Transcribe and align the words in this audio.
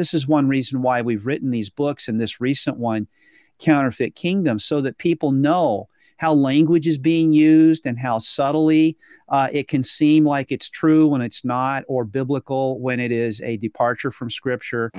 this 0.00 0.14
is 0.14 0.26
one 0.26 0.48
reason 0.48 0.80
why 0.80 1.02
we've 1.02 1.26
written 1.26 1.50
these 1.50 1.68
books 1.68 2.08
and 2.08 2.18
this 2.18 2.40
recent 2.40 2.78
one, 2.78 3.06
Counterfeit 3.58 4.14
Kingdom, 4.14 4.58
so 4.58 4.80
that 4.80 4.96
people 4.96 5.30
know 5.30 5.90
how 6.16 6.32
language 6.32 6.86
is 6.86 6.96
being 6.96 7.32
used 7.32 7.84
and 7.84 7.98
how 7.98 8.16
subtly 8.16 8.96
uh, 9.28 9.48
it 9.52 9.68
can 9.68 9.84
seem 9.84 10.24
like 10.24 10.50
it's 10.50 10.70
true 10.70 11.06
when 11.06 11.20
it's 11.20 11.44
not, 11.44 11.84
or 11.86 12.06
biblical 12.06 12.80
when 12.80 12.98
it 12.98 13.12
is 13.12 13.42
a 13.42 13.58
departure 13.58 14.10
from 14.10 14.30
Scripture. 14.30 14.90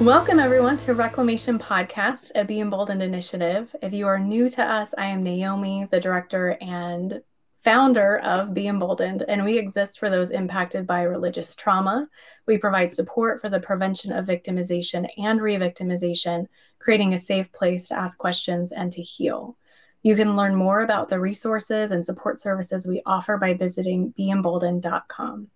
Welcome, 0.00 0.38
everyone, 0.38 0.76
to 0.78 0.94
Reclamation 0.94 1.58
Podcast, 1.58 2.30
a 2.36 2.44
Be 2.44 2.60
Emboldened 2.60 3.02
initiative. 3.02 3.74
If 3.82 3.92
you 3.92 4.06
are 4.06 4.20
new 4.20 4.48
to 4.50 4.62
us, 4.62 4.94
I 4.96 5.06
am 5.06 5.24
Naomi, 5.24 5.88
the 5.90 5.98
director 5.98 6.56
and 6.60 7.20
founder 7.64 8.18
of 8.18 8.54
Be 8.54 8.68
Emboldened, 8.68 9.24
and 9.26 9.42
we 9.42 9.58
exist 9.58 9.98
for 9.98 10.08
those 10.08 10.30
impacted 10.30 10.86
by 10.86 11.02
religious 11.02 11.56
trauma. 11.56 12.08
We 12.46 12.58
provide 12.58 12.92
support 12.92 13.40
for 13.40 13.48
the 13.48 13.58
prevention 13.58 14.12
of 14.12 14.24
victimization 14.24 15.08
and 15.18 15.40
re 15.40 15.56
victimization, 15.56 16.46
creating 16.78 17.14
a 17.14 17.18
safe 17.18 17.50
place 17.50 17.88
to 17.88 17.98
ask 17.98 18.16
questions 18.18 18.70
and 18.70 18.92
to 18.92 19.02
heal. 19.02 19.56
You 20.04 20.14
can 20.14 20.36
learn 20.36 20.54
more 20.54 20.82
about 20.82 21.08
the 21.08 21.18
resources 21.18 21.90
and 21.90 22.06
support 22.06 22.38
services 22.38 22.86
we 22.86 23.02
offer 23.04 23.36
by 23.36 23.54
visiting 23.54 24.14
beemboldened.com. 24.16 25.48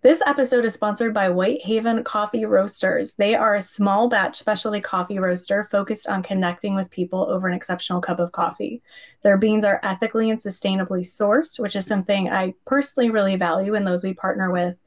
This 0.00 0.22
episode 0.26 0.64
is 0.64 0.74
sponsored 0.74 1.12
by 1.12 1.28
Whitehaven 1.28 2.04
Coffee 2.04 2.44
Roasters. 2.44 3.14
They 3.14 3.34
are 3.34 3.56
a 3.56 3.60
small 3.60 4.08
batch 4.08 4.38
specialty 4.38 4.80
coffee 4.80 5.18
roaster 5.18 5.66
focused 5.72 6.08
on 6.08 6.22
connecting 6.22 6.76
with 6.76 6.90
people 6.92 7.28
over 7.28 7.48
an 7.48 7.54
exceptional 7.54 8.00
cup 8.00 8.20
of 8.20 8.30
coffee. 8.30 8.80
Their 9.22 9.36
beans 9.36 9.64
are 9.64 9.80
ethically 9.82 10.30
and 10.30 10.38
sustainably 10.38 11.00
sourced, 11.00 11.58
which 11.58 11.74
is 11.74 11.84
something 11.84 12.30
I 12.30 12.54
personally 12.64 13.10
really 13.10 13.34
value 13.34 13.74
in 13.74 13.82
those 13.82 14.04
we 14.04 14.14
partner 14.14 14.52
with 14.52 14.78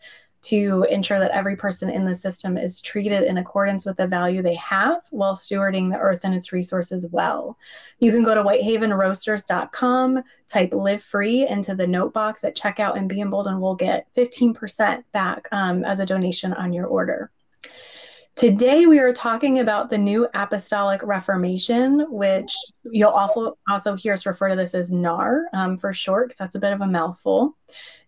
to 0.42 0.86
ensure 0.90 1.20
that 1.20 1.32
every 1.32 1.56
person 1.56 1.90
in 1.90 2.06
the 2.06 2.16
system 2.16 2.58
is 2.58 2.82
treated 2.82 3.24
in 3.24 3.38
accordance 3.38 3.86
with 3.86 3.98
the 3.98 4.08
value 4.08 4.42
they 4.42 4.56
have 4.56 5.02
while 5.12 5.36
stewarding 5.36 5.90
the 5.90 5.98
earth 5.98 6.22
and 6.24 6.34
its 6.34 6.52
resources 6.52 7.06
well. 7.12 7.58
You 8.00 8.12
can 8.12 8.24
go 8.24 8.34
to 8.34 8.44
whitehavenroasters.com, 8.44 10.24
type 10.48 10.74
live 10.74 11.04
free 11.04 11.48
into 11.48 11.76
the 11.76 11.88
note 11.88 12.14
box 12.14 12.44
at 12.44 12.58
checkout, 12.58 12.98
and 12.98 13.08
Be 13.08 13.22
Emboldened 13.22 13.62
will 13.62 13.76
get 13.76 14.08
15% 14.16 15.04
back 15.12 15.48
um, 15.52 15.84
as 15.84 16.00
a 16.00 16.06
donation 16.06 16.54
on 16.54 16.74
your 16.74 16.88
order. 16.88 17.32
Today, 18.42 18.88
we 18.88 18.98
are 18.98 19.14
talking 19.14 19.60
about 19.60 19.92
the 19.92 20.00
New 20.00 20.28
Apostolic 20.34 21.04
Reformation, 21.04 22.08
which 22.10 22.52
you'll 22.86 23.12
also, 23.12 23.56
also 23.70 23.96
hear 23.96 24.14
us 24.14 24.26
refer 24.26 24.50
to 24.50 24.56
this 24.56 24.74
as 24.74 24.92
NAR 24.92 25.44
um, 25.54 25.78
for 25.78 25.94
short, 25.94 26.30
because 26.30 26.38
that's 26.40 26.56
a 26.56 26.60
bit 26.60 26.74
of 26.74 26.82
a 26.82 26.88
mouthful. 26.88 27.56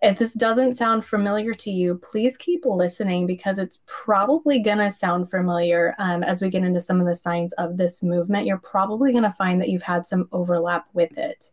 If 0.01 0.17
this 0.17 0.33
doesn't 0.33 0.75
sound 0.75 1.05
familiar 1.05 1.53
to 1.53 1.69
you, 1.69 1.99
please 1.99 2.35
keep 2.35 2.65
listening 2.65 3.27
because 3.27 3.59
it's 3.59 3.83
probably 3.85 4.57
going 4.57 4.79
to 4.79 4.89
sound 4.89 5.29
familiar 5.29 5.93
um, 5.99 6.23
as 6.23 6.41
we 6.41 6.49
get 6.49 6.63
into 6.63 6.81
some 6.81 6.99
of 6.99 7.05
the 7.05 7.13
signs 7.13 7.53
of 7.59 7.77
this 7.77 8.01
movement. 8.01 8.47
You're 8.47 8.57
probably 8.57 9.11
going 9.11 9.25
to 9.25 9.35
find 9.37 9.61
that 9.61 9.69
you've 9.69 9.83
had 9.83 10.07
some 10.07 10.27
overlap 10.31 10.87
with 10.93 11.15
it. 11.15 11.51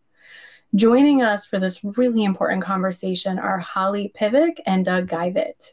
Joining 0.74 1.20
us 1.20 1.44
for 1.44 1.58
this 1.58 1.84
really 1.84 2.24
important 2.24 2.62
conversation 2.62 3.38
are 3.38 3.58
Holly 3.58 4.10
Pivec 4.18 4.58
and 4.64 4.86
Doug 4.86 5.06
Geivett. 5.06 5.72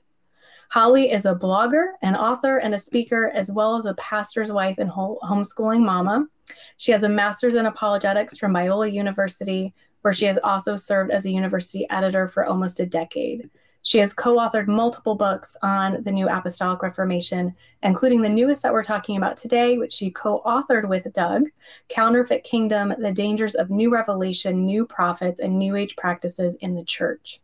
Holly 0.69 1.11
is 1.11 1.25
a 1.25 1.35
blogger, 1.35 1.93
an 2.01 2.15
author, 2.15 2.57
and 2.57 2.75
a 2.75 2.79
speaker, 2.79 3.31
as 3.33 3.51
well 3.51 3.77
as 3.77 3.85
a 3.85 3.93
pastor's 3.95 4.51
wife 4.51 4.77
and 4.77 4.89
homeschooling 4.89 5.85
mama. 5.85 6.27
She 6.77 6.91
has 6.91 7.03
a 7.03 7.09
master's 7.09 7.55
in 7.55 7.65
apologetics 7.65 8.37
from 8.37 8.53
Biola 8.53 8.91
University, 8.91 9.73
where 10.01 10.13
she 10.13 10.25
has 10.25 10.39
also 10.43 10.75
served 10.75 11.11
as 11.11 11.25
a 11.25 11.31
university 11.31 11.89
editor 11.89 12.27
for 12.27 12.45
almost 12.45 12.79
a 12.79 12.85
decade. 12.85 13.49
She 13.87 13.99
has 13.99 14.11
co 14.11 14.36
authored 14.36 14.67
multiple 14.67 15.15
books 15.15 15.55
on 15.61 16.03
the 16.03 16.11
New 16.11 16.27
Apostolic 16.27 16.81
Reformation, 16.81 17.55
including 17.83 18.21
the 18.21 18.27
newest 18.27 18.61
that 18.63 18.73
we're 18.73 18.83
talking 18.83 19.15
about 19.15 19.37
today, 19.37 19.77
which 19.77 19.93
she 19.93 20.11
co 20.11 20.42
authored 20.45 20.89
with 20.89 21.13
Doug 21.13 21.43
Counterfeit 21.87 22.43
Kingdom 22.43 22.93
The 22.99 23.13
Dangers 23.13 23.55
of 23.55 23.69
New 23.69 23.89
Revelation, 23.89 24.65
New 24.65 24.86
Prophets, 24.86 25.39
and 25.39 25.58
New 25.58 25.77
Age 25.77 25.95
Practices 25.95 26.55
in 26.55 26.75
the 26.75 26.83
Church. 26.83 27.39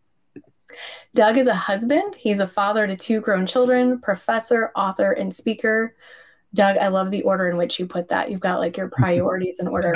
Doug 1.14 1.38
is 1.38 1.48
a 1.48 1.56
husband. 1.56 2.16
He's 2.16 2.40
a 2.40 2.48
father 2.48 2.88
to 2.88 2.96
two 2.96 3.22
grown 3.22 3.46
children, 3.46 4.00
professor, 4.00 4.72
author, 4.76 5.12
and 5.12 5.34
speaker. 5.34 5.96
Doug, 6.54 6.78
I 6.78 6.88
love 6.88 7.12
the 7.12 7.24
order 7.24 7.50
in 7.50 7.58
which 7.58 7.80
you 7.80 7.86
put 7.86 8.08
that. 8.10 8.30
You've 8.30 8.40
got 8.40 8.60
like 8.60 8.78
your 8.78 8.90
priorities 8.98 9.60
in 9.60 9.68
order. 9.68 9.94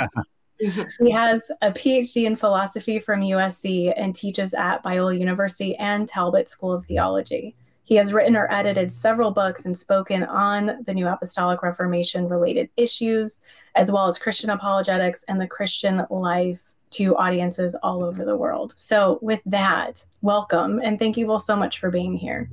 Mm-hmm. 0.60 1.06
he 1.06 1.12
has 1.12 1.52
a 1.62 1.70
PhD 1.70 2.24
in 2.24 2.34
philosophy 2.34 2.98
from 2.98 3.20
USC 3.20 3.92
and 3.96 4.12
teaches 4.12 4.54
at 4.54 4.82
Biola 4.82 5.16
University 5.16 5.76
and 5.76 6.08
Talbot 6.08 6.48
School 6.48 6.72
of 6.72 6.84
Theology. 6.84 7.54
He 7.84 7.94
has 7.94 8.12
written 8.12 8.36
or 8.36 8.52
edited 8.52 8.92
several 8.92 9.30
books 9.30 9.64
and 9.64 9.78
spoken 9.78 10.24
on 10.24 10.84
the 10.84 10.92
New 10.92 11.06
Apostolic 11.06 11.62
Reformation 11.62 12.28
related 12.28 12.68
issues, 12.76 13.40
as 13.76 13.90
well 13.90 14.08
as 14.08 14.18
Christian 14.18 14.50
apologetics 14.50 15.22
and 15.28 15.40
the 15.40 15.46
Christian 15.46 16.04
life 16.10 16.67
to 16.90 17.16
audiences 17.16 17.74
all 17.82 18.02
over 18.04 18.24
the 18.24 18.36
world. 18.36 18.74
So, 18.76 19.18
with 19.22 19.40
that, 19.46 20.04
welcome 20.22 20.80
and 20.82 20.98
thank 20.98 21.16
you 21.16 21.30
all 21.30 21.38
so 21.38 21.56
much 21.56 21.78
for 21.78 21.90
being 21.90 22.14
here. 22.14 22.50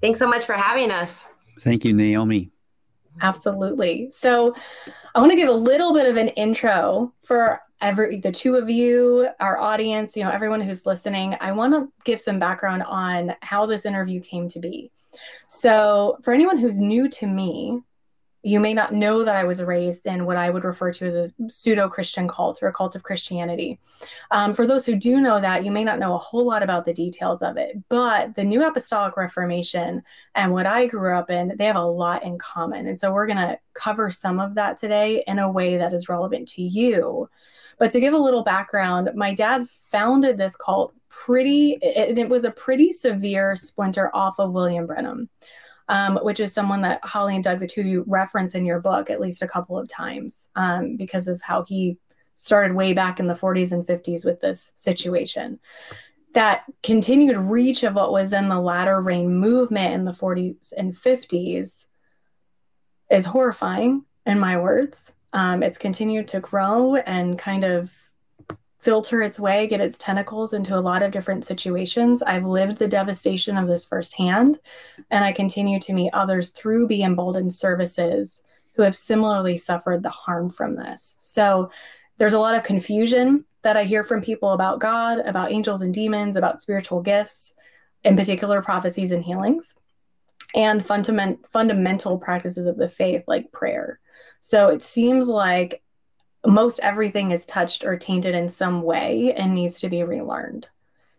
Thanks 0.00 0.18
so 0.18 0.26
much 0.26 0.44
for 0.44 0.54
having 0.54 0.90
us. 0.90 1.28
Thank 1.60 1.84
you, 1.84 1.94
Naomi. 1.94 2.50
Absolutely. 3.20 4.10
So, 4.10 4.54
I 5.14 5.20
want 5.20 5.30
to 5.32 5.36
give 5.36 5.48
a 5.48 5.52
little 5.52 5.92
bit 5.92 6.08
of 6.08 6.16
an 6.16 6.28
intro 6.28 7.12
for 7.22 7.60
every 7.82 8.20
the 8.20 8.32
two 8.32 8.56
of 8.56 8.70
you, 8.70 9.28
our 9.40 9.58
audience, 9.58 10.16
you 10.16 10.22
know, 10.22 10.30
everyone 10.30 10.60
who's 10.60 10.86
listening. 10.86 11.36
I 11.40 11.52
want 11.52 11.74
to 11.74 11.92
give 12.04 12.20
some 12.20 12.38
background 12.38 12.82
on 12.84 13.34
how 13.42 13.66
this 13.66 13.84
interview 13.84 14.20
came 14.20 14.48
to 14.48 14.60
be. 14.60 14.90
So, 15.48 16.18
for 16.22 16.32
anyone 16.32 16.56
who's 16.56 16.80
new 16.80 17.08
to 17.10 17.26
me, 17.26 17.82
you 18.42 18.58
may 18.58 18.74
not 18.74 18.92
know 18.92 19.22
that 19.22 19.36
I 19.36 19.44
was 19.44 19.62
raised 19.62 20.06
in 20.06 20.26
what 20.26 20.36
I 20.36 20.50
would 20.50 20.64
refer 20.64 20.92
to 20.92 21.06
as 21.06 21.30
a 21.30 21.50
pseudo 21.50 21.88
Christian 21.88 22.26
cult 22.26 22.62
or 22.62 22.68
a 22.68 22.72
cult 22.72 22.96
of 22.96 23.04
Christianity. 23.04 23.78
Um, 24.32 24.52
for 24.52 24.66
those 24.66 24.84
who 24.84 24.96
do 24.96 25.20
know 25.20 25.40
that, 25.40 25.64
you 25.64 25.70
may 25.70 25.84
not 25.84 26.00
know 26.00 26.14
a 26.14 26.18
whole 26.18 26.44
lot 26.44 26.62
about 26.62 26.84
the 26.84 26.92
details 26.92 27.40
of 27.42 27.56
it, 27.56 27.76
but 27.88 28.34
the 28.34 28.44
New 28.44 28.64
Apostolic 28.64 29.16
Reformation 29.16 30.02
and 30.34 30.52
what 30.52 30.66
I 30.66 30.86
grew 30.86 31.16
up 31.16 31.30
in, 31.30 31.54
they 31.56 31.66
have 31.66 31.76
a 31.76 31.84
lot 31.84 32.24
in 32.24 32.36
common. 32.38 32.88
And 32.88 32.98
so 32.98 33.12
we're 33.12 33.26
going 33.26 33.36
to 33.36 33.58
cover 33.74 34.10
some 34.10 34.40
of 34.40 34.54
that 34.56 34.76
today 34.76 35.22
in 35.28 35.38
a 35.38 35.50
way 35.50 35.76
that 35.76 35.92
is 35.92 36.08
relevant 36.08 36.48
to 36.48 36.62
you. 36.62 37.28
But 37.78 37.92
to 37.92 38.00
give 38.00 38.12
a 38.12 38.18
little 38.18 38.42
background, 38.42 39.10
my 39.14 39.32
dad 39.32 39.68
founded 39.90 40.36
this 40.36 40.56
cult 40.56 40.94
pretty, 41.08 41.78
it, 41.80 42.18
it 42.18 42.28
was 42.28 42.44
a 42.44 42.50
pretty 42.50 42.90
severe 42.90 43.54
splinter 43.54 44.10
off 44.14 44.34
of 44.38 44.52
William 44.52 44.86
Branham 44.86 45.28
um, 45.88 46.18
which 46.22 46.40
is 46.40 46.52
someone 46.52 46.82
that 46.82 47.04
Holly 47.04 47.34
and 47.34 47.44
Doug, 47.44 47.60
the 47.60 47.66
two 47.66 47.82
you, 47.82 48.04
reference 48.06 48.54
in 48.54 48.64
your 48.64 48.80
book 48.80 49.10
at 49.10 49.20
least 49.20 49.42
a 49.42 49.48
couple 49.48 49.78
of 49.78 49.88
times 49.88 50.48
um, 50.56 50.96
because 50.96 51.28
of 51.28 51.42
how 51.42 51.62
he 51.64 51.98
started 52.34 52.74
way 52.74 52.92
back 52.92 53.20
in 53.20 53.26
the 53.26 53.34
40s 53.34 53.72
and 53.72 53.86
50s 53.86 54.24
with 54.24 54.40
this 54.40 54.72
situation. 54.74 55.60
That 56.34 56.64
continued 56.82 57.36
reach 57.36 57.82
of 57.82 57.94
what 57.94 58.12
was 58.12 58.32
in 58.32 58.48
the 58.48 58.60
latter 58.60 59.00
rain 59.00 59.34
movement 59.34 59.92
in 59.92 60.04
the 60.04 60.12
40s 60.12 60.72
and 60.76 60.94
50s 60.94 61.86
is 63.10 63.24
horrifying, 63.26 64.06
in 64.26 64.38
my 64.38 64.56
words. 64.56 65.12
Um, 65.32 65.62
it's 65.62 65.78
continued 65.78 66.28
to 66.28 66.40
grow 66.40 66.96
and 66.96 67.38
kind 67.38 67.64
of 67.64 67.92
filter 68.82 69.22
its 69.22 69.38
way, 69.38 69.68
get 69.68 69.80
its 69.80 69.96
tentacles 69.96 70.52
into 70.52 70.76
a 70.76 70.80
lot 70.80 71.02
of 71.02 71.12
different 71.12 71.44
situations. 71.44 72.20
I've 72.20 72.44
lived 72.44 72.78
the 72.78 72.88
devastation 72.88 73.56
of 73.56 73.68
this 73.68 73.84
firsthand, 73.84 74.58
and 75.10 75.24
I 75.24 75.30
continue 75.30 75.78
to 75.80 75.92
meet 75.92 76.10
others 76.12 76.50
through 76.50 76.88
Be 76.88 77.02
Emboldened 77.02 77.54
services 77.54 78.44
who 78.74 78.82
have 78.82 78.96
similarly 78.96 79.56
suffered 79.56 80.02
the 80.02 80.10
harm 80.10 80.50
from 80.50 80.74
this. 80.74 81.16
So 81.20 81.70
there's 82.18 82.32
a 82.32 82.40
lot 82.40 82.56
of 82.56 82.64
confusion 82.64 83.44
that 83.62 83.76
I 83.76 83.84
hear 83.84 84.02
from 84.02 84.20
people 84.20 84.50
about 84.50 84.80
God, 84.80 85.20
about 85.20 85.52
angels 85.52 85.82
and 85.82 85.94
demons, 85.94 86.34
about 86.34 86.60
spiritual 86.60 87.02
gifts, 87.02 87.54
in 88.02 88.16
particular 88.16 88.62
prophecies 88.62 89.12
and 89.12 89.22
healings, 89.22 89.76
and 90.56 90.84
fundament, 90.84 91.46
fundamental 91.52 92.18
practices 92.18 92.66
of 92.66 92.76
the 92.76 92.88
faith 92.88 93.22
like 93.28 93.52
prayer. 93.52 94.00
So 94.40 94.68
it 94.68 94.82
seems 94.82 95.28
like 95.28 95.82
most 96.46 96.80
everything 96.80 97.30
is 97.30 97.46
touched 97.46 97.84
or 97.84 97.96
tainted 97.96 98.34
in 98.34 98.48
some 98.48 98.82
way 98.82 99.32
and 99.34 99.54
needs 99.54 99.80
to 99.80 99.88
be 99.88 100.02
relearned. 100.02 100.66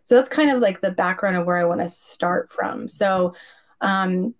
So 0.04 0.14
that's 0.14 0.28
kind 0.28 0.50
of 0.50 0.60
like 0.60 0.80
the 0.80 0.90
background 0.90 1.36
of 1.36 1.46
where 1.46 1.56
I 1.56 1.64
want 1.64 1.80
to 1.80 1.88
start 1.88 2.52
from. 2.52 2.88
So, 2.88 3.34
um, 3.80 4.34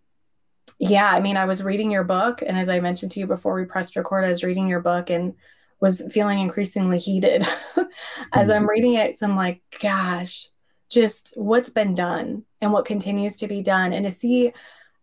yeah, 0.78 1.10
I 1.10 1.20
mean, 1.20 1.36
I 1.36 1.46
was 1.46 1.62
reading 1.62 1.90
your 1.90 2.04
book, 2.04 2.42
and 2.42 2.58
as 2.58 2.68
I 2.68 2.80
mentioned 2.80 3.12
to 3.12 3.20
you 3.20 3.26
before 3.26 3.54
we 3.54 3.64
pressed 3.64 3.96
record, 3.96 4.24
I 4.24 4.30
was 4.30 4.44
reading 4.44 4.68
your 4.68 4.80
book 4.80 5.08
and 5.08 5.34
was 5.80 6.10
feeling 6.12 6.38
increasingly 6.38 6.98
heated 6.98 7.42
as 8.32 8.50
I'm 8.50 8.62
mm-hmm. 8.62 8.70
reading 8.70 8.94
it. 8.94 9.18
So 9.18 9.26
I'm 9.26 9.36
like, 9.36 9.62
gosh, 9.80 10.48
just 10.90 11.34
what's 11.36 11.70
been 11.70 11.94
done 11.94 12.44
and 12.60 12.72
what 12.72 12.84
continues 12.84 13.36
to 13.36 13.48
be 13.48 13.62
done, 13.62 13.92
and 13.92 14.04
to 14.04 14.10
see 14.10 14.52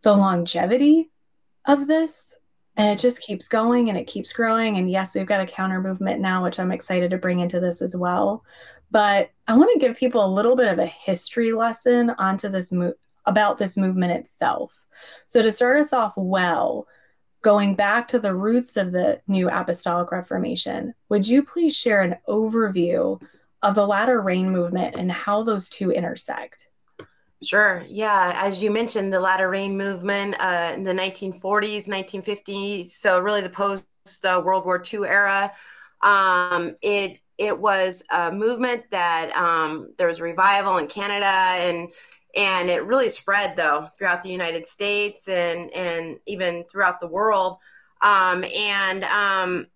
the 0.03 0.15
longevity 0.15 1.09
of 1.65 1.87
this 1.87 2.37
and 2.81 2.89
it 2.89 2.99
just 2.99 3.21
keeps 3.21 3.47
going 3.47 3.89
and 3.89 3.97
it 3.97 4.07
keeps 4.07 4.33
growing. 4.33 4.77
And 4.77 4.89
yes, 4.89 5.13
we've 5.13 5.27
got 5.27 5.39
a 5.39 5.45
counter 5.45 5.79
movement 5.79 6.19
now, 6.19 6.43
which 6.43 6.59
I'm 6.59 6.71
excited 6.71 7.11
to 7.11 7.19
bring 7.19 7.39
into 7.39 7.59
this 7.59 7.79
as 7.79 7.95
well. 7.95 8.43
But 8.89 9.29
I 9.47 9.55
want 9.55 9.69
to 9.71 9.77
give 9.77 9.95
people 9.95 10.25
a 10.25 10.33
little 10.33 10.55
bit 10.55 10.67
of 10.67 10.79
a 10.79 10.87
history 10.87 11.51
lesson 11.51 12.09
onto 12.17 12.49
this 12.49 12.71
move 12.71 12.95
about 13.27 13.59
this 13.59 13.77
movement 13.77 14.13
itself. 14.13 14.83
So 15.27 15.43
to 15.43 15.51
start 15.51 15.77
us 15.77 15.93
off 15.93 16.13
well, 16.17 16.87
going 17.43 17.75
back 17.75 18.07
to 18.07 18.17
the 18.17 18.33
roots 18.33 18.75
of 18.77 18.91
the 18.91 19.21
New 19.27 19.47
Apostolic 19.47 20.11
Reformation, 20.11 20.95
would 21.09 21.27
you 21.27 21.43
please 21.43 21.77
share 21.77 22.01
an 22.01 22.15
overview 22.27 23.21
of 23.61 23.75
the 23.75 23.85
latter 23.85 24.21
rain 24.21 24.49
movement 24.49 24.95
and 24.95 25.11
how 25.11 25.43
those 25.43 25.69
two 25.69 25.91
intersect? 25.91 26.70
Sure. 27.43 27.83
Yeah. 27.87 28.33
As 28.35 28.61
you 28.61 28.69
mentioned, 28.69 29.11
the 29.11 29.19
latter 29.19 29.49
rain 29.49 29.75
movement 29.75 30.35
uh, 30.39 30.71
in 30.75 30.83
the 30.83 30.93
1940s, 30.93 31.87
1950s, 31.87 32.93
so 32.99 33.19
really 33.19 33.41
the 33.41 33.49
post 33.49 33.83
uh, 34.23 34.41
World 34.45 34.63
War 34.65 34.77
II 34.79 35.05
era. 35.05 35.51
Um, 36.01 36.71
it 36.83 37.19
it 37.39 37.57
was 37.57 38.03
a 38.11 38.31
movement 38.31 38.83
that 38.91 39.31
um, 39.35 39.93
there 39.97 40.05
was 40.07 40.21
revival 40.21 40.77
in 40.77 40.87
Canada 40.87 41.25
and 41.25 41.89
and 42.35 42.69
it 42.69 42.85
really 42.85 43.09
spread 43.09 43.55
though 43.57 43.87
throughout 43.97 44.21
the 44.21 44.29
United 44.29 44.67
States 44.67 45.27
and 45.27 45.71
and 45.71 46.19
even 46.27 46.63
throughout 46.65 46.99
the 46.99 47.07
world. 47.07 47.57
Um, 48.03 48.43
and 48.43 49.03
um, 49.05 49.67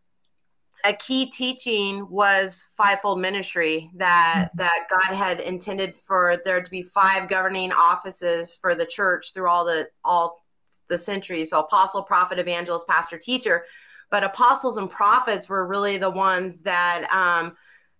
a 0.85 0.93
key 0.93 1.29
teaching 1.29 2.07
was 2.09 2.65
fivefold 2.77 3.19
ministry 3.19 3.89
that 3.95 4.49
mm-hmm. 4.49 4.57
that 4.57 4.87
God 4.89 5.15
had 5.15 5.39
intended 5.39 5.97
for 5.97 6.37
there 6.45 6.61
to 6.61 6.71
be 6.71 6.81
five 6.81 7.27
governing 7.27 7.71
offices 7.71 8.55
for 8.55 8.75
the 8.75 8.85
church 8.85 9.33
through 9.33 9.49
all 9.49 9.65
the 9.65 9.89
all 10.03 10.43
the 10.87 10.97
centuries. 10.97 11.51
So 11.51 11.59
apostle, 11.59 12.03
prophet, 12.03 12.39
evangelist, 12.39 12.87
pastor, 12.87 13.17
teacher. 13.17 13.65
But 14.11 14.23
apostles 14.23 14.77
and 14.77 14.89
prophets 14.89 15.49
were 15.49 15.65
really 15.65 15.97
the 15.97 16.09
ones 16.09 16.61
that 16.61 17.07
um, 17.11 17.55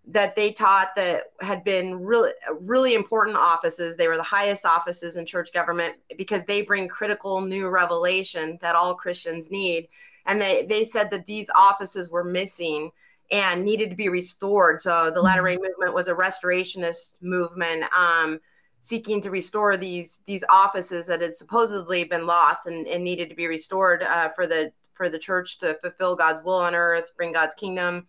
that 0.08 0.36
they 0.36 0.52
taught 0.52 0.96
that 0.96 1.24
had 1.42 1.64
been 1.64 2.00
really 2.00 2.32
really 2.60 2.94
important 2.94 3.38
offices 3.38 3.98
they 3.98 4.08
were 4.08 4.18
the 4.18 4.24
highest 4.24 4.66
offices 4.66 5.16
in 5.16 5.26
church 5.26 5.52
government 5.52 5.96
because 6.16 6.46
they 6.46 6.62
bring 6.62 6.88
critical 6.88 7.42
new 7.42 7.68
revelation 7.68 8.58
that 8.62 8.76
all 8.76 8.94
christians 8.94 9.50
need 9.50 9.88
and 10.26 10.42
they, 10.42 10.66
they 10.66 10.84
said 10.84 11.12
that 11.12 11.26
these 11.26 11.50
offices 11.56 12.10
were 12.10 12.24
missing 12.24 12.92
and 13.32 13.64
needed 13.64 13.90
to 13.90 13.96
be 13.96 14.10
restored. 14.10 14.82
So 14.82 15.12
the 15.12 15.22
latter 15.22 15.44
rain 15.44 15.60
movement 15.62 15.94
was 15.94 16.08
a 16.08 16.16
restorationist 16.16 17.22
movement 17.22 17.84
um, 17.96 18.40
seeking 18.82 19.20
to 19.22 19.32
restore 19.32 19.78
these 19.78 20.22
these 20.28 20.44
offices 20.50 21.08
that 21.08 21.22
had 21.22 21.36
supposedly 21.36 22.04
been 22.04 22.28
lost 22.28 22.68
and, 22.68 22.88
and 22.88 23.04
needed 23.04 23.30
to 23.30 23.36
be 23.36 23.48
restored 23.48 24.04
uh, 24.04 24.30
for 24.30 24.46
the 24.46 24.72
for 24.94 25.10
the 25.10 25.18
church 25.18 25.58
to 25.58 25.74
fulfill 25.76 26.16
god's 26.16 26.44
will 26.44 26.54
on 26.54 26.76
earth 26.76 27.12
bring 27.18 27.32
god's 27.32 27.56
kingdom. 27.56 28.06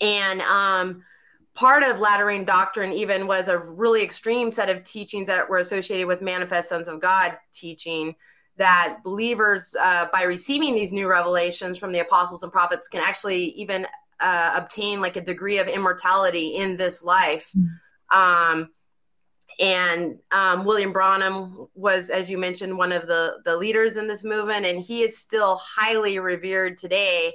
And 0.00 0.40
um, 0.42 1.04
part 1.54 1.82
of 1.82 1.98
latter 2.00 2.26
rain 2.26 2.44
doctrine 2.44 2.92
even 2.92 3.26
was 3.26 3.48
a 3.48 3.58
really 3.58 4.02
extreme 4.02 4.50
set 4.50 4.70
of 4.70 4.82
teachings 4.84 5.28
that 5.28 5.48
were 5.48 5.58
associated 5.58 6.06
with 6.06 6.22
manifest 6.22 6.68
sons 6.68 6.88
of 6.88 7.00
God 7.00 7.36
teaching 7.52 8.14
that 8.56 8.98
believers, 9.02 9.74
uh, 9.80 10.06
by 10.12 10.22
receiving 10.22 10.74
these 10.74 10.92
new 10.92 11.08
revelations 11.08 11.78
from 11.78 11.92
the 11.92 12.00
apostles 12.00 12.42
and 12.42 12.52
prophets, 12.52 12.88
can 12.88 13.02
actually 13.02 13.44
even 13.50 13.86
uh, 14.20 14.52
obtain 14.56 15.00
like 15.00 15.16
a 15.16 15.20
degree 15.20 15.58
of 15.58 15.68
immortality 15.68 16.56
in 16.56 16.76
this 16.76 17.02
life. 17.02 17.50
Mm. 17.56 17.68
Um, 18.14 18.70
and 19.60 20.18
um, 20.30 20.64
William 20.64 20.92
Branham 20.92 21.68
was, 21.74 22.10
as 22.10 22.30
you 22.30 22.38
mentioned, 22.38 22.76
one 22.76 22.92
of 22.92 23.06
the 23.06 23.40
the 23.44 23.56
leaders 23.56 23.96
in 23.96 24.06
this 24.06 24.24
movement, 24.24 24.64
and 24.64 24.80
he 24.80 25.02
is 25.02 25.18
still 25.18 25.56
highly 25.56 26.18
revered 26.18 26.78
today 26.78 27.34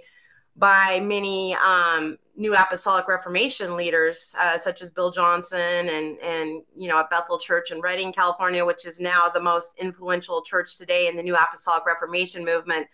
by 0.56 1.00
many 1.00 1.56
um, 1.56 2.18
New 2.40 2.56
Apostolic 2.56 3.08
Reformation 3.08 3.76
leaders, 3.76 4.36
uh, 4.40 4.58
such 4.58 4.84
as 4.84 4.92
Bill 4.92 5.10
Johnson 5.10 5.90
and 5.90 6.20
and 6.20 6.62
you 6.76 6.88
know 6.88 7.00
at 7.00 7.10
Bethel 7.10 7.40
Church 7.40 7.72
in 7.72 7.82
Redding, 7.82 8.14
California, 8.14 8.64
which 8.64 8.86
is 8.86 9.00
now 9.00 9.28
the 9.28 9.42
most 9.42 9.74
influential 9.80 10.44
church 10.44 10.78
today 10.78 11.08
in 11.08 11.16
the 11.16 11.24
New 11.24 11.36
Apostolic 11.36 11.86
Reformation 11.86 12.46
movement. 12.46 12.88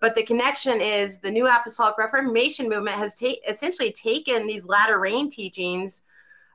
But 0.00 0.14
the 0.14 0.22
connection 0.22 0.82
is 0.82 1.20
the 1.20 1.30
New 1.30 1.48
Apostolic 1.48 1.96
Reformation 1.96 2.68
movement 2.68 2.98
has 2.98 3.16
ta- 3.16 3.40
essentially 3.48 3.90
taken 3.90 4.46
these 4.46 4.68
latter 4.68 4.98
rain 4.98 5.30
teachings, 5.30 6.02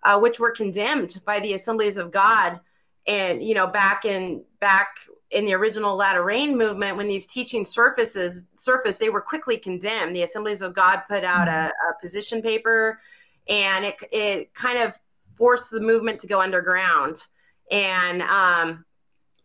uh, 0.03 0.19
which 0.19 0.39
were 0.39 0.51
condemned 0.51 1.21
by 1.25 1.39
the 1.39 1.53
Assemblies 1.53 1.97
of 1.97 2.11
God, 2.11 2.59
and 3.07 3.41
you 3.41 3.55
know 3.55 3.65
back 3.65 4.05
in 4.05 4.43
back 4.59 4.89
in 5.31 5.45
the 5.45 5.53
original 5.53 5.95
latter 5.95 6.23
rain 6.23 6.57
movement 6.57 6.97
when 6.97 7.07
these 7.07 7.25
teachings 7.25 7.69
surfaces 7.69 8.47
surfaced 8.55 8.99
they 8.99 9.09
were 9.09 9.21
quickly 9.21 9.57
condemned. 9.57 10.15
The 10.15 10.23
assemblies 10.23 10.61
of 10.61 10.73
god 10.73 11.03
put 11.07 11.23
out 11.23 11.47
a, 11.47 11.71
a 11.71 12.01
position 12.01 12.41
paper 12.41 12.99
and 13.47 13.85
it, 13.85 13.95
it 14.11 14.53
kind 14.53 14.79
of 14.79 14.95
forced 15.37 15.71
the 15.71 15.81
movement 15.81 16.19
to 16.21 16.27
go 16.27 16.41
underground. 16.41 17.17
And 17.71 18.21
um, 18.21 18.85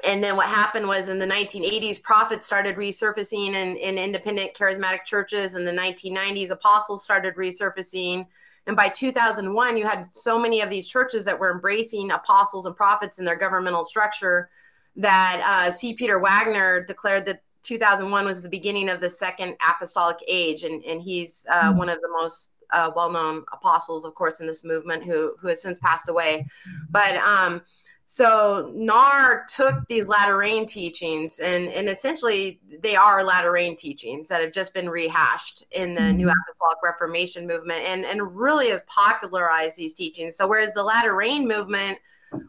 and 0.05 0.25
then 0.25 0.37
what 0.37 0.49
happened 0.49 0.89
was 0.89 1.09
in 1.09 1.19
the 1.19 1.27
1980s 1.27 2.03
prophets 2.03 2.47
started 2.47 2.77
resurfacing 2.77 3.49
in, 3.49 3.77
in 3.77 3.99
independent 3.99 4.55
charismatic 4.55 5.05
churches. 5.05 5.55
In 5.55 5.65
the 5.65 5.73
1990s 5.73 6.51
apostles 6.51 7.05
started 7.05 7.35
resurfacing. 7.37 8.27
And 8.67 8.77
by 8.77 8.89
2001 8.89 9.77
you 9.77 9.87
had 9.87 10.13
so 10.15 10.39
many 10.39 10.61
of 10.61 10.71
these 10.71 10.89
churches 10.89 11.25
that 11.25 11.39
were 11.39 11.51
embracing 11.51 12.11
apostles 12.11 12.67
and 12.67 12.77
prophets 12.77 13.19
in 13.19 13.25
their 13.25 13.37
governmental 13.37 13.85
structure 13.85 14.49
that 14.97 15.43
uh, 15.45 15.71
C. 15.71 15.95
Peter 15.95 16.19
Wagner 16.19 16.85
declared 16.85 17.27
that 17.27 17.43
2001 17.63 18.25
was 18.25 18.43
the 18.43 18.49
beginning 18.49 18.89
of 18.89 19.01
the 19.01 19.11
second 19.11 19.57
apostolic 19.67 20.17
age, 20.27 20.65
and 20.65 20.83
and 20.85 21.03
he's 21.03 21.47
uh, 21.51 21.71
mm-hmm. 21.71 21.79
one 21.79 21.89
of 21.89 22.01
the 22.01 22.09
most 22.09 22.53
uh, 22.73 22.91
well-known 22.95 23.45
apostles, 23.53 24.05
of 24.05 24.15
course, 24.15 24.41
in 24.41 24.47
this 24.47 24.65
movement, 24.65 25.05
who 25.05 25.35
who 25.41 25.49
has 25.49 25.63
since 25.63 25.79
passed 25.79 26.09
away. 26.09 26.47
But 26.91 27.17
um, 27.17 27.63
so 28.11 28.73
NAR 28.75 29.45
took 29.49 29.87
these 29.87 30.09
latter 30.09 30.37
rain 30.37 30.67
teachings, 30.67 31.39
and 31.39 31.69
and 31.69 31.89
essentially 31.89 32.61
they 32.81 32.97
are 32.97 33.23
latter 33.23 33.53
rain 33.53 33.77
teachings 33.77 34.29
that 34.29 34.41
have 34.41 34.53
just 34.53 34.75
been 34.75 34.89
rehashed 34.89 35.65
in 35.71 35.95
the 35.95 36.01
mm-hmm. 36.01 36.17
New 36.17 36.29
Apostolic 36.29 36.79
Reformation 36.83 37.47
movement, 37.47 37.83
and 37.85 38.05
and 38.05 38.35
really 38.35 38.71
has 38.71 38.83
popularized 38.89 39.79
these 39.79 39.95
teachings. 39.95 40.37
So 40.37 40.49
whereas 40.49 40.75
the 40.75 40.83
latter 40.83 41.15
rain 41.15 41.47
movement 41.47 41.99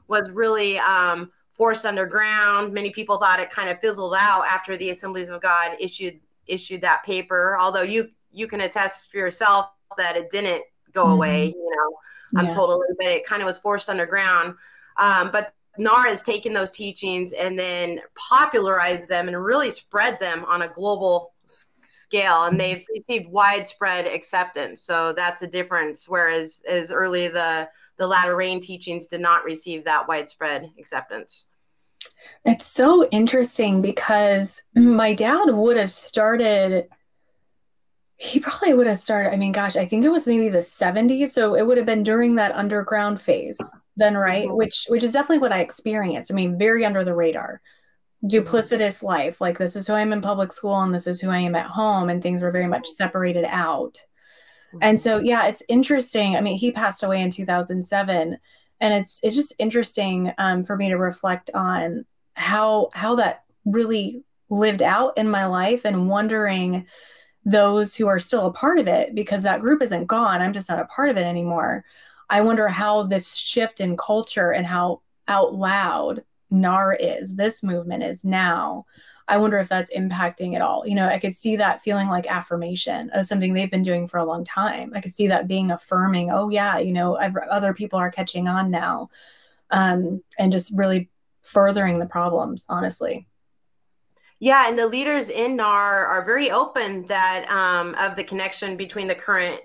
was 0.08 0.32
really 0.32 0.80
um, 0.80 1.32
forced 1.62 1.86
underground. 1.86 2.74
Many 2.74 2.90
people 2.90 3.18
thought 3.18 3.40
it 3.40 3.52
kind 3.52 3.70
of 3.70 3.80
fizzled 3.80 4.16
out 4.18 4.46
after 4.48 4.78
the 4.78 4.90
Assemblies 4.90 5.30
of 5.30 5.44
God 5.44 5.78
issued 5.80 6.20
issued 6.48 6.82
that 6.82 7.04
paper. 7.06 7.56
Although 7.62 7.84
you 7.84 8.10
you 8.32 8.48
can 8.48 8.62
attest 8.62 9.12
for 9.12 9.18
yourself 9.18 9.70
that 9.96 10.18
it 10.18 10.32
didn't 10.32 10.64
go 10.92 11.04
mm-hmm. 11.04 11.14
away. 11.14 11.46
You 11.50 11.76
know, 11.76 12.40
I'm 12.40 12.46
yeah. 12.48 12.52
totally, 12.52 12.88
but 12.98 13.06
it 13.06 13.28
kind 13.28 13.44
of 13.44 13.46
was 13.46 13.60
forced 13.60 13.92
underground. 13.92 14.56
Um, 14.98 15.30
but 15.32 15.54
NAR 15.78 16.08
has 16.08 16.24
taken 16.24 16.52
those 16.52 16.72
teachings 16.72 17.32
and 17.32 17.60
then 17.60 18.02
popularized 18.16 19.08
them 19.08 19.28
and 19.28 19.38
really 19.40 19.70
spread 19.70 20.20
them 20.20 20.44
on 20.46 20.64
a 20.64 20.68
global 20.68 21.34
s- 21.46 21.74
scale, 21.84 22.46
and 22.46 22.60
they've 22.60 22.84
received 22.92 23.30
widespread 23.30 24.08
acceptance. 24.08 24.82
So 24.82 25.14
that's 25.14 25.44
a 25.44 25.48
difference. 25.48 26.10
Whereas 26.10 26.64
as 26.68 26.92
early 26.92 27.28
the 27.28 27.70
the 27.98 28.08
latter 28.08 28.36
rain 28.36 28.60
teachings 28.60 29.06
did 29.06 29.22
not 29.22 29.44
receive 29.44 29.84
that 29.84 30.08
widespread 30.08 30.72
acceptance. 30.80 31.51
It's 32.46 32.66
so 32.66 33.08
interesting 33.10 33.82
because 33.82 34.64
my 34.76 35.14
dad 35.14 35.46
would 35.50 35.78
have 35.78 35.92
started 35.92 36.88
he 38.18 38.40
probably 38.40 38.76
would 38.76 38.86
have 38.86 39.00
started 39.00 39.34
i 39.34 39.36
mean 39.36 39.52
gosh 39.52 39.76
i 39.76 39.84
think 39.84 40.06
it 40.06 40.10
was 40.10 40.28
maybe 40.28 40.48
the 40.48 40.60
70s 40.60 41.30
so 41.30 41.56
it 41.56 41.66
would 41.66 41.78
have 41.78 41.88
been 41.88 42.04
during 42.04 42.36
that 42.36 42.54
underground 42.54 43.20
phase 43.20 43.60
then 43.98 44.16
right? 44.16 44.48
Mm-hmm. 44.48 44.58
which 44.58 44.86
which 44.90 45.04
is 45.04 45.14
definitely 45.14 45.40
what 45.40 45.52
i 45.52 45.60
experienced. 45.60 46.32
I 46.32 46.36
mean 46.36 46.58
very 46.58 46.86
under 46.86 47.04
the 47.04 47.16
radar. 47.16 47.62
Duplicitous 48.26 49.02
life 49.02 49.42
like 49.42 49.58
this 49.58 49.76
is 49.76 49.88
who 49.88 49.94
i 49.94 50.02
am 50.02 50.14
in 50.14 50.22
public 50.22 50.52
school 50.52 50.80
and 50.82 50.94
this 50.94 51.08
is 51.08 51.20
who 51.20 51.30
i 51.30 51.40
am 51.40 51.56
at 51.56 51.66
home 51.66 52.10
and 52.10 52.22
things 52.22 52.42
were 52.42 52.52
very 52.52 52.68
much 52.68 52.88
separated 52.88 53.46
out. 53.46 54.04
And 54.82 55.00
so, 55.00 55.20
yeah, 55.20 55.48
it's 55.48 55.64
interesting. 55.68 56.36
I 56.36 56.42
mean, 56.42 56.58
he 56.58 56.72
passed 56.72 57.04
away 57.04 57.22
in 57.22 57.30
2007, 57.30 58.38
and 58.82 58.94
it's 58.94 59.20
it's 59.24 59.36
just 59.36 59.54
interesting 59.60 60.34
um, 60.38 60.64
for 60.64 60.76
me 60.76 60.90
to 60.90 60.98
reflect 60.98 61.50
on 61.54 62.06
how 62.34 62.90
how 62.94 63.16
that 63.16 63.44
really 63.66 64.24
lived 64.50 64.82
out 64.82 65.18
in 65.18 65.30
my 65.30 65.46
life, 65.46 65.86
and 65.86 66.10
wondering 66.10 66.88
those 67.46 67.96
who 67.96 68.08
are 68.08 68.20
still 68.20 68.46
a 68.46 68.54
part 68.54 68.78
of 68.80 68.88
it 68.88 69.16
because 69.16 69.44
that 69.44 69.62
group 69.62 69.82
isn't 69.82 70.06
gone. 70.06 70.42
I'm 70.42 70.54
just 70.54 70.70
not 70.70 70.80
a 70.80 70.86
part 70.86 71.10
of 71.10 71.18
it 71.18 71.26
anymore. 71.26 71.86
I 72.30 72.42
wonder 72.42 72.68
how 72.68 73.04
this 73.04 73.36
shift 73.36 73.80
in 73.80 73.98
culture 73.98 74.52
and 74.52 74.66
how 74.66 75.02
out 75.28 75.56
loud 75.56 76.24
NAR 76.52 76.94
is, 76.94 77.36
this 77.36 77.64
movement 77.64 78.04
is 78.04 78.24
now, 78.24 78.86
I 79.28 79.38
wonder 79.38 79.60
if 79.60 79.70
that's 79.70 79.96
impacting 79.96 80.56
at 80.56 80.62
all. 80.62 80.86
You 80.86 80.96
know, 80.96 81.08
I 81.08 81.20
could 81.20 81.36
see 81.36 81.56
that 81.58 81.82
feeling 81.82 82.08
like 82.08 82.28
affirmation 82.28 83.10
of 83.12 83.26
something 83.26 83.54
they've 83.54 83.72
been 83.72 83.84
doing 83.84 84.08
for 84.08 84.18
a 84.18 84.26
long 84.26 84.44
time. 84.44 84.92
I 84.96 85.02
could 85.02 85.12
see 85.12 85.28
that 85.28 85.48
being 85.48 85.72
affirming, 85.72 86.32
oh, 86.32 86.50
yeah, 86.50 86.80
you 86.80 86.92
know, 86.92 87.18
I've, 87.18 87.36
other 87.50 87.74
people 87.74 88.00
are 88.00 88.12
catching 88.12 88.48
on 88.48 88.72
now. 88.72 89.10
Um, 89.70 90.22
and 90.38 90.52
just 90.52 90.74
really 90.76 91.10
furthering 91.44 92.00
the 92.00 92.06
problems, 92.06 92.66
honestly. 92.68 93.28
Yeah, 94.40 94.68
and 94.68 94.78
the 94.78 94.88
leaders 94.88 95.30
in 95.30 95.56
NAR 95.56 96.06
are 96.06 96.26
very 96.26 96.50
open 96.50 97.06
that 97.06 97.50
um, 97.50 97.96
of 97.96 98.16
the 98.16 98.24
connection 98.24 98.76
between 98.76 99.08
the 99.08 99.16
current 99.16 99.62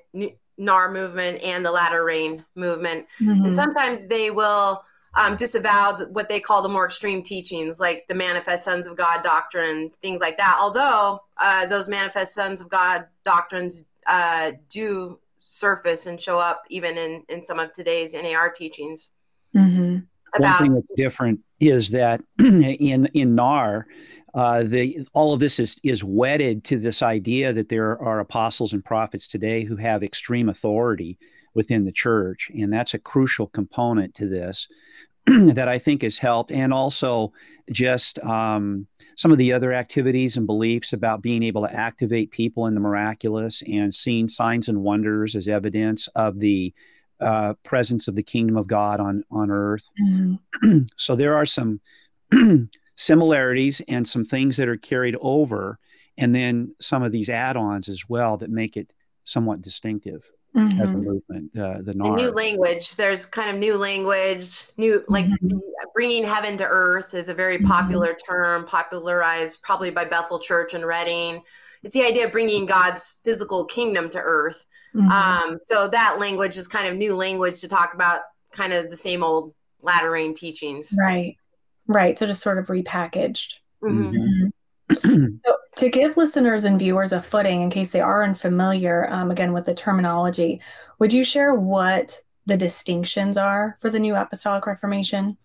NAR 0.58 0.92
movement 0.92 1.42
and 1.42 1.64
the 1.64 1.70
latter 1.70 2.04
rain 2.04 2.44
movement. 2.54 3.06
Mm-hmm. 3.20 3.46
And 3.46 3.54
sometimes 3.54 4.06
they 4.06 4.30
will 4.30 4.84
um, 5.16 5.36
disavow 5.36 5.96
what 6.10 6.28
they 6.28 6.38
call 6.38 6.62
the 6.62 6.68
more 6.68 6.84
extreme 6.84 7.22
teachings, 7.22 7.80
like 7.80 8.06
the 8.06 8.14
manifest 8.14 8.64
sons 8.64 8.86
of 8.86 8.96
God 8.96 9.24
doctrine, 9.24 9.88
things 9.88 10.20
like 10.20 10.36
that. 10.36 10.58
Although 10.60 11.20
uh, 11.38 11.66
those 11.66 11.88
manifest 11.88 12.34
sons 12.34 12.60
of 12.60 12.68
God 12.68 13.06
doctrines 13.24 13.86
uh, 14.06 14.52
do 14.68 15.18
surface 15.40 16.06
and 16.06 16.20
show 16.20 16.38
up 16.38 16.64
even 16.68 16.98
in, 16.98 17.22
in 17.28 17.42
some 17.42 17.58
of 17.58 17.72
today's 17.72 18.14
NAR 18.14 18.50
teachings. 18.50 19.12
Mm-hmm. 19.54 19.98
About- 20.34 20.60
One 20.60 20.68
thing 20.68 20.74
that's 20.74 20.92
different 20.96 21.40
is 21.60 21.90
that 21.90 22.20
in 22.38 23.06
in 23.06 23.34
NAR, 23.34 23.86
uh, 24.34 24.64
the 24.64 25.06
all 25.14 25.32
of 25.32 25.40
this 25.40 25.58
is 25.58 25.76
is 25.82 26.04
wedded 26.04 26.62
to 26.64 26.78
this 26.78 27.02
idea 27.02 27.54
that 27.54 27.70
there 27.70 27.98
are 28.02 28.20
apostles 28.20 28.74
and 28.74 28.84
prophets 28.84 29.26
today 29.26 29.64
who 29.64 29.76
have 29.76 30.02
extreme 30.02 30.50
authority 30.50 31.18
within 31.54 31.86
the 31.86 31.92
church, 31.92 32.50
and 32.54 32.70
that's 32.70 32.92
a 32.92 32.98
crucial 32.98 33.46
component 33.46 34.14
to 34.14 34.28
this 34.28 34.68
that 35.54 35.68
I 35.68 35.78
think 35.78 36.02
has 36.02 36.18
helped, 36.18 36.52
and 36.52 36.72
also 36.72 37.32
just 37.72 38.18
um, 38.20 38.86
some 39.16 39.32
of 39.32 39.38
the 39.38 39.52
other 39.52 39.72
activities 39.72 40.36
and 40.36 40.46
beliefs 40.46 40.92
about 40.92 41.22
being 41.22 41.42
able 41.42 41.62
to 41.62 41.72
activate 41.72 42.30
people 42.30 42.66
in 42.66 42.74
the 42.74 42.80
miraculous 42.80 43.62
and 43.66 43.92
seeing 43.92 44.28
signs 44.28 44.68
and 44.68 44.82
wonders 44.82 45.34
as 45.34 45.48
evidence 45.48 46.08
of 46.14 46.38
the 46.38 46.72
uh, 47.20 47.54
presence 47.64 48.08
of 48.08 48.14
the 48.14 48.22
kingdom 48.22 48.56
of 48.56 48.66
God 48.66 49.00
on 49.00 49.24
on 49.30 49.50
earth. 49.50 49.88
Mm-hmm. 50.00 50.82
so 50.96 51.16
there 51.16 51.36
are 51.36 51.46
some 51.46 51.80
similarities 52.96 53.80
and 53.88 54.06
some 54.06 54.24
things 54.24 54.56
that 54.58 54.68
are 54.68 54.76
carried 54.76 55.16
over, 55.20 55.78
and 56.16 56.34
then 56.34 56.74
some 56.80 57.02
of 57.02 57.10
these 57.12 57.28
add-ons 57.28 57.88
as 57.88 58.04
well 58.08 58.36
that 58.36 58.50
make 58.50 58.76
it 58.76 58.92
somewhat 59.24 59.60
distinctive 59.60 60.30
mm-hmm. 60.56 60.80
as 60.80 60.90
a 60.90 60.92
movement. 60.92 61.50
Uh, 61.56 61.78
the, 61.78 61.92
the 61.92 61.94
new 61.94 62.30
language. 62.30 62.96
There's 62.96 63.26
kind 63.26 63.50
of 63.50 63.56
new 63.56 63.76
language. 63.76 64.62
New 64.76 65.04
like 65.08 65.26
mm-hmm. 65.26 65.58
bringing 65.94 66.24
heaven 66.24 66.56
to 66.58 66.66
earth 66.66 67.14
is 67.14 67.28
a 67.28 67.34
very 67.34 67.58
mm-hmm. 67.58 67.66
popular 67.66 68.08
mm-hmm. 68.08 68.32
term, 68.32 68.66
popularized 68.66 69.62
probably 69.62 69.90
by 69.90 70.04
Bethel 70.04 70.38
Church 70.38 70.74
and 70.74 70.86
Redding. 70.86 71.42
It's 71.82 71.94
the 71.94 72.04
idea 72.04 72.26
of 72.26 72.32
bringing 72.32 72.66
God's 72.66 73.20
physical 73.22 73.64
kingdom 73.64 74.10
to 74.10 74.20
earth. 74.20 74.66
Mm-hmm. 74.94 75.10
Um, 75.10 75.58
so 75.62 75.88
that 75.88 76.18
language 76.18 76.56
is 76.56 76.66
kind 76.66 76.88
of 76.88 76.96
new 76.96 77.14
language 77.14 77.60
to 77.60 77.68
talk 77.68 77.94
about 77.94 78.22
kind 78.50 78.72
of 78.72 78.90
the 78.90 78.96
same 78.96 79.22
old 79.22 79.54
latter 79.82 80.10
rain 80.10 80.34
teachings. 80.34 80.96
Right. 80.98 81.36
Right. 81.86 82.18
So 82.18 82.26
just 82.26 82.42
sort 82.42 82.58
of 82.58 82.66
repackaged. 82.66 83.54
Mm-hmm. 83.82 84.48
So 85.02 85.56
to 85.76 85.88
give 85.88 86.16
listeners 86.16 86.64
and 86.64 86.78
viewers 86.78 87.12
a 87.12 87.20
footing 87.20 87.60
in 87.60 87.70
case 87.70 87.92
they 87.92 88.00
are 88.00 88.24
unfamiliar, 88.24 89.08
um, 89.10 89.30
again, 89.30 89.52
with 89.52 89.66
the 89.66 89.74
terminology, 89.74 90.60
would 90.98 91.12
you 91.12 91.24
share 91.24 91.54
what 91.54 92.20
the 92.46 92.56
distinctions 92.56 93.36
are 93.36 93.76
for 93.80 93.90
the 93.90 93.98
New 93.98 94.14
Apostolic 94.14 94.66
Reformation? 94.66 95.36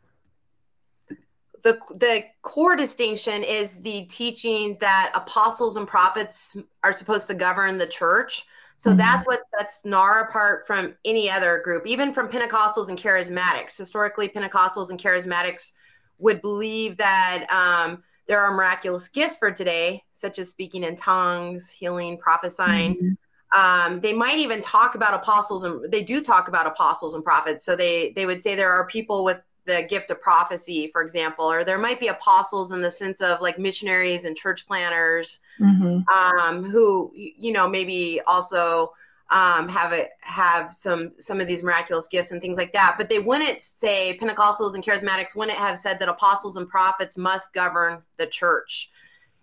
The, 1.63 1.79
the 1.91 2.24
core 2.41 2.75
distinction 2.75 3.43
is 3.43 3.81
the 3.81 4.05
teaching 4.05 4.77
that 4.79 5.12
apostles 5.13 5.77
and 5.77 5.88
prophets 5.88 6.57
are 6.83 6.93
supposed 6.93 7.27
to 7.27 7.36
govern 7.36 7.77
the 7.77 7.86
church. 7.86 8.45
So 8.77 8.89
mm-hmm. 8.89 8.98
that's 8.98 9.27
what 9.27 9.41
sets 9.57 9.86
NAR 9.86 10.21
apart 10.21 10.65
from 10.65 10.95
any 11.05 11.29
other 11.29 11.62
group, 11.63 11.86
even 11.86 12.12
from 12.12 12.29
Pentecostals 12.29 12.89
and 12.89 12.98
charismatics. 12.98 13.77
Historically, 13.77 14.27
Pentecostals 14.27 14.89
and 14.89 15.00
charismatics 15.00 15.74
would 16.17 16.41
believe 16.41 16.98
that 16.98 17.45
um, 17.51 18.03
there 18.31 18.41
are 18.41 18.53
miraculous 18.53 19.09
gifts 19.09 19.35
for 19.35 19.51
today, 19.51 20.01
such 20.13 20.39
as 20.39 20.50
speaking 20.50 20.85
in 20.85 20.95
tongues, 20.95 21.69
healing, 21.69 22.17
prophesying. 22.17 22.95
Mm-hmm. 22.95 23.89
Um, 23.93 24.00
they 24.00 24.13
might 24.13 24.38
even 24.38 24.61
talk 24.61 24.95
about 24.95 25.13
apostles, 25.13 25.65
and 25.65 25.91
they 25.91 26.01
do 26.01 26.21
talk 26.21 26.47
about 26.47 26.65
apostles 26.65 27.13
and 27.13 27.25
prophets. 27.25 27.65
So 27.65 27.75
they 27.75 28.11
they 28.11 28.25
would 28.25 28.41
say 28.41 28.55
there 28.55 28.71
are 28.71 28.88
people 28.88 29.25
with 29.25 29.45
the 29.65 29.83
gift 29.83 30.11
of 30.11 30.21
prophecy, 30.21 30.88
for 30.88 31.01
example, 31.01 31.51
or 31.51 31.65
there 31.65 31.77
might 31.77 32.00
be 32.00 32.07
apostles 32.07 32.71
in 32.71 32.79
the 32.79 32.89
sense 32.89 33.19
of 33.19 33.41
like 33.41 33.59
missionaries 33.59 34.23
and 34.23 34.38
church 34.38 34.65
planners, 34.65 35.41
mm-hmm. 35.59 36.07
um, 36.07 36.63
who 36.63 37.11
you 37.13 37.51
know 37.51 37.67
maybe 37.67 38.21
also 38.27 38.93
um, 39.31 39.69
have 39.69 39.93
it 39.93 40.09
have 40.21 40.71
some 40.71 41.13
some 41.17 41.39
of 41.39 41.47
these 41.47 41.63
miraculous 41.63 42.07
gifts 42.07 42.31
and 42.31 42.41
things 42.41 42.57
like 42.57 42.73
that. 42.73 42.95
But 42.97 43.09
they 43.09 43.19
wouldn't 43.19 43.61
say 43.61 44.17
Pentecostals 44.21 44.75
and 44.75 44.83
Charismatics 44.83 45.35
wouldn't 45.35 45.57
have 45.57 45.79
said 45.79 46.00
that 46.00 46.09
apostles 46.09 46.57
and 46.57 46.67
prophets 46.67 47.17
must 47.17 47.53
govern 47.53 48.01
the 48.17 48.27
church. 48.27 48.89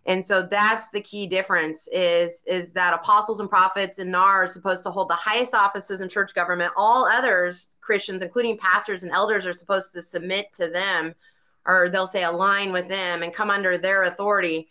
And 0.05 0.25
so 0.25 0.43
that's 0.43 0.91
the 0.91 1.01
key 1.01 1.27
difference 1.27 1.89
is 1.89 2.45
is 2.47 2.73
that 2.75 2.95
apostles 2.95 3.41
and 3.41 3.49
prophets 3.49 3.99
and 3.99 4.13
NAR 4.13 4.45
are 4.45 4.47
supposed 4.47 4.83
to 4.85 4.91
hold 4.91 5.09
the 5.09 5.15
highest 5.15 5.55
offices 5.55 6.03
in 6.03 6.09
church 6.11 6.35
government. 6.35 6.73
All 6.77 7.07
others, 7.07 7.77
Christians, 7.81 8.23
including 8.23 8.59
pastors 8.59 9.03
and 9.03 9.13
elders, 9.13 9.47
are 9.47 9.53
supposed 9.55 9.95
to 9.95 10.03
submit 10.03 10.53
to 10.55 10.69
them, 10.69 11.15
or 11.67 11.89
they'll 11.89 12.07
say 12.07 12.25
align 12.25 12.73
with 12.73 12.89
them 12.89 13.23
and 13.23 13.33
come 13.33 13.51
under 13.51 13.79
their 13.79 14.03
authority 14.03 14.69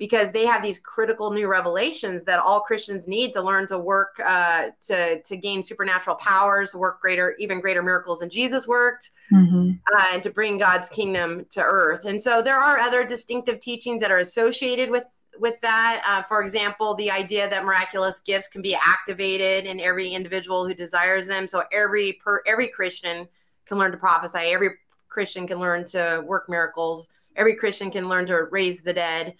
because 0.00 0.32
they 0.32 0.46
have 0.46 0.62
these 0.62 0.78
critical 0.78 1.30
new 1.30 1.46
revelations 1.46 2.24
that 2.24 2.38
all 2.38 2.62
Christians 2.62 3.06
need 3.06 3.34
to 3.34 3.42
learn 3.42 3.66
to 3.66 3.78
work 3.78 4.18
uh, 4.24 4.70
to 4.84 5.20
to 5.20 5.36
gain 5.36 5.62
supernatural 5.62 6.16
powers, 6.16 6.70
to 6.70 6.78
work 6.78 7.02
greater, 7.02 7.36
even 7.38 7.60
greater 7.60 7.82
miracles 7.82 8.20
than 8.20 8.30
Jesus 8.30 8.66
worked, 8.66 9.10
mm-hmm. 9.30 9.72
uh, 9.94 10.04
and 10.14 10.22
to 10.22 10.30
bring 10.30 10.56
God's 10.56 10.88
kingdom 10.88 11.44
to 11.50 11.62
earth. 11.62 12.06
And 12.06 12.20
so 12.20 12.40
there 12.40 12.58
are 12.58 12.78
other 12.78 13.04
distinctive 13.04 13.60
teachings 13.60 14.00
that 14.00 14.10
are 14.10 14.16
associated 14.16 14.90
with 14.90 15.04
with 15.38 15.60
that. 15.60 16.02
Uh, 16.06 16.22
for 16.22 16.42
example, 16.42 16.94
the 16.94 17.10
idea 17.10 17.48
that 17.50 17.66
miraculous 17.66 18.22
gifts 18.22 18.48
can 18.48 18.62
be 18.62 18.74
activated 18.74 19.66
in 19.66 19.80
every 19.80 20.08
individual 20.08 20.66
who 20.66 20.72
desires 20.72 21.26
them. 21.26 21.46
So 21.46 21.64
every 21.70 22.14
per 22.24 22.42
every 22.46 22.68
Christian 22.68 23.28
can 23.66 23.76
learn 23.76 23.92
to 23.92 23.98
prophesy. 23.98 24.38
Every 24.38 24.70
Christian 25.10 25.46
can 25.46 25.58
learn 25.58 25.84
to 25.86 26.24
work 26.26 26.48
miracles. 26.48 27.10
Every 27.36 27.54
Christian 27.54 27.90
can 27.90 28.08
learn 28.08 28.24
to 28.26 28.44
raise 28.44 28.80
the 28.80 28.94
dead 28.94 29.34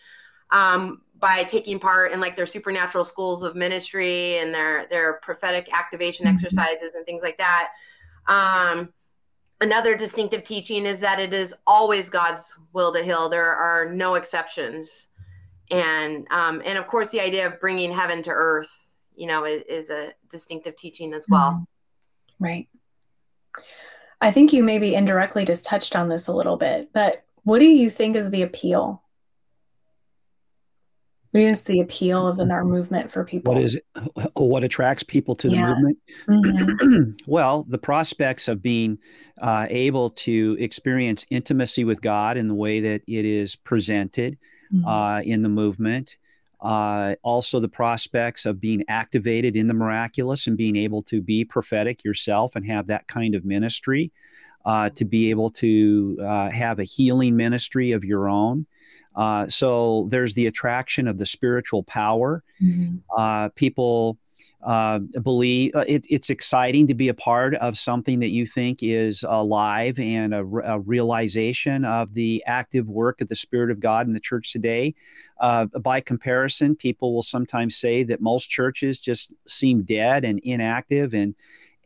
um, 0.53 1.03
by 1.19 1.45
taking 1.45 1.79
part 1.79 2.13
in 2.13 2.21
like 2.21 2.35
their 2.35 2.47
supernatural 2.47 3.05
schools 3.05 3.43
of 3.43 3.55
ministry 3.55 4.39
and 4.39 4.55
their 4.55 4.87
their 4.87 5.15
prophetic 5.23 5.69
activation 5.77 6.27
mm-hmm. 6.27 6.35
exercises 6.35 6.95
and 6.95 7.05
things 7.07 7.23
like 7.23 7.39
that. 7.39 7.71
Um, 8.27 8.93
another 9.61 9.97
distinctive 9.97 10.45
teaching 10.45 10.87
is 10.87 11.01
that 11.01 11.21
it 11.21 11.35
is 11.35 11.55
always 11.67 12.09
God's 12.09 12.59
will 12.73 12.93
to 12.93 13.03
heal. 13.03 13.29
There 13.29 13.55
are 13.55 13.91
no 13.91 14.15
exceptions, 14.15 15.09
and 15.71 16.27
um, 16.31 16.63
and 16.65 16.79
of 16.79 16.87
course 16.87 17.11
the 17.11 17.21
idea 17.21 17.47
of 17.47 17.61
bringing 17.61 17.93
heaven 17.93 18.23
to 18.23 18.31
earth, 18.31 18.97
you 19.15 19.27
know, 19.27 19.45
is, 19.45 19.63
is 19.63 19.91
a 19.91 20.13
distinctive 20.31 20.77
teaching 20.77 21.13
as 21.13 21.27
well. 21.29 21.53
Mm-hmm. 21.53 22.45
Right. 22.45 22.69
I 24.23 24.31
think 24.31 24.53
you 24.53 24.63
maybe 24.63 24.95
indirectly 24.95 25.45
just 25.45 25.65
touched 25.65 25.97
on 25.97 26.09
this 26.09 26.27
a 26.27 26.33
little 26.33 26.57
bit, 26.57 26.91
but 26.93 27.25
what 27.45 27.59
do 27.59 27.67
you 27.67 27.89
think 27.89 28.17
is 28.17 28.31
the 28.31 28.43
appeal 28.43 29.03
what 31.33 31.43
is 31.43 31.63
the 31.63 31.81
appeal 31.81 32.27
of 32.27 32.37
the 32.37 32.45
NAR 32.45 32.65
movement 32.65 33.11
for 33.11 33.25
people? 33.25 33.55
What 33.55 33.63
is 33.63 33.79
what 34.35 34.65
attracts 34.65 35.03
people 35.03 35.37
to 35.37 35.49
the 35.49 35.57
yeah. 35.57 35.69
movement? 35.69 35.99
Mm-hmm. 36.29 37.11
well, 37.27 37.65
the 37.69 37.79
prospects 37.79 38.49
of 38.49 38.63
being 38.63 38.99
uh, 39.41 39.67
able 39.71 40.11
to 40.11 40.57
experience 40.59 41.25
intimacy 41.31 41.85
with 41.85 42.01
God 42.01 42.37
in 42.37 42.49
the 42.49 42.55
way 42.55 42.81
that 42.81 43.03
it 43.07 43.25
is 43.25 43.55
presented 43.55 44.39
mm-hmm. 44.73 44.87
uh, 44.87 45.21
in 45.21 45.43
the 45.43 45.49
movement. 45.49 46.17
Uh, 46.61 47.15
also, 47.23 47.59
the 47.59 47.69
prospects 47.69 48.45
of 48.45 48.61
being 48.61 48.85
activated 48.89 49.57
in 49.57 49.67
the 49.67 49.75
miraculous 49.75 50.47
and 50.47 50.57
being 50.57 50.77
able 50.77 51.03
to 51.03 51.23
be 51.23 51.45
prophetic 51.45 52.05
yourself 52.05 52.55
and 52.55 52.67
have 52.67 52.89
that 52.89 53.07
kind 53.07 53.35
of 53.35 53.45
ministry, 53.45 54.13
uh, 54.65 54.91
to 54.91 55.05
be 55.05 55.31
able 55.31 55.51
to 55.51 56.19
uh, 56.23 56.51
have 56.51 56.79
a 56.79 56.85
healing 56.85 57.37
ministry 57.37 57.93
of 57.93 58.05
your 58.05 58.29
own. 58.29 58.67
Uh, 59.17 59.47
so 59.49 60.07
there's 60.11 60.35
the 60.35 60.47
attraction 60.47 61.09
of 61.09 61.19
the 61.19 61.27
spiritual 61.27 61.83
power. 61.83 62.43
Mm-hmm. 62.63 62.97
Uh, 63.17 63.49
people 63.51 64.19
uh, 64.63 64.99
believe 64.99 65.75
uh, 65.75 65.85
it, 65.89 66.05
it's 66.09 66.31
exciting 66.31 66.87
to 66.87 66.95
be 66.95 67.09
a 67.09 67.15
part 67.15 67.55
of 67.57 67.79
something 67.79 68.21
that 68.21 68.29
you 68.29 68.47
think 68.47 68.83
is 68.83 69.25
alive 69.29 69.99
and 69.99 70.35
a, 70.35 70.41
a 70.41 70.79
realization 70.81 71.85
of 71.85 72.13
the 72.15 72.43
active 72.47 72.89
work 72.89 73.21
of 73.21 73.29
the 73.29 73.35
Spirit 73.35 73.71
of 73.71 73.81
God 73.81 74.07
in 74.07 74.13
the 74.13 74.21
church 74.21 74.53
today. 74.53 74.95
Uh, 75.41 75.65
by 75.67 76.01
comparison, 76.01 76.77
people 76.77 77.15
will 77.15 77.23
sometimes 77.23 77.77
say 77.77 78.03
that 78.05 78.21
most 78.21 78.51
churches 78.51 79.01
just 79.01 79.33
seem 79.47 79.83
dead 79.83 80.25
and 80.25 80.39
inactive 80.41 81.15
and 81.15 81.35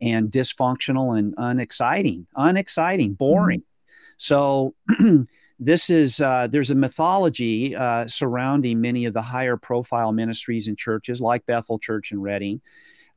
and 0.01 0.29
dysfunctional 0.29 1.17
and 1.17 1.33
unexciting, 1.37 2.27
unexciting, 2.35 3.13
boring. 3.13 3.61
Mm-hmm. 3.61 3.65
So 4.17 4.75
this 5.59 5.89
is 5.89 6.19
uh, 6.19 6.47
there's 6.47 6.71
a 6.71 6.75
mythology 6.75 7.75
uh, 7.75 8.07
surrounding 8.07 8.81
many 8.81 9.05
of 9.05 9.13
the 9.13 9.21
higher 9.21 9.57
profile 9.57 10.11
ministries 10.11 10.67
and 10.67 10.77
churches 10.77 11.21
like 11.21 11.45
Bethel 11.45 11.79
Church 11.79 12.11
in 12.11 12.21
Redding 12.21 12.61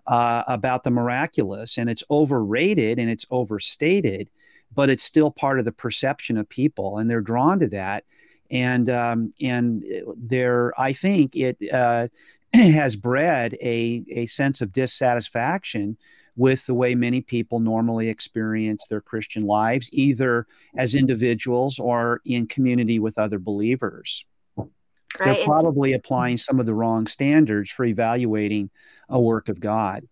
uh, 0.06 0.44
about 0.46 0.84
the 0.84 0.90
miraculous, 0.90 1.78
and 1.78 1.90
it's 1.90 2.04
overrated 2.10 2.98
and 2.98 3.10
it's 3.10 3.26
overstated, 3.30 4.30
but 4.74 4.88
it's 4.88 5.02
still 5.02 5.30
part 5.30 5.58
of 5.58 5.64
the 5.64 5.72
perception 5.72 6.38
of 6.38 6.48
people, 6.48 6.98
and 6.98 7.10
they're 7.10 7.20
drawn 7.20 7.58
to 7.60 7.68
that. 7.68 8.04
and 8.50 8.88
um, 8.88 9.32
and 9.40 9.84
there 10.16 10.72
I 10.80 10.92
think 10.92 11.36
it 11.36 11.58
uh, 11.72 12.08
has 12.54 12.96
bred 12.96 13.54
a 13.60 14.04
a 14.10 14.26
sense 14.26 14.60
of 14.60 14.72
dissatisfaction 14.72 15.96
with 16.38 16.64
the 16.66 16.74
way 16.74 16.94
many 16.94 17.20
people 17.20 17.58
normally 17.58 18.08
experience 18.08 18.86
their 18.86 19.00
Christian 19.00 19.42
lives, 19.42 19.90
either 19.92 20.46
as 20.76 20.94
individuals 20.94 21.78
or 21.78 22.20
in 22.24 22.46
community 22.46 22.98
with 22.98 23.18
other 23.18 23.38
believers. 23.38 24.24
Right. 24.56 24.68
They're 25.36 25.44
probably 25.44 25.94
applying 25.94 26.36
some 26.36 26.60
of 26.60 26.66
the 26.66 26.74
wrong 26.74 27.06
standards 27.06 27.70
for 27.70 27.84
evaluating 27.84 28.70
a 29.08 29.20
work 29.20 29.48
of 29.48 29.58
God. 29.58 30.06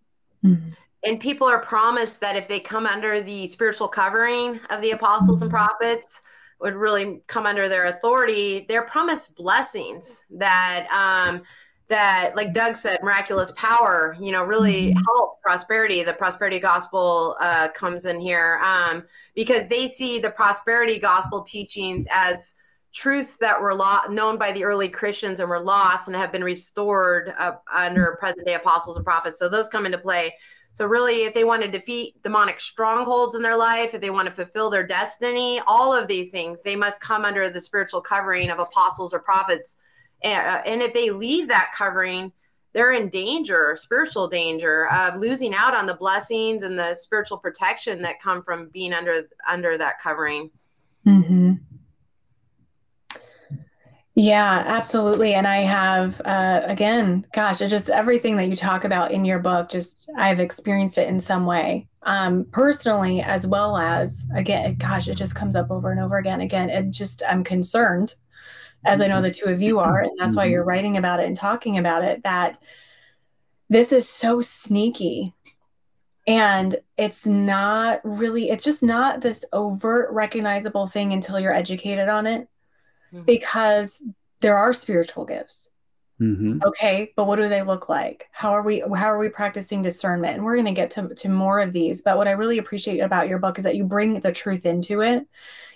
Mm-hmm. 0.45 0.71
And 1.05 1.21
people 1.21 1.47
are 1.47 1.61
promised 1.61 2.21
that 2.23 2.35
if 2.35 2.49
they 2.49 2.59
come 2.59 2.87
under 2.87 3.21
the 3.21 3.47
spiritual 3.47 3.87
covering 3.87 4.59
of 4.71 4.83
the 4.83 4.91
apostles 4.91 5.43
and 5.43 5.51
prophets, 5.51 6.23
would 6.61 6.75
really 6.75 7.23
come 7.27 7.47
under 7.47 7.69
their 7.69 7.85
authority, 7.85 8.65
they're 8.69 8.83
promised 8.83 9.37
blessings 9.37 10.25
that 10.31 10.89
um, 10.91 11.43
that 11.89 12.35
like 12.35 12.53
doug 12.53 12.77
said 12.77 13.01
miraculous 13.03 13.53
power 13.53 14.17
you 14.19 14.33
know 14.33 14.45
really 14.45 14.89
mm-hmm. 14.89 14.99
help 15.07 15.37
prosperity. 15.47 16.03
The 16.03 16.13
prosperity 16.13 16.59
gospel 16.59 17.37
uh, 17.41 17.69
comes 17.69 18.05
in 18.05 18.19
here 18.19 18.61
um, 18.65 19.05
because 19.37 19.69
they 19.69 19.87
see 19.87 20.19
the 20.19 20.31
prosperity 20.31 20.99
gospel 20.99 21.41
teachings 21.43 22.05
as 22.13 22.55
truths 22.93 23.37
that 23.37 23.63
were 23.63 23.73
lo- 23.73 24.09
known 24.11 24.39
by 24.39 24.51
the 24.51 24.65
early 24.65 24.89
christians 24.89 25.39
and 25.39 25.49
were 25.49 25.61
lost 25.61 26.09
and 26.09 26.17
have 26.17 26.33
been 26.33 26.43
restored 26.43 27.33
uh, 27.39 27.53
under 27.73 28.17
present 28.19 28.45
day 28.45 28.55
apostles 28.55 28.97
and 28.97 29.05
prophets. 29.05 29.39
So 29.39 29.49
those 29.49 29.69
come 29.69 29.87
into 29.87 29.99
play. 29.99 30.35
So 30.73 30.85
really 30.85 31.23
if 31.23 31.33
they 31.33 31.45
want 31.45 31.63
to 31.63 31.69
defeat 31.69 32.21
demonic 32.25 32.59
strongholds 32.59 33.37
in 33.37 33.43
their 33.43 33.57
life 33.57 33.95
if 33.95 34.01
they 34.01 34.11
want 34.11 34.27
to 34.27 34.35
fulfill 34.35 34.69
their 34.69 34.87
destiny 34.87 35.61
all 35.69 35.95
of 35.95 36.09
these 36.09 36.33
things 36.33 36.65
they 36.65 36.75
must 36.75 37.01
come 37.01 37.25
under 37.25 37.49
the 37.49 37.61
spiritual 37.61 38.01
covering 38.01 38.51
of 38.51 38.59
apostles 38.59 39.15
or 39.15 39.21
prophets 39.21 39.79
and 40.27 40.83
if 40.83 40.93
they 40.93 41.11
leave 41.11 41.49
that 41.49 41.73
covering, 41.77 42.33
they're 42.73 42.93
in 42.93 43.09
danger, 43.09 43.75
spiritual 43.77 44.29
danger 44.29 44.89
of 44.89 45.17
losing 45.17 45.55
out 45.55 45.75
on 45.75 45.87
the 45.87 45.95
blessings 45.95 46.63
and 46.63 46.79
the 46.79 46.95
spiritual 46.95 47.39
protection 47.39 48.03
that 48.03 48.21
come 48.21 48.43
from 48.43 48.69
being 48.69 48.93
under 48.93 49.29
under 49.49 49.79
that 49.79 49.99
covering. 50.01 50.51
Mm-hmm. 51.07 51.55
Yeah, 54.19 54.65
absolutely. 54.67 55.35
And 55.35 55.47
I 55.47 55.59
have, 55.59 56.23
uh, 56.25 56.63
again, 56.65 57.27
gosh, 57.35 57.61
it's 57.61 57.71
just 57.71 57.91
everything 57.91 58.37
that 58.37 58.49
you 58.49 58.57
talk 58.57 58.85
about 58.85 59.11
in 59.11 59.27
your 59.27 59.39
book, 59.39 59.69
just 59.69 60.11
I've 60.17 60.41
experienced 60.41 60.97
it 60.97 61.07
in 61.07 61.21
some 61.21 61.45
way, 61.45 61.87
um, 62.03 62.47
personally, 62.51 63.21
as 63.21 63.47
well 63.47 63.77
as, 63.77 64.27
again, 64.35 64.77
gosh, 64.77 65.07
it 65.09 65.17
just 65.17 65.35
comes 65.35 65.55
up 65.55 65.71
over 65.71 65.91
and 65.91 66.01
over 66.01 66.17
again. 66.17 66.41
Again, 66.41 66.71
it 66.71 66.91
just, 66.93 67.23
I'm 67.29 67.45
concerned 67.45 68.15
as 68.87 69.01
I 69.01 69.09
know 69.09 69.21
the 69.21 69.31
two 69.31 69.47
of 69.47 69.61
you 69.61 69.79
are, 69.79 70.03
and 70.03 70.13
that's 70.19 70.37
why 70.37 70.45
you're 70.47 70.63
mm-hmm. 70.63 70.69
writing 70.69 70.97
about 70.97 71.21
it 71.21 71.27
and 71.27 71.37
talking 71.37 71.79
about 71.79 72.05
it, 72.05 72.23
that 72.23 72.59
this 73.69 73.93
is 73.93 74.09
so 74.09 74.41
sneaky. 74.41 75.35
And 76.29 76.75
it's 76.97 77.25
not 77.27 78.01
really, 78.03 78.51
it's 78.51 78.65
just 78.65 78.83
not 78.83 79.21
this 79.21 79.45
overt 79.53 80.11
recognizable 80.13 80.87
thing 80.87 81.13
until 81.13 81.39
you're 81.39 81.53
educated 81.53 82.09
on 82.09 82.27
it 82.27 82.49
mm-hmm. 83.13 83.23
because 83.23 84.03
there 84.41 84.57
are 84.57 84.73
spiritual 84.73 85.25
gifts. 85.25 85.71
Mm-hmm. 86.21 86.61
Okay, 86.65 87.13
but 87.15 87.27
what 87.27 87.37
do 87.37 87.47
they 87.47 87.63
look 87.63 87.91
like? 87.91 88.29
How 88.33 88.53
are 88.53 88.63
we 88.63 88.81
how 88.81 89.07
are 89.07 89.19
we 89.19 89.29
practicing 89.29 89.83
discernment? 89.83 90.37
And 90.37 90.45
we're 90.45 90.55
going 90.55 90.65
to 90.65 90.73
get 90.73 90.91
to 90.93 91.15
to 91.15 91.29
more 91.29 91.61
of 91.61 91.75
these, 91.75 92.01
but 92.01 92.17
what 92.17 92.27
I 92.29 92.33
really 92.33 92.57
appreciate 92.57 93.01
about 93.01 93.29
your 93.29 93.39
book 93.39 93.59
is 93.59 93.65
that 93.65 93.77
you 93.77 93.85
bring 93.85 94.21
the 94.21 94.33
truth 94.33 94.65
into 94.65 95.03
it. 95.03 95.27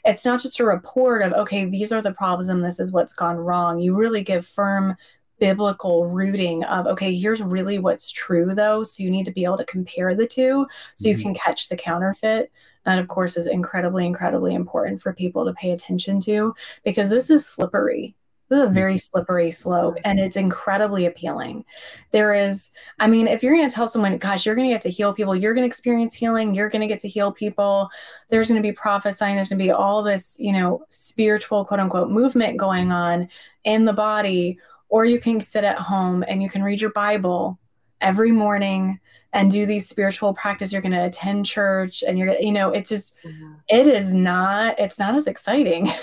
It's 0.05 0.25
not 0.25 0.41
just 0.41 0.59
a 0.59 0.65
report 0.65 1.21
of 1.23 1.35
okay, 1.35 1.67
these 1.67 1.93
are 1.93 2.01
the 2.01 2.15
problems 2.15 2.49
and 2.49 2.65
this 2.65 2.81
is 2.81 2.91
what's 2.91 3.13
gone 3.13 3.37
wrong. 3.37 3.81
You 3.81 3.95
really 3.95 4.23
give 4.23 4.47
firm 4.47 4.97
biblical 5.41 6.07
rooting 6.07 6.65
of 6.65 6.87
okay, 6.87 7.15
here's 7.15 7.43
really 7.43 7.79
what's 7.79 8.11
true 8.11 8.55
though, 8.55 8.83
so 8.83 9.03
you 9.03 9.11
need 9.11 9.27
to 9.27 9.33
be 9.33 9.45
able 9.45 9.59
to 9.59 9.65
compare 9.67 10.15
the 10.15 10.27
two 10.27 10.67
so 10.95 11.07
mm-hmm. 11.07 11.19
you 11.19 11.23
can 11.23 11.35
catch 11.35 11.69
the 11.69 11.77
counterfeit. 11.77 12.51
That, 12.87 12.99
of 12.99 13.09
course, 13.09 13.37
is 13.37 13.47
incredibly, 13.47 14.07
incredibly 14.07 14.55
important 14.55 15.03
for 15.03 15.13
people 15.13 15.45
to 15.45 15.53
pay 15.53 15.73
attention 15.73 16.19
to 16.23 16.55
because 16.83 17.11
this 17.11 17.29
is 17.29 17.47
slippery. 17.47 18.17
This 18.51 18.59
is 18.59 18.65
a 18.65 18.69
very 18.69 18.99
slippery 18.99 19.53
slope 19.53 19.97
and 20.05 20.19
it's 20.19 20.37
incredibly 20.37 21.07
appealing. 21.07 21.65
There 22.11 22.35
is, 22.35 22.71
I 22.99 23.07
mean, 23.07 23.29
if 23.29 23.45
you're 23.45 23.55
going 23.55 23.69
to 23.69 23.75
tell 23.75 23.87
someone, 23.87 24.19
gosh, 24.19 24.45
you're 24.45 24.57
going 24.57 24.69
to 24.69 24.75
get 24.75 24.83
to 24.83 24.91
heal 24.91 25.15
people, 25.15 25.37
you're 25.37 25.55
going 25.55 25.63
to 25.63 25.69
experience 25.69 26.15
healing, 26.15 26.53
you're 26.53 26.69
going 26.69 26.81
to 26.81 26.89
get 26.89 26.99
to 27.01 27.09
heal 27.09 27.31
people, 27.31 27.89
there's 28.29 28.49
going 28.49 28.61
to 28.61 28.69
be 28.69 28.73
prophesying, 28.73 29.37
there's 29.37 29.51
going 29.51 29.61
to 29.61 29.65
be 29.65 29.71
all 29.71 30.03
this, 30.03 30.37
you 30.41 30.53
know, 30.53 30.85
spiritual 30.89 31.65
quote 31.65 31.79
unquote 31.79 32.11
movement 32.11 32.57
going 32.57 32.91
on 32.91 33.29
in 33.63 33.85
the 33.85 33.93
body, 33.93 34.59
or 34.89 35.05
you 35.05 35.21
can 35.21 35.41
sit 35.41 35.63
at 35.63 35.79
home 35.79 36.25
and 36.27 36.43
you 36.43 36.51
can 36.51 36.65
read 36.65 36.81
your 36.81 36.91
Bible 36.91 37.57
every 38.01 38.33
morning 38.33 38.99
and 39.33 39.51
do 39.51 39.65
these 39.65 39.89
spiritual 39.89 40.35
practice 40.35 40.73
you're 40.73 40.83
going 40.83 40.91
to 40.91 41.05
attend 41.05 41.47
church 41.47 42.03
and 42.03 42.19
you're 42.19 42.35
you 42.41 42.51
know 42.51 42.71
it's 42.71 42.89
just 42.91 43.17
mm-hmm. 43.25 43.53
it 43.69 43.87
is 43.87 44.13
not 44.13 44.77
it's 44.81 44.99
not 44.99 45.15
as 45.15 45.29
exciting. 45.29 45.89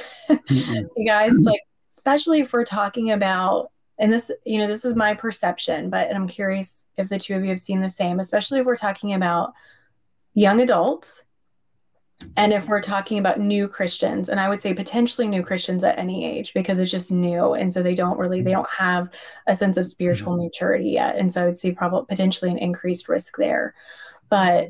You 0.50 1.06
guys 1.06 1.34
like 1.42 1.62
especially 1.98 2.40
if 2.40 2.54
we're 2.54 2.64
talking 2.64 3.12
about 3.12 3.72
and 3.98 4.14
this 4.14 4.32
you 4.46 4.60
know 4.60 4.68
this 4.68 4.86
is 4.86 4.96
my 4.96 5.14
perception 5.14 5.90
but 5.90 6.14
i'm 6.16 6.28
curious 6.28 6.86
if 6.98 7.10
the 7.10 7.18
two 7.18 7.36
of 7.36 7.44
you 7.44 7.50
have 7.50 7.60
seen 7.60 7.82
the 7.82 7.90
same 7.90 8.20
especially 8.20 8.60
if 8.60 8.66
we're 8.66 8.76
talking 8.76 9.14
about 9.14 9.54
young 10.34 10.62
adults 10.62 11.26
and 12.36 12.52
if 12.52 12.68
we're 12.68 12.82
talking 12.82 13.18
about 13.18 13.40
new 13.40 13.68
christians 13.68 14.30
and 14.30 14.40
i 14.40 14.48
would 14.48 14.62
say 14.62 14.74
potentially 14.74 15.28
new 15.28 15.42
christians 15.44 15.84
at 15.84 15.98
any 15.98 16.24
age 16.26 16.54
because 16.54 16.80
it's 16.80 16.92
just 16.92 17.12
new 17.12 17.54
and 17.54 17.74
so 17.74 17.82
they 17.82 17.96
don't 17.96 18.20
really 18.20 18.42
they 18.42 18.52
don't 18.52 18.70
have 18.70 19.10
a 19.48 19.56
sense 19.56 19.78
of 19.78 19.88
spiritual 19.88 20.34
mm-hmm. 20.34 20.44
maturity 20.44 20.92
yet 20.92 21.16
and 21.16 21.32
so 21.32 21.42
i 21.42 21.46
would 21.46 21.58
see 21.58 21.72
probably 21.72 22.06
potentially 22.08 22.52
an 22.52 22.58
increased 22.58 23.10
risk 23.10 23.38
there. 23.38 23.74
But 24.30 24.70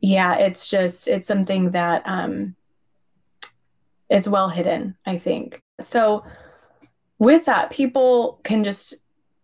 yeah 0.00 0.36
it's 0.36 0.70
just 0.70 1.08
it's 1.08 1.26
something 1.26 1.72
that 1.72 2.02
um 2.04 2.54
it's 4.08 4.28
well 4.28 4.48
hidden 4.48 4.96
i 5.06 5.18
think. 5.18 5.62
So 5.80 6.24
with 7.18 7.46
that, 7.46 7.70
people 7.70 8.40
can 8.44 8.64
just 8.64 8.94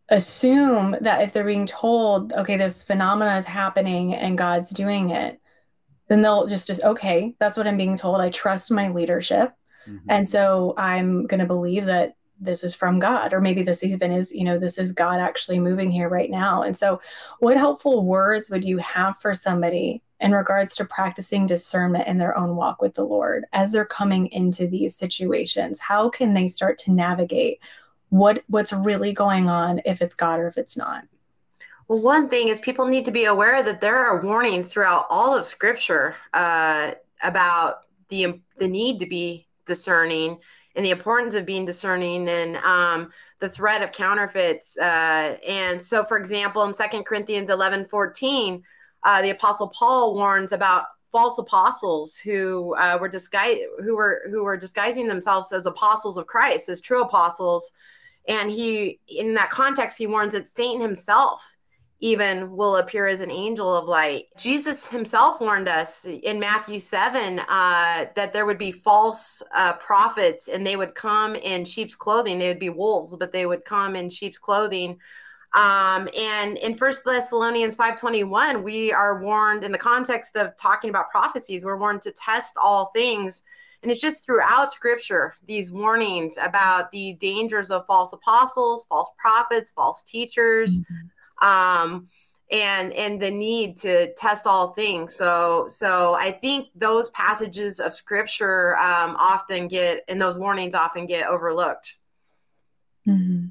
assume 0.09 0.97
that 1.01 1.23
if 1.23 1.33
they're 1.33 1.45
being 1.45 1.67
told, 1.67 2.33
okay, 2.35 2.57
this 2.57 2.83
phenomena 2.83 3.37
is 3.39 3.47
happening 3.47 4.15
and 4.15 4.39
God's 4.39 4.71
doing 4.71 5.11
it, 5.11 5.41
then 6.09 6.23
they'll 6.23 6.47
just, 6.47 6.67
just 6.67 6.83
okay, 6.83 7.35
that's 7.39 7.57
what 7.57 7.67
I'm 7.67 7.77
being 7.77 7.97
told. 7.97 8.21
I 8.21 8.31
trust 8.31 8.71
my 8.71 8.89
leadership. 8.91 9.53
Mm-hmm. 9.89 10.07
And 10.09 10.29
so 10.29 10.75
I'm 10.77 11.27
going 11.27 11.41
to 11.41 11.47
believe 11.47 11.87
that 11.87 12.17
this 12.41 12.63
is 12.63 12.75
from 12.75 12.99
God, 12.99 13.33
or 13.33 13.41
maybe 13.41 13.63
this 13.63 13.83
even 13.83 14.13
is, 14.13 14.33
you 14.33 14.45
know, 14.45 14.59
this 14.59 14.79
is 14.79 14.93
God 14.93 15.21
actually 15.21 15.59
moving 15.59 15.91
here 15.91 16.09
right 16.09 16.31
now. 16.31 16.63
And 16.63 16.77
so, 16.77 17.01
what 17.39 17.57
helpful 17.57 18.05
words 18.05 18.51
would 18.51 18.65
you 18.65 18.79
have 18.79 19.19
for 19.21 19.35
somebody 19.35 20.03
in 20.25 20.33
regards 20.33 20.75
to 20.75 20.87
practicing 20.87 21.47
discernment 21.47 22.09
in 22.09 22.17
their 22.17 22.37
own 22.37 22.57
walk 22.57 22.81
with 22.81 22.95
the 22.95 23.05
Lord 23.05 23.45
as 23.53 23.71
they're 23.71 23.85
coming 23.85 24.27
into 24.29 24.67
these 24.67 24.97
situations? 24.97 25.79
How 25.79 26.09
can 26.09 26.33
they 26.33 26.49
start 26.49 26.79
to 26.79 26.93
navigate 26.93 27.61
what 28.09 28.43
what's 28.49 28.73
really 28.73 29.13
going 29.13 29.51
on 29.51 29.83
if 29.85 30.01
it's 30.01 30.15
God 30.15 30.41
or 30.41 30.49
if 30.49 30.57
it's 30.57 30.79
not? 30.79 31.05
Well, 31.89 32.03
one 32.03 32.31
thing 32.31 32.49
is 32.49 32.59
people 32.59 32.87
need 32.87 33.05
to 33.05 33.11
be 33.11 33.27
aware 33.27 33.63
that 33.63 33.83
there 33.83 33.99
are 33.99 34.23
warnings 34.23 34.73
throughout 34.73 35.05
all 35.11 35.37
of 35.37 35.45
Scripture 35.45 36.17
uh, 36.33 36.93
about 37.23 37.81
the 38.09 38.41
the 38.57 38.67
need 38.67 39.01
to 39.01 39.07
be 39.07 39.47
discerning 39.67 40.39
and 40.75 40.87
the 40.87 40.91
importance 40.91 41.35
of 41.35 41.45
being 41.45 41.67
discerning 41.67 42.27
and 42.31 42.57
um, 42.57 43.13
the 43.41 43.49
threat 43.49 43.83
of 43.83 43.93
counterfeits. 43.93 44.79
Uh, 44.79 45.37
and 45.47 45.83
so, 45.83 46.03
for 46.03 46.17
example, 46.17 46.65
in 46.65 46.73
Second 46.73 47.05
Corinthians 47.05 47.51
11 47.51 47.85
14, 47.85 48.63
uh, 49.05 49.23
the 49.23 49.31
apostle 49.31 49.69
paul 49.69 50.15
warns 50.15 50.53
about 50.53 50.85
false 51.15 51.39
apostles 51.39 52.17
who 52.17 52.75
uh, 52.75 52.99
were 53.01 53.09
disguised 53.09 53.61
who 53.85 53.95
were 53.95 54.23
who 54.33 54.43
were 54.43 54.57
disguising 54.57 55.07
themselves 55.07 55.53
as 55.53 55.65
apostles 55.65 56.19
of 56.19 56.27
christ 56.27 56.69
as 56.69 56.81
true 56.81 57.03
apostles. 57.03 57.71
And 58.27 58.51
he 58.51 58.99
in 59.07 59.35
that 59.35 59.49
context 59.49 59.97
he 59.97 60.09
warns 60.09 60.33
that 60.33 60.49
satan 60.49 60.81
himself 60.81 61.57
even 62.01 62.51
will 62.57 62.77
appear 62.79 63.07
as 63.07 63.21
an 63.21 63.31
angel 63.31 63.73
of 63.73 63.87
light. 63.87 64.25
Jesus 64.37 64.91
himself 64.91 65.41
warned 65.41 65.69
us 65.69 66.05
in 66.05 66.41
matthew 66.41 66.81
7 66.81 67.39
uh, 67.39 68.07
that 68.17 68.33
there 68.33 68.45
would 68.45 68.59
be 68.59 68.73
false 68.73 69.41
uh, 69.55 69.75
prophets 69.75 70.49
and 70.49 70.67
they 70.67 70.75
would 70.75 70.97
come 70.97 71.37
in 71.37 71.65
sheep's 71.65 71.95
clothing. 71.95 72.41
They 72.41 72.49
would 72.49 72.59
be 72.59 72.71
wolves 72.71 73.15
but 73.17 73.31
they 73.31 73.47
would 73.47 73.65
come 73.65 73.95
in 73.95 74.11
sheep's 74.11 74.41
clothing 74.41 74.99
um, 75.55 76.09
and 76.19 76.59
in 76.59 76.75
First 76.75 77.05
Thessalonians 77.05 77.77
5:21, 77.77 78.63
we 78.63 78.93
are 78.93 79.21
warned 79.21 79.65
in 79.65 79.73
the 79.73 79.79
context 79.79 80.37
of 80.37 80.57
talking 80.57 80.91
about 80.91 81.11
prophecies, 81.11 81.65
we're 81.65 81.77
warned 81.77 82.03
to 82.03 82.13
test 82.13 82.55
all 82.63 82.87
things. 82.87 83.45
And 83.83 83.93
it's 83.93 84.01
just 84.01 84.25
throughout 84.25 84.73
scripture, 84.73 85.35
these 85.47 85.71
warnings 85.71 86.39
about 86.39 86.91
the 86.91 87.13
dangers 87.21 87.71
of 87.71 87.85
false 87.85 88.15
apostles, 88.15 88.87
false 88.89 89.11
prophets, 89.19 89.73
false 89.73 90.03
teachers. 90.03 90.81
Mm-hmm. 90.81 91.47
Um, 91.47 92.09
and 92.51 92.93
and 92.93 93.21
the 93.21 93.31
need 93.31 93.77
to 93.77 94.13
test 94.15 94.47
all 94.47 94.69
things 94.69 95.15
so 95.15 95.65
so 95.67 96.15
i 96.21 96.31
think 96.31 96.69
those 96.75 97.09
passages 97.11 97.81
of 97.81 97.93
scripture 97.93 98.77
um, 98.77 99.17
often 99.19 99.67
get 99.67 100.05
and 100.09 100.21
those 100.21 100.37
warnings 100.37 100.75
often 100.75 101.07
get 101.07 101.27
overlooked 101.27 101.97
mm-hmm. 103.09 103.47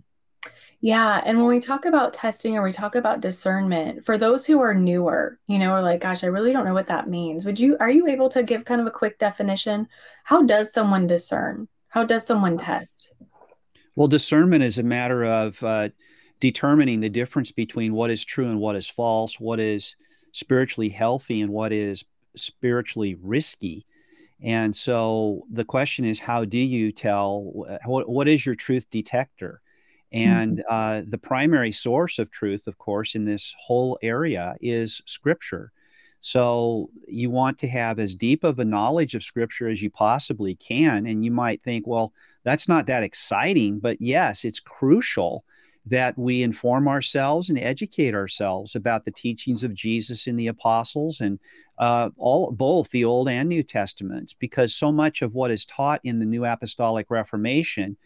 Yeah 0.81 1.21
and 1.25 1.37
when 1.37 1.47
we 1.47 1.59
talk 1.59 1.85
about 1.85 2.13
testing 2.13 2.57
or 2.57 2.63
we 2.63 2.71
talk 2.71 2.95
about 2.95 3.21
discernment 3.21 4.03
for 4.05 4.17
those 4.17 4.45
who 4.45 4.59
are 4.61 4.73
newer 4.73 5.39
you 5.47 5.57
know 5.59 5.73
or 5.73 5.81
like 5.81 6.01
gosh 6.01 6.23
i 6.23 6.27
really 6.27 6.51
don't 6.51 6.65
know 6.65 6.73
what 6.73 6.87
that 6.87 7.09
means 7.09 7.45
would 7.45 7.59
you 7.59 7.77
are 7.79 7.89
you 7.89 8.07
able 8.07 8.29
to 8.29 8.43
give 8.43 8.65
kind 8.65 8.81
of 8.81 8.87
a 8.87 8.91
quick 8.91 9.17
definition 9.19 9.87
how 10.23 10.41
does 10.41 10.71
someone 10.73 11.07
discern 11.07 11.67
how 11.89 12.03
does 12.03 12.25
someone 12.25 12.57
test 12.57 13.11
well 13.95 14.07
discernment 14.07 14.63
is 14.63 14.77
a 14.77 14.83
matter 14.83 15.23
of 15.23 15.61
uh, 15.63 15.89
determining 16.43 16.99
the 16.99 17.07
difference 17.07 17.53
between 17.53 17.93
what 17.93 18.11
is 18.11 18.25
true 18.25 18.49
and 18.49 18.59
what 18.59 18.75
is 18.75 18.89
false, 18.89 19.39
what 19.39 19.61
is 19.61 19.95
spiritually 20.33 20.89
healthy 20.89 21.39
and 21.39 21.49
what 21.49 21.71
is 21.71 22.03
spiritually 22.35 23.15
risky. 23.21 23.85
And 24.41 24.75
so 24.75 25.45
the 25.49 25.63
question 25.63 26.03
is, 26.03 26.19
how 26.19 26.43
do 26.43 26.57
you 26.57 26.91
tell 26.91 27.43
what, 27.85 28.09
what 28.09 28.27
is 28.27 28.45
your 28.45 28.55
truth 28.55 28.85
detector? 28.89 29.61
And 30.13 30.59
mm-hmm. 30.59 30.73
uh, 30.73 31.01
the 31.07 31.17
primary 31.17 31.71
source 31.71 32.19
of 32.19 32.29
truth, 32.29 32.67
of 32.67 32.77
course, 32.77 33.15
in 33.15 33.25
this 33.25 33.53
whole 33.57 33.97
area 34.01 34.55
is 34.61 35.01
Scripture. 35.05 35.71
So 36.21 36.89
you 37.07 37.29
want 37.29 37.57
to 37.59 37.67
have 37.67 37.99
as 37.99 38.15
deep 38.15 38.45
of 38.45 38.59
a 38.59 38.65
knowledge 38.65 39.15
of 39.15 39.23
Scripture 39.23 39.67
as 39.67 39.81
you 39.81 39.89
possibly 39.89 40.55
can. 40.55 41.05
And 41.05 41.25
you 41.25 41.31
might 41.31 41.61
think, 41.63 41.85
well, 41.85 42.13
that's 42.43 42.67
not 42.67 42.85
that 42.87 43.03
exciting, 43.03 43.79
but 43.79 43.99
yes, 43.99 44.45
it's 44.45 44.59
crucial 44.59 45.43
that 45.85 46.17
we 46.17 46.43
inform 46.43 46.87
ourselves 46.87 47.49
and 47.49 47.59
educate 47.59 48.15
ourselves 48.15 48.73
about 48.73 49.03
the 49.03 49.11
teachings 49.11 49.65
of 49.65 49.73
Jesus 49.73 50.27
and 50.27 50.39
the 50.39 50.47
apostles 50.47 51.19
and 51.19 51.39
uh, 51.77 52.09
all 52.17 52.51
both 52.51 52.89
the 52.91 53.03
Old 53.03 53.27
and 53.27 53.49
New 53.49 53.63
Testaments, 53.63 54.33
because 54.33 54.73
so 54.73 54.93
much 54.93 55.21
of 55.21 55.33
what 55.33 55.51
is 55.51 55.65
taught 55.65 55.99
in 56.05 56.19
the 56.19 56.25
New 56.25 56.45
Apostolic 56.45 57.07
Reformation 57.09 57.97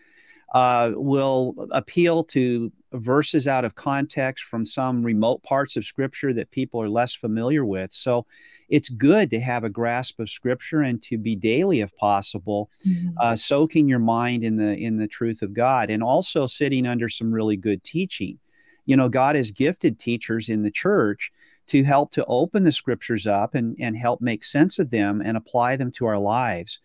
uh, 0.53 0.91
will 0.95 1.53
appeal 1.71 2.23
to 2.23 2.71
verses 2.93 3.47
out 3.47 3.65
of 3.65 3.75
context 3.75 4.45
from 4.45 4.63
some 4.63 5.03
remote 5.03 5.43
parts 5.43 5.75
of 5.75 5.85
Scripture 5.85 6.33
that 6.33 6.51
people 6.51 6.81
are 6.81 6.89
less 6.89 7.13
familiar 7.13 7.65
with. 7.65 7.91
So 7.91 8.25
it's 8.69 8.89
good 8.89 9.29
to 9.31 9.39
have 9.39 9.63
a 9.63 9.69
grasp 9.69 10.19
of 10.19 10.29
Scripture 10.29 10.81
and 10.81 11.01
to 11.03 11.17
be 11.17 11.35
daily, 11.35 11.81
if 11.81 11.95
possible, 11.97 12.69
mm-hmm. 12.87 13.09
uh, 13.19 13.35
soaking 13.35 13.89
your 13.89 13.99
mind 13.99 14.43
in 14.43 14.55
the 14.55 14.73
in 14.73 14.97
the 14.97 15.07
truth 15.07 15.41
of 15.41 15.53
God, 15.53 15.89
and 15.89 16.01
also 16.01 16.47
sitting 16.47 16.87
under 16.87 17.09
some 17.09 17.31
really 17.31 17.57
good 17.57 17.83
teaching. 17.83 18.39
You 18.85 18.95
know, 18.95 19.09
God 19.09 19.35
has 19.35 19.51
gifted 19.51 19.99
teachers 19.99 20.47
in 20.47 20.63
the 20.63 20.71
church 20.71 21.31
to 21.67 21.83
help 21.83 22.11
to 22.11 22.25
open 22.25 22.63
the 22.63 22.71
scriptures 22.71 23.27
up 23.27 23.53
and, 23.53 23.75
and 23.79 23.97
help 23.97 24.21
make 24.21 24.43
sense 24.43 24.79
of 24.79 24.89
them 24.89 25.21
and 25.21 25.35
apply 25.35 25.75
them 25.75 25.91
to 25.91 26.05
our 26.05 26.17
lives. 26.17 26.79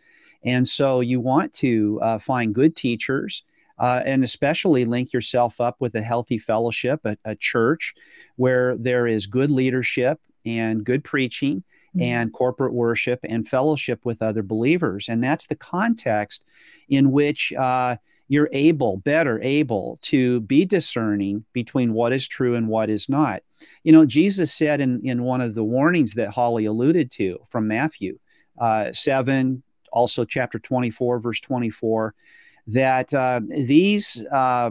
And 0.44 0.66
so 0.66 1.01
you 1.01 1.20
want 1.20 1.53
to 1.55 2.01
uh, 2.03 2.18
find 2.18 2.53
good 2.53 2.75
teachers 2.75 3.44
uh, 3.83 4.01
and 4.07 4.23
especially 4.23 4.85
link 4.85 5.12
yourself 5.12 5.61
up 5.61 5.77
with 5.81 5.97
a 5.97 6.01
healthy 6.01 6.38
fellowship, 6.38 7.01
a, 7.05 7.16
a 7.25 7.35
church 7.35 7.95
where 8.37 8.77
there 8.77 9.09
is 9.09 9.27
good 9.27 9.51
leadership 9.51 10.21
and 10.47 10.85
good 10.85 11.03
preaching 11.03 11.64
mm-hmm. 11.97 12.03
and 12.03 12.33
corporate 12.33 12.73
worship 12.73 13.18
and 13.25 13.49
fellowship 13.49 14.05
with 14.05 14.23
other 14.23 14.42
believers. 14.42 15.09
And 15.09 15.23
that's 15.23 15.49
the 15.49 15.57
context 15.57 16.49
in 16.88 17.11
which 17.11 17.53
uh, 17.55 17.97
you're 18.29 18.49
able, 18.53 18.99
better 18.99 19.40
able 19.42 19.99
to 20.03 20.40
be 20.42 20.64
discerning 20.64 21.45
between 21.53 21.92
what 21.92 22.12
is 22.12 22.29
true 22.29 22.55
and 22.55 22.68
what 22.68 22.88
is 22.88 23.09
not. 23.09 23.42
You 23.83 23.90
know, 23.90 24.07
Jesus 24.07 24.55
said 24.55 24.81
in, 24.81 25.01
in 25.05 25.25
one 25.25 25.40
of 25.40 25.57
the 25.57 25.64
warnings 25.64 26.14
that 26.14 26.31
Holly 26.31 26.66
alluded 26.66 27.11
to 27.12 27.40
from 27.51 27.66
Matthew 27.66 28.21
uh, 28.59 28.92
7, 28.92 29.61
also 29.92 30.25
chapter 30.25 30.61
24, 30.61 31.18
verse 31.18 31.40
24 31.40 32.14
that 32.66 33.12
uh, 33.12 33.40
these 33.48 34.25
uh, 34.31 34.70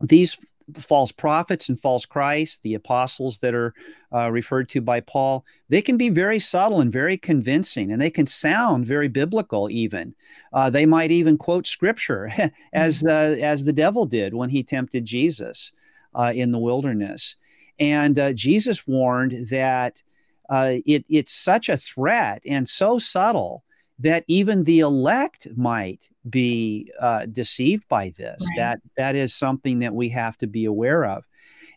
these 0.00 0.36
false 0.78 1.12
prophets 1.12 1.68
and 1.68 1.78
false 1.78 2.06
Christ, 2.06 2.62
the 2.62 2.74
apostles 2.74 3.38
that 3.38 3.54
are 3.54 3.74
uh, 4.12 4.30
referred 4.30 4.68
to 4.70 4.80
by 4.80 5.00
Paul, 5.00 5.44
they 5.68 5.82
can 5.82 5.96
be 5.96 6.08
very 6.08 6.38
subtle 6.38 6.80
and 6.80 6.90
very 6.90 7.18
convincing, 7.18 7.92
and 7.92 8.00
they 8.00 8.10
can 8.10 8.26
sound 8.26 8.86
very 8.86 9.08
biblical. 9.08 9.68
Even 9.70 10.14
uh, 10.52 10.70
they 10.70 10.86
might 10.86 11.10
even 11.10 11.36
quote 11.36 11.66
scripture, 11.66 12.30
as 12.72 13.02
mm-hmm. 13.02 13.08
uh, 13.08 13.44
as 13.44 13.64
the 13.64 13.72
devil 13.72 14.06
did 14.06 14.34
when 14.34 14.50
he 14.50 14.62
tempted 14.62 15.04
Jesus 15.04 15.72
uh, 16.14 16.32
in 16.34 16.52
the 16.52 16.58
wilderness. 16.58 17.36
And 17.78 18.18
uh, 18.18 18.32
Jesus 18.32 18.86
warned 18.86 19.48
that 19.48 20.02
uh, 20.48 20.76
it, 20.86 21.04
it's 21.08 21.32
such 21.32 21.68
a 21.68 21.76
threat 21.76 22.42
and 22.46 22.68
so 22.68 22.98
subtle 22.98 23.64
that 23.98 24.24
even 24.26 24.64
the 24.64 24.80
elect 24.80 25.46
might 25.56 26.08
be 26.28 26.90
uh, 27.00 27.26
deceived 27.26 27.86
by 27.88 28.12
this. 28.16 28.40
Right. 28.40 28.56
That 28.56 28.80
that 28.96 29.16
is 29.16 29.34
something 29.34 29.78
that 29.80 29.94
we 29.94 30.08
have 30.10 30.36
to 30.38 30.46
be 30.46 30.64
aware 30.64 31.04
of, 31.04 31.24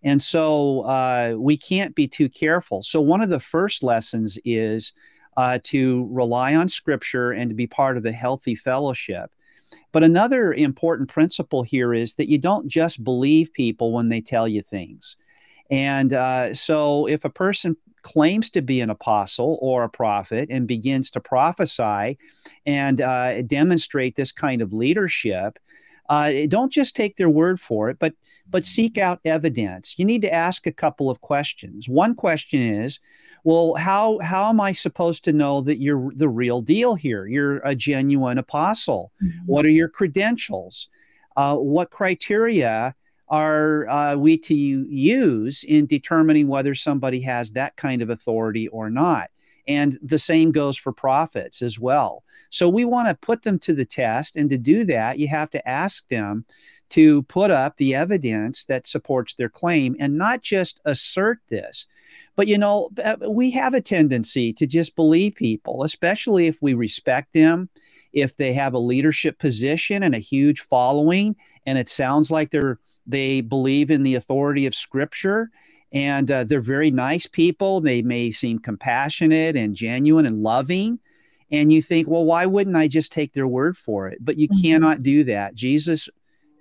and 0.04 0.22
so 0.22 0.82
uh, 0.82 1.36
we 1.38 1.58
can't 1.58 1.96
be 1.96 2.08
too 2.08 2.30
careful. 2.30 2.82
So 2.82 3.02
one 3.02 3.22
of 3.22 3.30
the 3.30 3.40
first 3.40 3.84
lessons 3.84 4.38
is 4.46 4.94
uh, 5.38 5.60
to 5.64 6.08
rely 6.12 6.56
on 6.56 6.68
Scripture 6.68 7.32
and 7.32 7.50
to 7.50 7.56
be 7.56 7.68
part 7.68 7.98
of 7.98 8.06
a 8.06 8.12
healthy 8.12 8.56
fellowship. 8.56 9.32
But 9.92 10.04
another 10.04 10.54
important 10.54 11.10
principle 11.10 11.62
here 11.62 11.94
is 11.94 12.16
that 12.16 12.30
you 12.30 12.38
don't 12.38 12.68
just 12.68 13.04
believe 13.04 13.54
people 13.54 13.92
when 13.94 14.10
they 14.10 14.22
tell 14.22 14.48
you 14.48 14.62
things. 14.62 15.18
And 15.70 16.14
uh, 16.14 16.54
so, 16.54 17.08
if 17.08 17.26
a 17.26 17.30
person 17.30 17.76
claims 18.08 18.50
to 18.50 18.62
be 18.62 18.80
an 18.80 18.90
apostle 18.90 19.60
or 19.62 19.84
a 19.84 19.90
prophet 19.90 20.48
and 20.50 20.66
begins 20.66 21.12
to 21.12 21.20
prophesy 21.20 22.18
and 22.66 23.02
uh, 23.02 23.42
demonstrate 23.42 24.16
this 24.16 24.32
kind 24.32 24.62
of 24.62 24.72
leadership, 24.72 25.60
uh, 26.08 26.32
don't 26.48 26.72
just 26.72 26.96
take 26.96 27.18
their 27.18 27.30
word 27.30 27.60
for 27.60 27.90
it, 27.90 27.98
but 28.00 28.14
but 28.50 28.66
seek 28.66 28.98
out 28.98 29.20
evidence. 29.26 29.96
You 30.00 30.06
need 30.06 30.22
to 30.22 30.34
ask 30.34 30.66
a 30.66 30.72
couple 30.72 31.10
of 31.10 31.20
questions. 31.20 31.90
One 31.90 32.16
question 32.16 32.62
is, 32.62 33.02
well, 33.44 33.76
how 33.76 34.20
how 34.20 34.48
am 34.48 34.62
I 34.62 34.72
supposed 34.72 35.26
to 35.26 35.34
know 35.34 35.60
that 35.62 35.82
you're 35.82 36.14
the 36.16 36.30
real 36.30 36.62
deal 36.62 36.96
here? 36.96 37.28
You're 37.28 37.58
a 37.58 37.76
genuine 37.76 38.38
apostle. 38.38 39.12
Mm-hmm. 39.22 39.40
What 39.48 39.66
are 39.66 39.76
your 39.82 39.90
credentials? 39.90 40.88
Uh, 41.36 41.58
what 41.58 41.92
criteria 41.92 42.96
are 43.30 43.88
uh, 43.90 44.16
we 44.16 44.38
to 44.38 44.56
use 44.56 45.64
in 45.64 45.86
determining 45.86 46.48
whether 46.48 46.74
somebody 46.76 47.22
has 47.22 47.52
that 47.52 47.76
kind 47.76 48.02
of 48.02 48.10
authority 48.10 48.68
or 48.70 48.90
not? 48.90 49.30
And 49.68 50.00
the 50.02 50.18
same 50.18 50.52
goes 50.52 50.78
for 50.78 50.94
prophets 50.94 51.62
as 51.62 51.78
well. 51.78 52.24
So 52.50 52.70
we 52.70 52.86
want 52.86 53.10
to 53.10 53.26
put 53.26 53.44
them 53.44 53.60
to 53.60 53.74
the 53.74 53.86
test. 53.86 54.38
And 54.38 54.50
to 54.50 54.58
do 54.58 54.86
that, 54.86 55.20
you 55.20 55.28
have 55.28 55.50
to 55.52 55.68
ask 55.68 56.08
them 56.08 56.46
to 56.90 57.24
put 57.24 57.52
up 57.52 57.76
the 57.76 57.94
evidence 57.94 58.64
that 58.66 58.88
supports 58.88 59.34
their 59.34 59.50
claim 59.50 59.96
and 60.00 60.18
not 60.18 60.42
just 60.42 60.80
assert 60.86 61.40
this. 61.50 61.86
But 62.38 62.48
you 62.48 62.58
know, 62.58 62.90
uh, 63.04 63.18
we 63.28 63.52
have 63.52 63.74
a 63.74 63.82
tendency 63.82 64.54
to 64.54 64.68
just 64.68 64.96
believe 64.96 65.36
people, 65.36 65.84
especially 65.84 66.48
if 66.48 66.62
we 66.62 66.74
respect 66.74 67.34
them, 67.34 67.68
if 68.14 68.38
they 68.38 68.54
have 68.54 68.74
a 68.74 68.80
leadership 68.80 69.40
position 69.40 70.04
and 70.04 70.16
a 70.16 70.20
huge 70.20 70.62
following, 70.62 71.36
and 71.66 71.78
it 71.78 71.90
sounds 71.90 72.32
like 72.32 72.52
they're 72.52 72.80
they 73.08 73.42
believe 73.42 73.90
in 73.90 74.04
the 74.04 74.16
authority 74.16 74.66
of 74.66 74.76
Scripture, 74.76 75.50
and 75.92 76.30
uh, 76.30 76.44
they're 76.44 76.60
very 76.60 76.92
nice 76.92 77.26
people. 77.26 77.80
They 77.80 78.02
may 78.02 78.32
seem 78.32 78.60
compassionate 78.60 79.56
and 79.56 79.76
genuine 79.76 80.26
and 80.26 80.44
loving. 80.44 81.00
And 81.50 81.72
you 81.72 81.82
think, 81.82 82.10
well, 82.10 82.26
why 82.26 82.46
wouldn't 82.46 82.76
I 82.76 82.90
just 82.90 83.12
take 83.12 83.32
their 83.32 83.48
word 83.48 83.78
for 83.78 84.10
it? 84.10 84.18
But 84.20 84.38
you 84.38 84.50
mm-hmm. 84.50 84.62
cannot 84.62 85.02
do 85.02 85.24
that. 85.24 85.56
Jesus' 85.56 86.10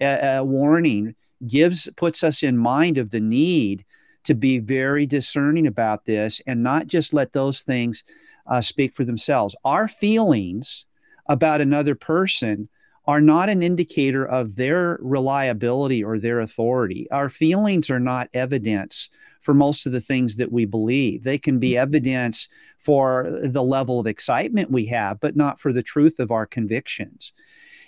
uh, 0.00 0.04
uh, 0.04 0.42
warning 0.44 1.16
gives 1.46 1.88
puts 1.96 2.22
us 2.22 2.42
in 2.42 2.56
mind 2.56 2.98
of 2.98 3.11
the 3.11 3.20
need 3.20 3.85
to 4.24 4.35
be 4.35 4.59
very 4.59 5.06
discerning 5.06 5.66
about 5.66 6.04
this 6.04 6.40
and 6.46 6.62
not 6.62 6.87
just 6.87 7.12
let 7.12 7.32
those 7.32 7.62
things 7.62 8.04
uh, 8.46 8.61
speak 8.61 8.94
for 8.94 9.04
themselves. 9.04 9.56
Our 9.64 9.88
feelings 9.88 10.85
about 11.28 11.61
another 11.61 11.94
person 11.94 12.68
are 13.07 13.21
not 13.21 13.49
an 13.49 13.62
indicator 13.62 14.27
of 14.27 14.57
their 14.57 14.99
reliability 15.01 16.03
or 16.03 16.19
their 16.19 16.40
authority. 16.40 17.09
Our 17.11 17.29
feelings 17.29 17.88
are 17.88 18.01
not 18.01 18.29
evidence 18.35 19.09
for 19.42 19.55
most 19.55 19.87
of 19.87 19.92
the 19.92 20.01
things 20.01 20.37
that 20.37 20.51
we 20.51 20.64
believe. 20.64 21.23
They 21.23 21.38
can 21.38 21.61
be 21.61 21.79
evidence 21.79 22.49
for 22.79 23.38
the 23.45 23.62
level 23.62 24.01
of 24.01 24.07
excitement 24.09 24.73
we 24.73 24.87
have, 24.87 25.21
but 25.21 25.37
not 25.37 25.61
for 25.61 25.73
the 25.73 25.85
truth 25.85 26.19
of 26.19 26.33
our 26.33 26.47
convictions. 26.47 27.33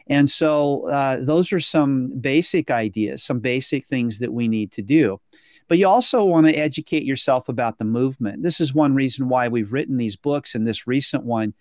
And 0.07 0.31
so, 0.31 0.89
uh, 0.89 1.19
those 1.21 1.53
are 1.53 1.61
some 1.61 2.19
basic 2.21 2.71
ideas, 2.71 3.23
some 3.23 3.41
basic 3.41 3.85
things 3.85 4.21
that 4.21 4.33
we 4.33 4.49
need 4.49 4.73
to 4.73 4.83
do. 4.83 5.21
But 5.69 5.79
you 5.79 5.87
also 5.87 6.25
want 6.25 6.47
to 6.47 6.55
educate 6.55 7.05
yourself 7.05 7.49
about 7.49 7.79
the 7.79 7.85
movement. 7.85 8.43
This 8.43 8.61
is 8.61 8.73
one 8.73 8.95
reason 8.95 9.29
why 9.29 9.49
we've 9.49 9.73
written 9.73 9.99
these 9.99 10.17
books 10.17 10.55
and 10.55 10.67
this 10.67 10.87
recent 10.87 11.25
one, 11.25 11.53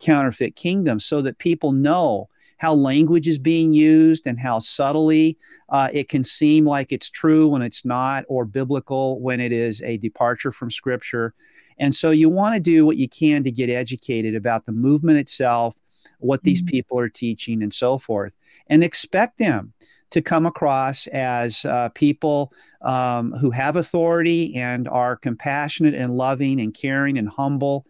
Counterfeit 0.00 0.56
Kingdom, 0.56 0.98
so 0.98 1.22
that 1.22 1.38
people 1.38 1.70
know 1.70 2.28
how 2.62 2.72
language 2.72 3.26
is 3.26 3.40
being 3.40 3.72
used 3.72 4.24
and 4.24 4.38
how 4.38 4.60
subtly 4.60 5.36
uh, 5.70 5.88
it 5.92 6.08
can 6.08 6.22
seem 6.22 6.64
like 6.64 6.92
it's 6.92 7.10
true 7.10 7.48
when 7.48 7.60
it's 7.60 7.84
not, 7.84 8.24
or 8.28 8.44
biblical 8.44 9.20
when 9.20 9.40
it 9.40 9.50
is 9.50 9.82
a 9.82 9.96
departure 9.96 10.52
from 10.52 10.70
Scripture. 10.70 11.34
And 11.80 11.92
so 11.92 12.12
you 12.12 12.30
want 12.30 12.54
to 12.54 12.60
do 12.60 12.86
what 12.86 12.98
you 12.98 13.08
can 13.08 13.42
to 13.42 13.50
get 13.50 13.68
educated 13.68 14.36
about 14.36 14.64
the 14.64 14.70
movement 14.70 15.18
itself, 15.18 15.76
what 16.20 16.44
these 16.44 16.62
mm-hmm. 16.62 16.70
people 16.70 17.00
are 17.00 17.08
teaching, 17.08 17.64
and 17.64 17.74
so 17.74 17.98
forth, 17.98 18.36
and 18.68 18.84
expect 18.84 19.38
them 19.38 19.72
to 20.10 20.22
come 20.22 20.46
across 20.46 21.08
as 21.08 21.64
uh, 21.64 21.88
people 21.96 22.52
um, 22.82 23.32
who 23.32 23.50
have 23.50 23.74
authority 23.74 24.54
and 24.54 24.86
are 24.86 25.16
compassionate 25.16 25.94
and 25.94 26.16
loving 26.16 26.60
and 26.60 26.74
caring 26.74 27.18
and 27.18 27.28
humble. 27.28 27.86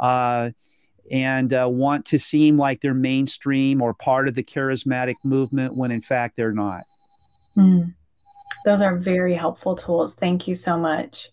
Uh, 0.00 0.48
and 1.10 1.52
uh, 1.52 1.68
want 1.70 2.06
to 2.06 2.18
seem 2.18 2.56
like 2.56 2.80
they're 2.80 2.94
mainstream 2.94 3.82
or 3.82 3.94
part 3.94 4.28
of 4.28 4.34
the 4.34 4.42
charismatic 4.42 5.14
movement 5.24 5.76
when 5.76 5.90
in 5.90 6.00
fact 6.00 6.36
they're 6.36 6.52
not. 6.52 6.84
Mm. 7.56 7.94
Those 8.64 8.82
are 8.82 8.96
very 8.96 9.34
helpful 9.34 9.74
tools. 9.74 10.14
Thank 10.14 10.48
you 10.48 10.54
so 10.54 10.78
much. 10.78 11.30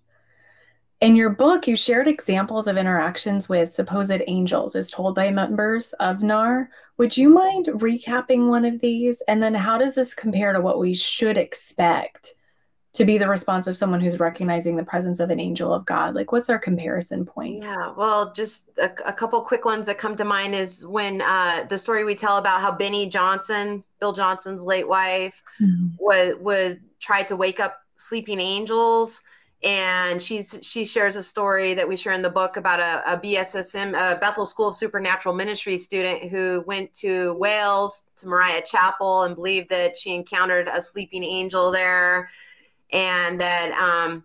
In 1.00 1.16
your 1.16 1.32
book, 1.32 1.68
you 1.68 1.76
shared 1.76 2.08
examples 2.08 2.68
of 2.68 2.78
interactions 2.78 3.50
with 3.50 3.74
supposed 3.74 4.22
angels 4.28 4.76
as 4.76 4.92
told 4.92 5.16
by 5.16 5.32
members 5.32 5.94
of 5.94 6.22
NAR. 6.22 6.70
Would 6.98 7.18
you 7.18 7.30
mind 7.30 7.66
recapping 7.68 8.50
one 8.50 8.66
of 8.66 8.82
these? 8.82 9.22
And 9.28 9.42
then 9.42 9.56
how 9.56 9.80
does 9.80 9.96
this 9.96 10.14
compare 10.14 10.54
to 10.54 10.62
what 10.62 10.78
we 10.78 10.94
should 10.94 11.38
expect 11.38 12.36
to 12.94 13.06
be 13.06 13.18
the 13.18 13.28
response 13.28 13.68
of 13.68 13.78
someone 13.78 14.02
who's 14.02 14.20
recognizing 14.20 14.76
the 14.76 14.84
presence 14.84 15.20
of 15.20 15.30
an 15.30 15.40
angel 15.40 15.74
of 15.74 15.86
God? 15.86 16.16
Like, 16.16 16.32
what's 16.32 16.50
our 16.50 16.60
comparison 16.60 17.26
point? 17.26 17.64
Yeah, 17.64 17.94
well, 17.96 18.34
just 18.34 18.78
a, 18.78 18.92
a 19.06 19.14
couple 19.14 19.42
quick 19.42 19.66
ones 19.66 19.88
that 19.88 19.98
come 19.98 20.16
to 20.18 20.26
mind 20.26 20.56
is 20.56 20.86
when 20.86 21.22
uh, 21.22 21.66
the 21.70 21.78
story 21.78 22.04
we 22.04 22.16
tell 22.16 22.38
about 22.38 22.62
how 22.62 22.72
Beni 22.72 23.08
Johnson, 23.10 23.84
Bill 24.00 24.14
Johnson's 24.14 24.64
late 24.64 24.88
wife, 24.88 25.42
mm-hmm. 25.62 25.88
was 26.00 26.36
was 26.40 26.76
tried 27.00 27.28
to 27.30 27.36
wake 27.36 27.60
up 27.60 27.78
sleeping 27.98 28.40
angels 28.40 29.22
and 29.64 30.22
she's 30.22 30.58
she 30.64 30.86
shares 30.86 31.16
a 31.16 31.22
story 31.22 31.76
that 31.76 31.88
we 31.88 31.96
share 31.96 32.14
in 32.14 32.24
the 32.24 32.30
book 32.30 32.58
about 32.58 32.80
a, 32.80 33.14
a 33.14 33.18
BSSM, 33.18 33.90
a 33.90 34.18
Bethel 34.20 34.46
School 34.46 34.70
of 34.70 34.76
Supernatural 34.76 35.36
Ministry 35.36 35.78
student 35.78 36.32
who 36.32 36.64
went 36.66 36.94
to 36.96 37.34
Wales 37.36 38.08
to 38.18 38.28
Moriah 38.28 38.64
Chapel 38.66 39.24
and 39.24 39.36
believed 39.36 39.70
that 39.70 39.98
she 39.98 40.16
encountered 40.16 40.68
a 40.68 40.82
sleeping 40.82 41.24
angel 41.24 41.72
there, 41.72 42.30
and 42.92 43.40
that 43.40 43.72
um, 43.72 44.24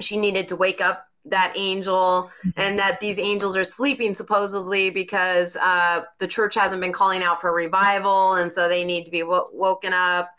she 0.00 0.16
needed 0.16 0.48
to 0.48 0.56
wake 0.56 0.80
up 0.80 1.06
that 1.24 1.52
angel, 1.56 2.30
mm-hmm. 2.44 2.50
and 2.56 2.78
that 2.78 3.00
these 3.00 3.18
angels 3.18 3.56
are 3.56 3.64
sleeping 3.64 4.14
supposedly 4.14 4.90
because 4.90 5.56
uh, 5.60 6.02
the 6.18 6.26
church 6.26 6.54
hasn't 6.54 6.82
been 6.82 6.92
calling 6.92 7.22
out 7.22 7.40
for 7.40 7.54
revival, 7.54 8.34
and 8.34 8.52
so 8.52 8.68
they 8.68 8.84
need 8.84 9.04
to 9.04 9.10
be 9.10 9.20
w- 9.20 9.46
woken 9.52 9.92
up. 9.92 10.32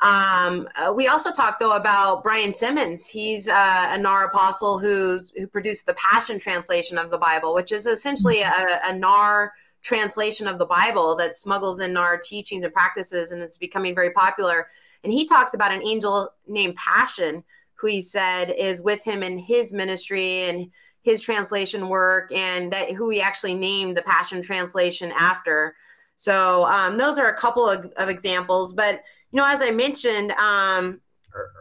Um, 0.00 0.66
uh, 0.76 0.92
we 0.94 1.08
also 1.08 1.30
talked 1.30 1.60
though 1.60 1.76
about 1.76 2.22
Brian 2.22 2.54
Simmons. 2.54 3.06
He's 3.06 3.48
uh, 3.48 3.88
a 3.90 3.98
NAR 3.98 4.24
apostle 4.24 4.78
who's 4.78 5.30
who 5.36 5.46
produced 5.46 5.86
the 5.86 5.94
Passion 5.94 6.38
translation 6.38 6.96
of 6.96 7.10
the 7.10 7.18
Bible, 7.18 7.52
which 7.52 7.70
is 7.70 7.86
essentially 7.86 8.38
mm-hmm. 8.38 8.92
a, 8.92 8.94
a 8.94 8.98
NAR 8.98 9.52
translation 9.82 10.46
of 10.46 10.58
the 10.58 10.66
Bible 10.66 11.16
that 11.16 11.34
smuggles 11.34 11.80
in 11.80 11.92
NAR 11.92 12.18
teachings 12.18 12.64
and 12.64 12.72
practices, 12.72 13.32
and 13.32 13.42
it's 13.42 13.58
becoming 13.58 13.94
very 13.94 14.10
popular. 14.10 14.68
And 15.04 15.12
he 15.12 15.24
talks 15.24 15.54
about 15.54 15.72
an 15.72 15.82
angel 15.82 16.30
named 16.46 16.76
Passion, 16.76 17.44
who 17.74 17.86
he 17.86 18.02
said 18.02 18.50
is 18.50 18.82
with 18.82 19.04
him 19.04 19.22
in 19.22 19.38
his 19.38 19.72
ministry 19.72 20.42
and 20.42 20.70
his 21.02 21.22
translation 21.22 21.88
work, 21.88 22.30
and 22.32 22.72
that 22.72 22.92
who 22.92 23.08
he 23.08 23.22
actually 23.22 23.54
named 23.54 23.96
the 23.96 24.02
Passion 24.02 24.42
translation 24.42 25.12
after. 25.16 25.74
So 26.16 26.66
um, 26.66 26.98
those 26.98 27.18
are 27.18 27.28
a 27.28 27.36
couple 27.36 27.68
of, 27.68 27.90
of 27.96 28.10
examples, 28.10 28.74
but 28.74 29.02
you 29.32 29.36
know, 29.36 29.46
as 29.46 29.62
I 29.62 29.70
mentioned 29.70 30.32
um, 30.32 31.00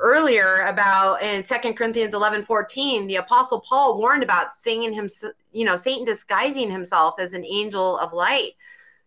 earlier 0.01 0.61
about 0.65 1.21
in 1.21 1.43
Second 1.43 1.75
Corinthians 1.75 2.13
11, 2.13 2.43
14, 2.43 3.07
the 3.07 3.17
apostle 3.17 3.61
Paul 3.61 3.97
warned 3.97 4.23
about 4.23 4.53
Satan 4.53 4.93
himself, 4.93 5.33
you 5.51 5.65
know, 5.65 5.75
Satan 5.75 6.05
disguising 6.05 6.71
himself 6.71 7.15
as 7.19 7.33
an 7.33 7.45
angel 7.45 7.97
of 7.99 8.13
light. 8.13 8.53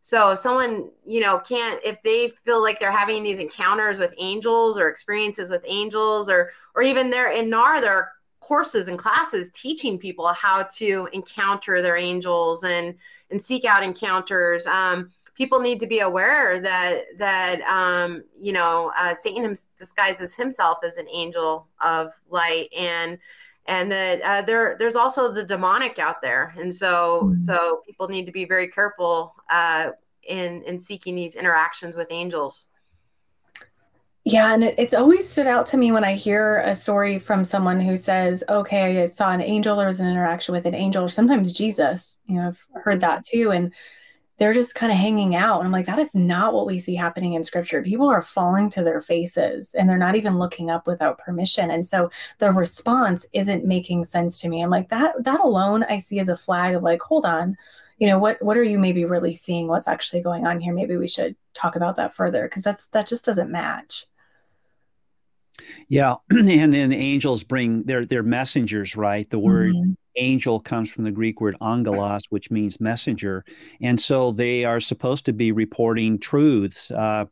So 0.03 0.35
someone, 0.35 0.91
you 1.05 1.21
know, 1.21 1.39
can't 1.39 1.81
if 1.85 2.03
they 2.03 2.29
feel 2.29 2.61
like 2.61 2.81
they're 2.81 2.91
having 2.91 3.23
these 3.23 3.39
encounters 3.39 4.01
with 4.01 4.13
angels 4.19 4.77
or 4.77 4.89
experiences 4.89 5.49
with 5.49 5.65
angels 5.67 6.29
or 6.29 6.51
or 6.75 6.83
even 6.83 7.09
they're 7.09 7.31
in 7.31 7.49
NAR, 7.49 7.81
there 7.81 7.95
are 7.95 8.13
courses 8.41 8.89
and 8.89 8.99
classes 8.99 9.53
teaching 9.53 9.97
people 9.97 10.27
how 10.27 10.65
to 10.65 11.09
encounter 11.13 11.81
their 11.81 11.97
angels 11.97 12.65
and 12.65 12.97
and 13.31 13.41
seek 13.41 13.65
out 13.65 13.85
encounters. 13.85 14.67
Um, 14.67 15.11
people 15.35 15.61
need 15.61 15.79
to 15.79 15.87
be 15.87 16.01
aware 16.01 16.59
that 16.59 17.05
that 17.19 17.61
um, 17.63 18.25
you 18.37 18.53
know 18.53 18.91
uh, 18.99 19.15
Satan 19.15 19.55
disguises 19.77 20.35
himself 20.35 20.79
as 20.83 20.97
an 20.97 21.07
angel 21.13 21.69
of 21.81 22.11
light, 22.29 22.73
and 22.77 23.19
and 23.67 23.91
that 23.93 24.23
uh, 24.23 24.43
there 24.43 24.77
there's 24.79 24.97
also 24.97 25.33
the 25.33 25.45
demonic 25.45 25.99
out 25.99 26.21
there, 26.21 26.55
and 26.59 26.75
so 26.75 27.23
mm-hmm. 27.25 27.35
so 27.35 27.83
people 27.87 28.09
need 28.09 28.27
to 28.27 28.33
be 28.33 28.45
very 28.45 28.69
careful 28.69 29.35
uh, 29.51 29.91
in 30.25 30.63
in 30.63 30.79
seeking 30.79 31.15
these 31.15 31.37
interactions 31.37 31.97
with 31.97 32.09
angels. 32.11 32.69
Yeah, 34.25 34.55
and 34.55 34.63
it, 34.63 34.77
it's 34.79 34.95
always 34.95 35.29
stood 35.29 35.49
out 35.49 35.67
to 35.67 35.77
me 35.77 35.91
when 35.91 36.05
I 36.05 36.15
hear 36.15 36.59
a 36.59 36.75
story 36.75 37.19
from 37.19 37.45
someone 37.45 37.81
who 37.81 37.97
says, 37.97 38.45
"Okay, 38.49 39.03
I 39.03 39.07
saw 39.07 39.31
an 39.33 39.41
angel. 39.41 39.77
There 39.77 39.87
was 39.87 40.01
an 40.01 40.09
interaction 40.09 40.53
with 40.53 40.67
an 40.67 40.75
angel, 40.75 41.05
or 41.05 41.09
sometimes 41.09 41.53
Jesus." 41.53 42.21
You 42.27 42.37
know, 42.37 42.49
I've 42.49 42.67
heard 42.83 43.01
that 43.01 43.25
too, 43.25 43.51
and 43.53 43.73
they're 44.39 44.53
just 44.53 44.75
kind 44.75 44.91
of 44.91 44.99
hanging 44.99 45.35
out. 45.35 45.59
And 45.59 45.67
I'm 45.67 45.73
like, 45.73 45.87
that 45.87 45.99
is 45.99 46.15
not 46.15 46.55
what 46.55 46.67
we 46.67 46.79
see 46.79 46.95
happening 46.95 47.35
in 47.35 47.45
scripture. 47.45 47.83
People 47.83 48.09
are 48.09 48.23
falling 48.23 48.71
to 48.71 48.83
their 48.83 49.01
faces 49.01 49.75
and 49.75 49.89
they're 49.89 49.99
not 49.99 50.17
even 50.17 50.39
looking 50.39 50.71
up 50.71 50.87
without 50.87 51.19
permission. 51.19 51.71
And 51.71 51.85
so 51.85 52.11
the 52.39 52.51
response 52.51 53.27
isn't 53.33 53.65
making 53.65 54.05
sense 54.05 54.41
to 54.41 54.49
me. 54.49 54.63
I'm 54.63 54.71
like, 54.71 54.89
that 54.89 55.23
that 55.25 55.41
alone 55.41 55.85
I 55.85 55.99
see 55.99 56.19
as 56.19 56.29
a 56.29 56.37
flag 56.37 56.75
of 56.75 56.83
like, 56.83 57.03
hold 57.03 57.27
on, 57.27 57.57
you 57.99 58.07
know, 58.09 58.19
what 58.19 58.43
what 58.43 58.57
are 58.57 58.63
you 58.63 58.79
maybe 58.79 59.05
really 59.05 59.35
seeing? 59.35 59.69
What's 59.69 59.89
actually 59.89 60.23
going 60.23 60.47
on 60.47 60.61
here? 60.61 60.75
Maybe 60.75 60.97
we 60.97 61.09
should 61.09 61.37
talk 61.55 61.77
about 61.77 61.97
that 61.97 62.15
further 62.15 62.45
because 62.45 62.65
that's 62.65 62.87
that 62.89 63.07
just 63.07 63.25
doesn't 63.25 63.53
match. 63.53 64.07
Yeah, 65.89 66.17
and 66.31 66.49
then 66.49 66.93
angels 66.93 67.45
bring 67.45 67.83
their 67.85 68.05
their 68.05 68.23
messengers, 68.23 68.97
right? 68.97 69.29
The 69.29 69.39
word 69.39 69.75
mm-hmm. 69.75 69.93
Angel 70.17 70.61
comes 70.61 70.93
from 70.93 71.05
the 71.05 71.11
Greek 71.11 71.41
word 71.41 71.57
angelos, 71.61 72.23
which 72.31 72.51
means 72.51 72.81
messenger, 72.81 73.45
and 73.81 74.01
so 74.01 74.33
they 74.33 74.65
are 74.65 74.81
supposed 74.81 75.25
to 75.27 75.33
be 75.33 75.53
reporting 75.53 76.19
truths 76.19 76.91
uh, 76.91 77.25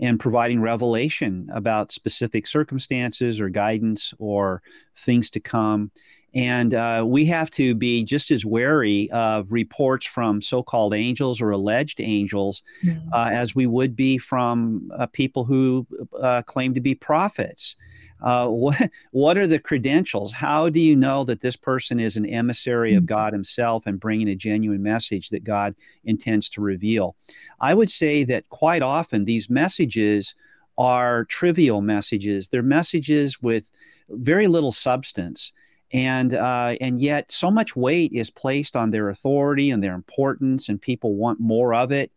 and 0.00 0.20
providing 0.20 0.60
revelation 0.60 1.48
about 1.52 1.92
specific 1.92 2.46
circumstances 2.46 3.40
or 3.40 3.48
guidance 3.48 4.14
or 4.18 4.62
things 4.96 5.30
to 5.30 5.40
come. 5.40 5.90
And 6.34 6.74
uh, 6.74 7.04
we 7.06 7.24
have 7.26 7.50
to 7.52 7.74
be 7.74 8.04
just 8.04 8.30
as 8.30 8.44
wary 8.44 9.10
of 9.10 9.50
reports 9.50 10.06
from 10.06 10.42
so 10.42 10.62
called 10.62 10.94
angels 10.94 11.40
or 11.40 11.50
alleged 11.50 12.00
angels 12.00 12.62
mm-hmm. 12.84 13.12
uh, 13.12 13.30
as 13.30 13.54
we 13.54 13.66
would 13.66 13.96
be 13.96 14.18
from 14.18 14.90
uh, 14.96 15.06
people 15.06 15.44
who 15.44 15.86
uh, 16.20 16.42
claim 16.42 16.74
to 16.74 16.80
be 16.80 16.94
prophets. 16.94 17.74
Uh, 18.22 18.46
what, 18.48 18.90
what 19.10 19.38
are 19.38 19.46
the 19.46 19.58
credentials? 19.58 20.32
How 20.32 20.68
do 20.68 20.80
you 20.80 20.96
know 20.96 21.24
that 21.24 21.40
this 21.40 21.56
person 21.56 22.00
is 22.00 22.16
an 22.16 22.26
emissary 22.26 22.94
of 22.94 23.02
mm-hmm. 23.02 23.14
God 23.14 23.32
Himself 23.32 23.86
and 23.86 24.00
bringing 24.00 24.28
a 24.28 24.34
genuine 24.34 24.82
message 24.82 25.30
that 25.30 25.44
God 25.44 25.74
intends 26.04 26.48
to 26.50 26.60
reveal? 26.60 27.16
I 27.60 27.74
would 27.74 27.90
say 27.90 28.24
that 28.24 28.48
quite 28.48 28.82
often 28.82 29.24
these 29.24 29.50
messages 29.50 30.34
are 30.76 31.24
trivial 31.24 31.80
messages, 31.80 32.48
they're 32.48 32.62
messages 32.62 33.42
with 33.42 33.70
very 34.08 34.46
little 34.46 34.72
substance 34.72 35.52
and 35.92 36.34
uh, 36.34 36.76
and 36.80 37.00
yet 37.00 37.32
so 37.32 37.50
much 37.50 37.74
weight 37.74 38.12
is 38.12 38.30
placed 38.30 38.76
on 38.76 38.90
their 38.90 39.08
authority 39.08 39.70
and 39.70 39.82
their 39.82 39.94
importance, 39.94 40.68
and 40.68 40.80
people 40.80 41.14
want 41.14 41.40
more 41.40 41.74
of 41.74 41.92
it. 41.92 42.12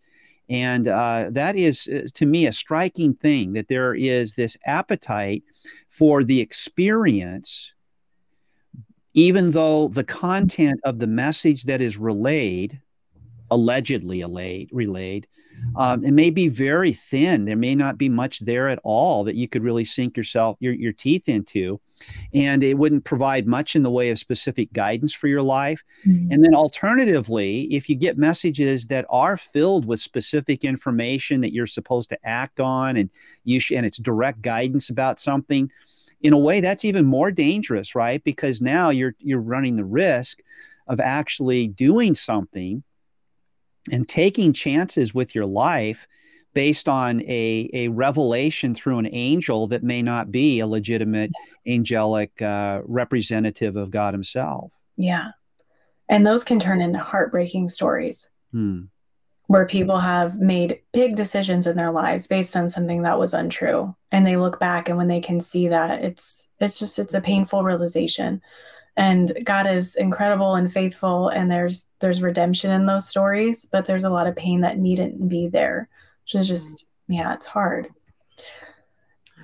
And 0.51 0.89
uh, 0.89 1.27
that 1.29 1.55
is, 1.55 1.87
uh, 1.87 2.07
to 2.13 2.25
me, 2.25 2.45
a 2.45 2.51
striking 2.51 3.13
thing 3.13 3.53
that 3.53 3.69
there 3.69 3.95
is 3.95 4.35
this 4.35 4.57
appetite 4.65 5.43
for 5.87 6.25
the 6.25 6.41
experience, 6.41 7.73
even 9.13 9.51
though 9.51 9.87
the 9.87 10.03
content 10.03 10.81
of 10.83 10.99
the 10.99 11.07
message 11.07 11.63
that 11.63 11.79
is 11.79 11.97
relayed, 11.97 12.81
allegedly 13.49 14.25
relayed, 14.25 14.69
relayed 14.73 15.25
um, 15.75 16.03
it 16.03 16.11
may 16.11 16.29
be 16.29 16.47
very 16.47 16.93
thin. 16.93 17.45
There 17.45 17.55
may 17.55 17.75
not 17.75 17.97
be 17.97 18.09
much 18.09 18.39
there 18.39 18.69
at 18.69 18.79
all 18.83 19.23
that 19.23 19.35
you 19.35 19.47
could 19.47 19.63
really 19.63 19.85
sink 19.85 20.17
yourself 20.17 20.57
your, 20.59 20.73
your 20.73 20.93
teeth 20.93 21.29
into, 21.29 21.79
and 22.33 22.63
it 22.63 22.75
wouldn't 22.75 23.05
provide 23.05 23.47
much 23.47 23.75
in 23.75 23.83
the 23.83 23.91
way 23.91 24.09
of 24.09 24.19
specific 24.19 24.73
guidance 24.73 25.13
for 25.13 25.27
your 25.27 25.41
life. 25.41 25.83
Mm-hmm. 26.05 26.31
And 26.31 26.43
then 26.43 26.55
alternatively, 26.55 27.63
if 27.73 27.89
you 27.89 27.95
get 27.95 28.17
messages 28.17 28.87
that 28.87 29.05
are 29.09 29.37
filled 29.37 29.85
with 29.85 29.99
specific 29.99 30.63
information 30.63 31.41
that 31.41 31.53
you're 31.53 31.67
supposed 31.67 32.09
to 32.09 32.17
act 32.23 32.59
on, 32.59 32.97
and 32.97 33.09
you 33.43 33.59
sh- 33.59 33.71
and 33.71 33.85
it's 33.85 33.97
direct 33.97 34.41
guidance 34.41 34.89
about 34.89 35.19
something, 35.19 35.71
in 36.21 36.33
a 36.33 36.37
way 36.37 36.61
that's 36.61 36.85
even 36.85 37.05
more 37.05 37.31
dangerous, 37.31 37.95
right? 37.95 38.23
Because 38.23 38.61
now 38.61 38.89
you're 38.89 39.15
you're 39.19 39.39
running 39.39 39.75
the 39.75 39.85
risk 39.85 40.41
of 40.87 40.99
actually 40.99 41.67
doing 41.67 42.15
something 42.15 42.83
and 43.89 44.07
taking 44.07 44.53
chances 44.53 45.13
with 45.13 45.33
your 45.33 45.45
life 45.45 46.07
based 46.53 46.89
on 46.89 47.21
a, 47.21 47.69
a 47.73 47.87
revelation 47.87 48.75
through 48.75 48.97
an 48.97 49.07
angel 49.11 49.67
that 49.67 49.83
may 49.83 50.01
not 50.01 50.31
be 50.31 50.59
a 50.59 50.67
legitimate 50.67 51.31
angelic 51.65 52.41
uh, 52.41 52.81
representative 52.83 53.75
of 53.75 53.89
God 53.91 54.13
Himself. 54.13 54.71
Yeah. 54.97 55.29
And 56.09 56.27
those 56.27 56.43
can 56.43 56.59
turn 56.59 56.81
into 56.81 56.99
heartbreaking 56.99 57.69
stories 57.69 58.29
hmm. 58.51 58.81
where 59.47 59.65
people 59.65 59.97
have 59.97 60.39
made 60.39 60.81
big 60.91 61.15
decisions 61.15 61.67
in 61.67 61.77
their 61.77 61.91
lives 61.91 62.27
based 62.27 62.55
on 62.57 62.69
something 62.69 63.03
that 63.03 63.17
was 63.17 63.33
untrue. 63.33 63.95
And 64.11 64.27
they 64.27 64.35
look 64.35 64.59
back 64.59 64.89
and 64.89 64.97
when 64.97 65.07
they 65.07 65.21
can 65.21 65.39
see 65.39 65.69
that, 65.69 66.03
it's 66.03 66.49
it's 66.59 66.79
just 66.79 66.99
it's 66.99 67.13
a 67.13 67.21
painful 67.21 67.63
realization. 67.63 68.41
And 68.97 69.31
God 69.43 69.67
is 69.67 69.95
incredible 69.95 70.55
and 70.55 70.71
faithful 70.71 71.29
and 71.29 71.49
there's 71.49 71.89
there's 71.99 72.21
redemption 72.21 72.71
in 72.71 72.85
those 72.85 73.07
stories, 73.07 73.65
but 73.65 73.85
there's 73.85 74.03
a 74.03 74.09
lot 74.09 74.27
of 74.27 74.35
pain 74.35 74.61
that 74.61 74.77
needn't 74.77 75.29
be 75.29 75.47
there 75.47 75.89
which 76.23 76.35
is 76.41 76.47
just 76.47 76.85
yeah 77.07 77.33
it's 77.33 77.45
hard. 77.45 77.89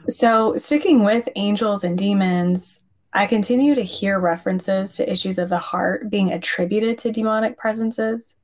So 0.08 0.56
sticking 0.56 1.04
with 1.04 1.28
angels 1.36 1.84
and 1.84 1.98
demons 1.98 2.82
i 3.14 3.26
continue 3.26 3.74
to 3.74 3.84
hear 3.84 4.20
references 4.20 4.96
to 4.96 5.10
issues 5.10 5.38
of 5.40 5.50
the 5.50 5.58
heart 5.58 6.10
being 6.10 6.34
attributed 6.34 6.98
to 6.98 7.12
demonic 7.12 7.58
presences 7.58 8.36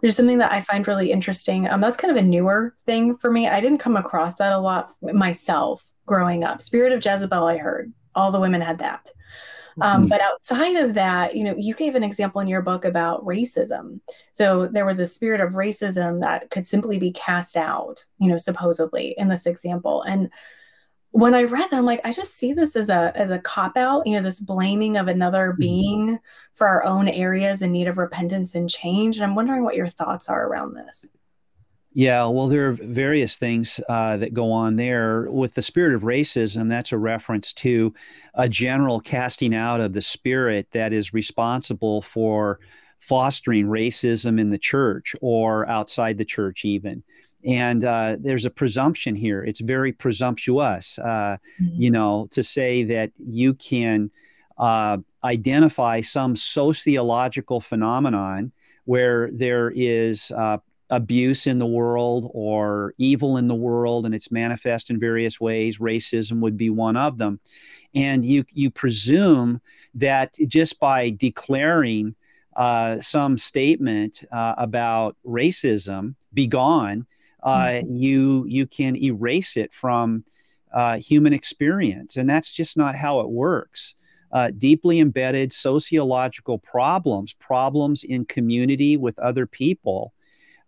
which 0.00 0.10
is 0.10 0.16
something 0.16 0.38
that 0.38 0.52
i 0.52 0.60
find 0.60 0.86
really 0.86 1.10
interesting. 1.10 1.68
Um, 1.68 1.80
that's 1.80 1.96
kind 1.96 2.10
of 2.10 2.22
a 2.22 2.26
newer 2.26 2.74
thing 2.80 3.16
for 3.16 3.30
me. 3.30 3.48
I 3.48 3.60
didn't 3.60 3.78
come 3.78 3.96
across 3.96 4.36
that 4.36 4.52
a 4.52 4.58
lot 4.58 4.94
myself 5.02 5.84
growing 6.06 6.44
up. 6.44 6.60
Spirit 6.60 6.92
of 6.92 7.04
jezebel 7.04 7.44
i 7.44 7.56
heard. 7.56 7.92
All 8.14 8.32
the 8.32 8.40
women 8.40 8.60
had 8.60 8.78
that 8.78 9.10
um, 9.80 10.02
mm-hmm. 10.02 10.08
but 10.08 10.20
outside 10.20 10.76
of 10.76 10.94
that, 10.94 11.36
you 11.36 11.44
know, 11.44 11.54
you 11.56 11.74
gave 11.74 11.94
an 11.94 12.04
example 12.04 12.40
in 12.40 12.48
your 12.48 12.62
book 12.62 12.84
about 12.84 13.24
racism. 13.24 14.00
So 14.32 14.66
there 14.66 14.86
was 14.86 15.00
a 15.00 15.06
spirit 15.06 15.40
of 15.40 15.52
racism 15.52 16.20
that 16.20 16.50
could 16.50 16.66
simply 16.66 16.98
be 16.98 17.12
cast 17.12 17.56
out, 17.56 18.04
you 18.18 18.28
know, 18.28 18.38
supposedly 18.38 19.14
in 19.18 19.28
this 19.28 19.46
example. 19.46 20.02
And 20.02 20.30
when 21.12 21.34
I 21.34 21.42
read 21.42 21.70
that, 21.70 21.78
I'm 21.78 21.84
like, 21.84 22.00
I 22.04 22.12
just 22.12 22.36
see 22.36 22.52
this 22.52 22.76
as 22.76 22.88
a 22.88 23.12
as 23.16 23.30
a 23.30 23.40
cop 23.40 23.76
out, 23.76 24.06
you 24.06 24.14
know, 24.14 24.22
this 24.22 24.40
blaming 24.40 24.96
of 24.96 25.08
another 25.08 25.50
mm-hmm. 25.50 25.60
being 25.60 26.18
for 26.54 26.66
our 26.66 26.84
own 26.84 27.08
areas 27.08 27.62
in 27.62 27.72
need 27.72 27.88
of 27.88 27.98
repentance 27.98 28.54
and 28.54 28.70
change. 28.70 29.16
And 29.16 29.24
I'm 29.24 29.34
wondering 29.34 29.64
what 29.64 29.76
your 29.76 29.88
thoughts 29.88 30.28
are 30.28 30.46
around 30.46 30.74
this. 30.74 31.10
Yeah, 31.92 32.26
well, 32.26 32.46
there 32.46 32.68
are 32.68 32.72
various 32.72 33.36
things 33.36 33.80
uh, 33.88 34.16
that 34.18 34.32
go 34.32 34.52
on 34.52 34.76
there. 34.76 35.28
With 35.28 35.54
the 35.54 35.62
spirit 35.62 35.94
of 35.94 36.02
racism, 36.02 36.68
that's 36.68 36.92
a 36.92 36.98
reference 36.98 37.52
to 37.54 37.92
a 38.34 38.48
general 38.48 39.00
casting 39.00 39.54
out 39.54 39.80
of 39.80 39.92
the 39.92 40.00
spirit 40.00 40.68
that 40.70 40.92
is 40.92 41.12
responsible 41.12 42.00
for 42.02 42.60
fostering 43.00 43.66
racism 43.66 44.38
in 44.40 44.50
the 44.50 44.58
church 44.58 45.16
or 45.20 45.68
outside 45.68 46.16
the 46.16 46.24
church, 46.24 46.64
even. 46.64 47.02
And 47.44 47.84
uh, 47.84 48.16
there's 48.20 48.46
a 48.46 48.50
presumption 48.50 49.16
here. 49.16 49.42
It's 49.42 49.60
very 49.60 49.92
presumptuous, 49.92 50.98
uh, 50.98 51.38
mm-hmm. 51.60 51.80
you 51.80 51.90
know, 51.90 52.28
to 52.30 52.42
say 52.42 52.84
that 52.84 53.10
you 53.18 53.54
can 53.54 54.10
uh, 54.58 54.98
identify 55.24 56.02
some 56.02 56.36
sociological 56.36 57.60
phenomenon 57.60 58.52
where 58.84 59.30
there 59.32 59.72
is 59.74 60.30
uh, 60.32 60.58
abuse 60.90 61.46
in 61.46 61.58
the 61.58 61.66
world 61.66 62.30
or 62.34 62.94
evil 62.98 63.36
in 63.36 63.48
the 63.48 63.54
world 63.54 64.04
and 64.04 64.14
it's 64.14 64.32
manifest 64.32 64.90
in 64.90 64.98
various 64.98 65.40
ways 65.40 65.78
racism 65.78 66.40
would 66.40 66.56
be 66.56 66.70
one 66.70 66.96
of 66.96 67.18
them. 67.18 67.40
And 67.94 68.24
you 68.24 68.44
you 68.52 68.70
presume 68.70 69.60
that 69.94 70.34
just 70.46 70.78
by 70.78 71.10
declaring 71.10 72.14
uh, 72.56 72.98
some 72.98 73.38
statement 73.38 74.24
uh, 74.32 74.54
about 74.58 75.16
racism 75.24 76.14
be 76.34 76.46
gone 76.46 77.06
uh, 77.42 77.66
mm-hmm. 77.66 77.96
you 77.96 78.44
you 78.46 78.66
can 78.66 78.96
erase 78.96 79.56
it 79.56 79.72
from 79.72 80.24
uh, 80.72 80.98
human 80.98 81.32
experience. 81.32 82.16
And 82.16 82.28
that's 82.28 82.52
just 82.52 82.76
not 82.76 82.94
how 82.94 83.20
it 83.20 83.30
works. 83.30 83.94
Uh, 84.32 84.50
deeply 84.56 85.00
embedded 85.00 85.52
sociological 85.52 86.58
problems 86.58 87.34
problems 87.34 88.04
in 88.04 88.24
community 88.24 88.96
with 88.96 89.18
other 89.18 89.44
people 89.44 90.12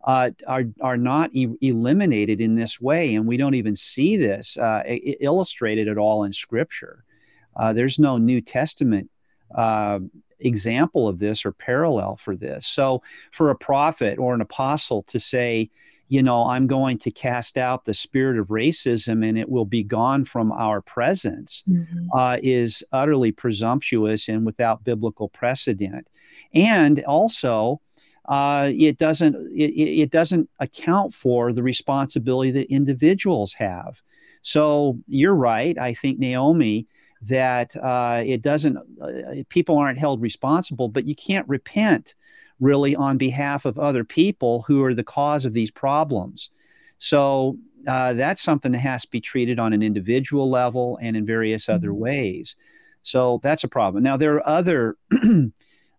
uh, 0.05 0.31
are 0.47 0.65
are 0.81 0.97
not 0.97 1.31
e- 1.33 1.57
eliminated 1.61 2.41
in 2.41 2.55
this 2.55 2.81
way, 2.81 3.15
and 3.15 3.27
we 3.27 3.37
don't 3.37 3.55
even 3.55 3.77
see 3.77 4.17
this 4.17 4.57
uh, 4.57 4.83
I- 4.85 5.17
illustrated 5.21 5.89
at 5.89 5.99
all 5.99 6.25
in 6.25 6.33
Scripture. 6.33 7.05
Uh, 7.57 7.73
there's 7.73 7.99
no 7.99 8.19
New 8.19 8.41
Testament 8.41 9.11
uh, 9.55 10.01
example 10.41 11.09
of 11.09 11.19
this 11.19 11.45
or 11.45 11.53
parallel 11.53 12.17
for 12.17 12.35
this. 12.35 12.67
So, 12.67 13.03
for 13.31 13.51
a 13.51 13.57
prophet 13.57 14.19
or 14.19 14.35
an 14.35 14.41
apostle 14.41 15.03
to 15.03 15.21
say, 15.21 15.71
you 16.09 16.23
know, 16.23 16.47
I'm 16.47 16.67
going 16.67 16.99
to 16.99 17.11
cast 17.11 17.57
out 17.57 17.85
the 17.85 17.95
spirit 17.95 18.39
of 18.39 18.49
racism 18.49 19.27
and 19.27 19.39
it 19.39 19.49
will 19.49 19.65
be 19.65 19.83
gone 19.83 20.27
from 20.27 20.53
our 20.53 20.83
presence 20.83 21.65
mm-hmm. 21.67 22.07
uh, 22.13 22.37
is 22.43 22.85
utterly 22.93 23.33
presumptuous 23.33 24.29
and 24.29 24.45
without 24.45 24.85
biblical 24.85 25.31
precedent. 25.31 26.11
And 26.53 27.03
also, 27.05 27.81
uh, 28.27 28.71
it 28.73 28.99
doesn't 28.99 29.35
it, 29.53 29.73
it 29.75 30.11
doesn't 30.11 30.49
account 30.61 31.15
for 31.15 31.53
the 31.53 31.63
responsibility 31.63 32.51
that 32.53 32.73
individuals 32.73 33.53
have. 33.55 34.03
So 34.43 34.99
you're 35.09 35.35
right. 35.35 35.79
I 35.79 35.95
think 35.95 36.19
Naomi 36.19 36.87
that 37.23 37.77
uh, 37.77 38.23
it 38.25 38.43
doesn't 38.43 38.77
uh, 39.01 39.43
people 39.49 39.79
aren't 39.79 39.99
held 39.99 40.21
responsible, 40.21 40.89
but 40.89 41.07
you 41.07 41.15
can't 41.15 41.49
repent 41.49 42.15
really 42.61 42.95
on 42.95 43.19
behalf 43.19 43.65
of 43.65 43.79
other 43.79 44.05
people 44.05 44.63
who 44.63 44.83
are 44.85 44.95
the 44.95 45.05
cause 45.05 45.45
of 45.45 45.53
these 45.53 45.71
problems. 45.71 46.51
So 46.99 47.59
uh, 47.87 48.13
that's 48.13 48.41
something 48.43 48.73
that 48.73 48.79
has 48.79 49.03
to 49.03 49.11
be 49.11 49.21
treated 49.21 49.59
on 49.59 49.73
an 49.73 49.83
individual 49.83 50.49
level 50.49 50.99
and 51.03 51.17
in 51.17 51.27
various 51.27 51.69
other 51.69 51.89
mm-hmm. 51.89 52.03
ways. 52.03 52.57
So 53.03 53.41
that's 53.43 53.65
a 53.65 53.69
problem. 53.69 54.05
Now 54.05 54.17
there 54.17 54.35
are 54.37 54.49
other 54.49 54.97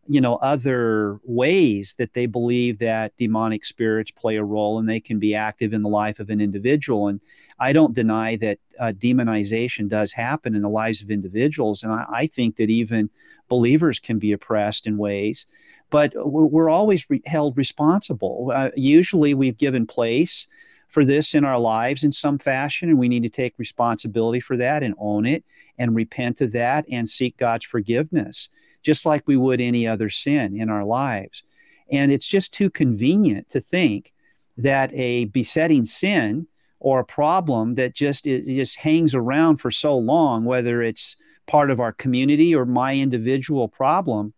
you 0.07 0.19
know 0.19 0.35
other 0.37 1.19
ways 1.23 1.95
that 1.97 2.13
they 2.13 2.25
believe 2.25 2.79
that 2.79 3.15
demonic 3.17 3.63
spirits 3.63 4.11
play 4.11 4.35
a 4.35 4.43
role 4.43 4.77
and 4.77 4.89
they 4.89 4.99
can 4.99 5.17
be 5.17 5.33
active 5.33 5.73
in 5.73 5.81
the 5.81 5.89
life 5.89 6.19
of 6.19 6.29
an 6.29 6.41
individual. 6.41 7.07
And 7.07 7.21
i 7.59 7.71
don't 7.71 7.93
deny 7.93 8.35
that 8.37 8.59
uh, 8.79 8.91
demonization 8.91 9.87
does 9.87 10.11
happen 10.11 10.55
in 10.55 10.61
the 10.61 10.69
lives 10.69 11.01
of 11.01 11.11
individuals. 11.11 11.83
And 11.83 11.93
I, 11.93 12.05
I, 12.09 12.27
think 12.27 12.55
that 12.55 12.71
even 12.71 13.09
believers 13.47 13.99
can 13.99 14.17
be 14.17 14.31
oppressed 14.31 14.87
in 14.87 14.97
ways 14.97 15.45
but 15.93 16.11
we're 16.15 16.71
always 16.71 17.07
re- 17.07 17.21
held 17.27 17.55
responsible. 17.55 18.51
Uh, 18.51 18.71
usually 18.75 19.35
we've 19.35 19.59
given 19.59 19.85
place 19.85 20.47
for 20.87 21.05
this 21.05 21.35
in 21.35 21.45
our 21.45 21.59
lives 21.59 22.03
in 22.03 22.11
some 22.11 22.39
fashion 22.39 22.89
and 22.89 22.97
we 22.97 23.07
need 23.07 23.21
to 23.21 23.29
take 23.29 23.53
responsibility 23.59 24.39
for 24.39 24.57
that 24.57 24.81
and 24.81 24.95
own 24.97 25.27
it 25.27 25.43
and 25.77 25.95
repent 25.95 26.41
of 26.41 26.51
that 26.51 26.85
and 26.91 27.09
seek 27.09 27.35
god's 27.37 27.65
forgiveness 27.65 28.49
just 28.83 29.05
like 29.05 29.23
we 29.25 29.37
would 29.37 29.61
any 29.61 29.87
other 29.87 30.09
sin 30.09 30.59
in 30.59 30.69
our 30.69 30.83
lives. 30.83 31.43
And 31.91 32.11
it's 32.11 32.27
just 32.27 32.53
too 32.53 32.69
convenient 32.69 33.49
to 33.49 33.61
think 33.61 34.13
that 34.57 34.93
a 34.93 35.25
besetting 35.25 35.85
sin 35.85 36.47
or 36.79 36.99
a 36.99 37.05
problem 37.05 37.75
that 37.75 37.93
just 37.93 38.27
it 38.27 38.45
just 38.45 38.77
hangs 38.77 39.15
around 39.15 39.57
for 39.57 39.71
so 39.71 39.97
long, 39.97 40.45
whether 40.45 40.81
it's 40.81 41.15
part 41.47 41.71
of 41.71 41.79
our 41.79 41.93
community 41.93 42.53
or 42.53 42.65
my 42.65 42.95
individual 42.95 43.67
problem, 43.67 44.33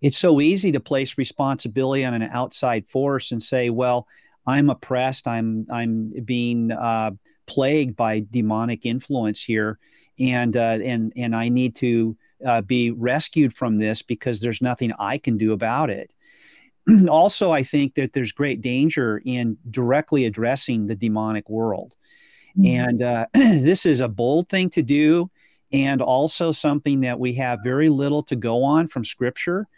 it's 0.00 0.16
so 0.16 0.40
easy 0.40 0.72
to 0.72 0.80
place 0.80 1.18
responsibility 1.18 2.04
on 2.04 2.14
an 2.14 2.22
outside 2.22 2.86
force 2.88 3.32
and 3.32 3.42
say, 3.42 3.68
"Well, 3.68 4.06
I'm 4.46 4.70
oppressed. 4.70 5.28
I'm 5.28 5.66
I'm 5.70 6.12
being 6.24 6.72
uh, 6.72 7.12
plagued 7.46 7.96
by 7.96 8.24
demonic 8.30 8.86
influence 8.86 9.42
here, 9.42 9.78
and 10.18 10.56
uh, 10.56 10.78
and 10.82 11.12
and 11.16 11.36
I 11.36 11.48
need 11.48 11.76
to 11.76 12.16
uh, 12.44 12.62
be 12.62 12.90
rescued 12.90 13.54
from 13.54 13.78
this 13.78 14.02
because 14.02 14.40
there's 14.40 14.62
nothing 14.62 14.92
I 14.98 15.18
can 15.18 15.36
do 15.36 15.52
about 15.52 15.90
it. 15.90 16.14
also, 17.08 17.50
I 17.50 17.62
think 17.62 17.94
that 17.94 18.12
there's 18.12 18.32
great 18.32 18.60
danger 18.60 19.22
in 19.24 19.56
directly 19.70 20.24
addressing 20.24 20.86
the 20.86 20.94
demonic 20.94 21.48
world. 21.48 21.94
Mm-hmm. 22.58 22.66
And 22.66 23.02
uh, 23.02 23.26
this 23.34 23.86
is 23.86 24.00
a 24.00 24.08
bold 24.08 24.48
thing 24.48 24.70
to 24.70 24.82
do, 24.82 25.30
and 25.72 26.02
also 26.02 26.52
something 26.52 27.00
that 27.00 27.20
we 27.20 27.34
have 27.34 27.60
very 27.62 27.88
little 27.88 28.22
to 28.24 28.36
go 28.36 28.64
on 28.64 28.88
from 28.88 29.04
Scripture. 29.04 29.68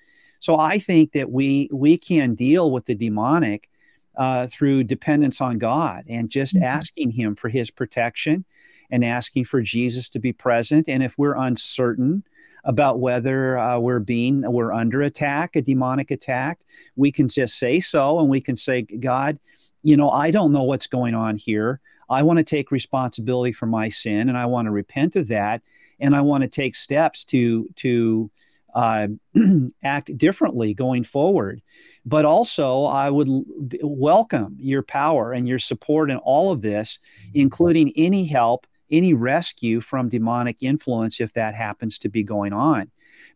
So 0.40 0.58
I 0.58 0.78
think 0.78 1.12
that 1.12 1.30
we 1.30 1.68
we 1.72 1.98
can 1.98 2.34
deal 2.34 2.70
with 2.70 2.86
the 2.86 2.94
demonic 2.94 3.68
uh, 4.16 4.46
through 4.48 4.84
dependence 4.84 5.40
on 5.40 5.58
God 5.58 6.04
and 6.08 6.28
just 6.28 6.54
mm-hmm. 6.54 6.64
asking 6.64 7.10
Him 7.12 7.36
for 7.36 7.48
His 7.48 7.70
protection 7.70 8.44
and 8.90 9.04
asking 9.04 9.44
for 9.44 9.62
Jesus 9.62 10.08
to 10.10 10.18
be 10.18 10.32
present. 10.32 10.88
And 10.88 11.02
if 11.02 11.16
we're 11.16 11.36
uncertain 11.36 12.24
about 12.64 13.00
whether 13.00 13.58
uh, 13.58 13.78
we're 13.78 13.98
being 13.98 14.42
we're 14.50 14.72
under 14.72 15.02
attack, 15.02 15.56
a 15.56 15.62
demonic 15.62 16.10
attack. 16.10 16.60
We 16.96 17.10
can 17.10 17.28
just 17.28 17.58
say 17.58 17.80
so, 17.80 18.18
and 18.20 18.28
we 18.28 18.40
can 18.40 18.56
say, 18.56 18.82
God, 18.82 19.38
you 19.82 19.96
know, 19.96 20.10
I 20.10 20.30
don't 20.30 20.52
know 20.52 20.62
what's 20.62 20.86
going 20.86 21.14
on 21.14 21.36
here. 21.36 21.80
I 22.08 22.22
want 22.22 22.38
to 22.38 22.44
take 22.44 22.70
responsibility 22.70 23.52
for 23.52 23.66
my 23.66 23.88
sin, 23.88 24.28
and 24.28 24.36
I 24.36 24.46
want 24.46 24.66
to 24.66 24.70
repent 24.70 25.16
of 25.16 25.28
that, 25.28 25.62
and 25.98 26.14
I 26.14 26.20
want 26.20 26.42
to 26.42 26.48
take 26.48 26.74
steps 26.74 27.24
to 27.24 27.68
to 27.76 28.30
uh, 28.74 29.08
act 29.82 30.16
differently 30.16 30.74
going 30.74 31.04
forward. 31.04 31.62
But 32.04 32.24
also, 32.24 32.84
I 32.84 33.10
would 33.10 33.28
l- 33.28 33.44
welcome 33.82 34.56
your 34.58 34.82
power 34.82 35.32
and 35.32 35.46
your 35.46 35.58
support 35.58 36.10
in 36.10 36.16
all 36.18 36.52
of 36.52 36.62
this, 36.62 36.98
including 37.34 37.92
any 37.96 38.24
help, 38.26 38.66
any 38.92 39.14
rescue 39.14 39.80
from 39.80 40.08
demonic 40.08 40.62
influence 40.62 41.20
if 41.20 41.32
that 41.32 41.54
happens 41.54 41.98
to 41.98 42.08
be 42.08 42.22
going 42.22 42.52
on. 42.52 42.90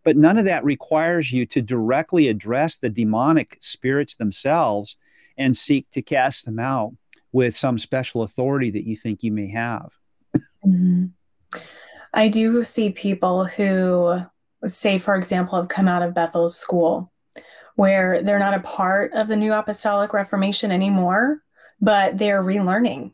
But 0.05 0.17
none 0.17 0.39
of 0.39 0.45
that 0.45 0.65
requires 0.65 1.33
you 1.33 1.47
to 1.47 1.63
directly 1.63 2.29
address 2.29 2.77
the 2.77 2.91
demonic 2.91 3.59
spirits 3.61 4.15
themselves 4.15 4.97
and 5.37 5.57
seek 5.57 5.91
to 5.91 6.03
cast 6.03 6.45
them 6.45 6.59
out 6.59 6.93
with 7.33 7.57
some 7.57 7.79
special 7.79 8.23
authority 8.23 8.71
that 8.71 8.85
you 8.85 8.97
think 8.97 9.23
you 9.23 9.33
may 9.33 9.49
have. 9.49 9.93
Mm-hmm. 10.65 11.07
I 12.15 12.29
do 12.29 12.63
see 12.63 12.91
people 12.91 13.45
who, 13.45 14.21
say, 14.65 14.99
for 14.99 15.17
example, 15.17 15.59
have 15.59 15.69
come 15.69 15.89
out 15.89 16.03
of 16.03 16.15
Bethel's 16.15 16.57
school 16.57 17.13
where 17.75 18.23
they're 18.23 18.39
not 18.39 18.55
a 18.55 18.61
part 18.61 19.13
of 19.13 19.29
the 19.29 19.37
New 19.37 19.53
Apostolic 19.53 20.13
Reformation 20.13 20.73
anymore, 20.73 21.43
but 21.81 22.17
they're 22.17 22.43
relearning. 22.43 23.13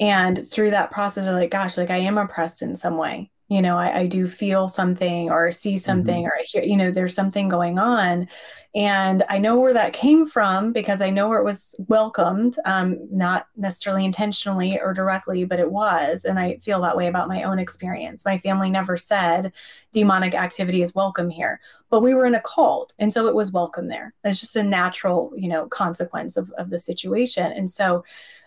And 0.00 0.46
through 0.46 0.70
that 0.70 0.90
process, 0.90 1.24
they're 1.24 1.32
like, 1.32 1.50
gosh, 1.50 1.76
like 1.76 1.90
I 1.90 1.98
am 1.98 2.18
oppressed 2.18 2.62
in 2.62 2.76
some 2.76 2.96
way. 2.96 3.30
You 3.48 3.62
know 3.62 3.78
I, 3.78 4.00
I, 4.00 4.06
do 4.08 4.26
feel 4.26 4.66
something 4.66 5.30
or 5.30 5.52
see 5.52 5.78
something 5.78 6.24
mm-hmm. 6.24 6.26
or 6.26 6.34
I 6.36 6.42
hear 6.42 6.64
you 6.64 6.76
know 6.76 6.90
there's 6.90 7.14
something 7.14 7.48
going 7.48 7.78
on. 7.78 8.28
And 8.74 9.22
i 9.28 9.38
know 9.38 9.60
where 9.60 9.72
that 9.72 9.92
came 9.92 10.26
from 10.26 10.72
because 10.72 11.00
i 11.00 11.10
know 11.10 11.28
where 11.28 11.38
it 11.38 11.44
was 11.44 11.74
welcomed 11.86 12.56
um, 12.64 12.98
not 13.10 13.46
necessarily 13.56 14.04
intentionally 14.04 14.80
or 14.80 14.92
directly 14.92 15.44
but 15.44 15.60
it 15.60 15.70
was. 15.70 16.24
And 16.24 16.40
i 16.40 16.56
feel 16.56 16.80
that 16.80 16.96
way 16.96 17.06
about 17.06 17.28
my 17.28 17.44
own 17.44 17.60
experience. 17.60 18.24
My 18.24 18.36
family 18.38 18.68
never 18.68 18.96
said 18.96 19.52
demonic 19.92 20.34
activity 20.34 20.82
is 20.82 20.96
welcome 20.96 21.30
here 21.30 21.60
but 21.88 22.00
we 22.00 22.14
were 22.14 22.26
in 22.26 22.34
a 22.34 22.42
cult. 22.42 22.94
And 22.98 23.12
so 23.12 23.28
it 23.28 23.34
was 23.34 23.52
welcome 23.52 23.86
there. 23.86 24.12
It's 24.24 24.40
just 24.40 24.56
a 24.56 24.62
natural 24.64 25.32
you 25.36 25.48
know 25.48 25.68
consequence 25.68 26.36
of, 26.36 26.50
of 26.58 26.70
the 26.70 26.80
situation. 26.80 27.52
And 27.52 27.70
so 27.70 28.04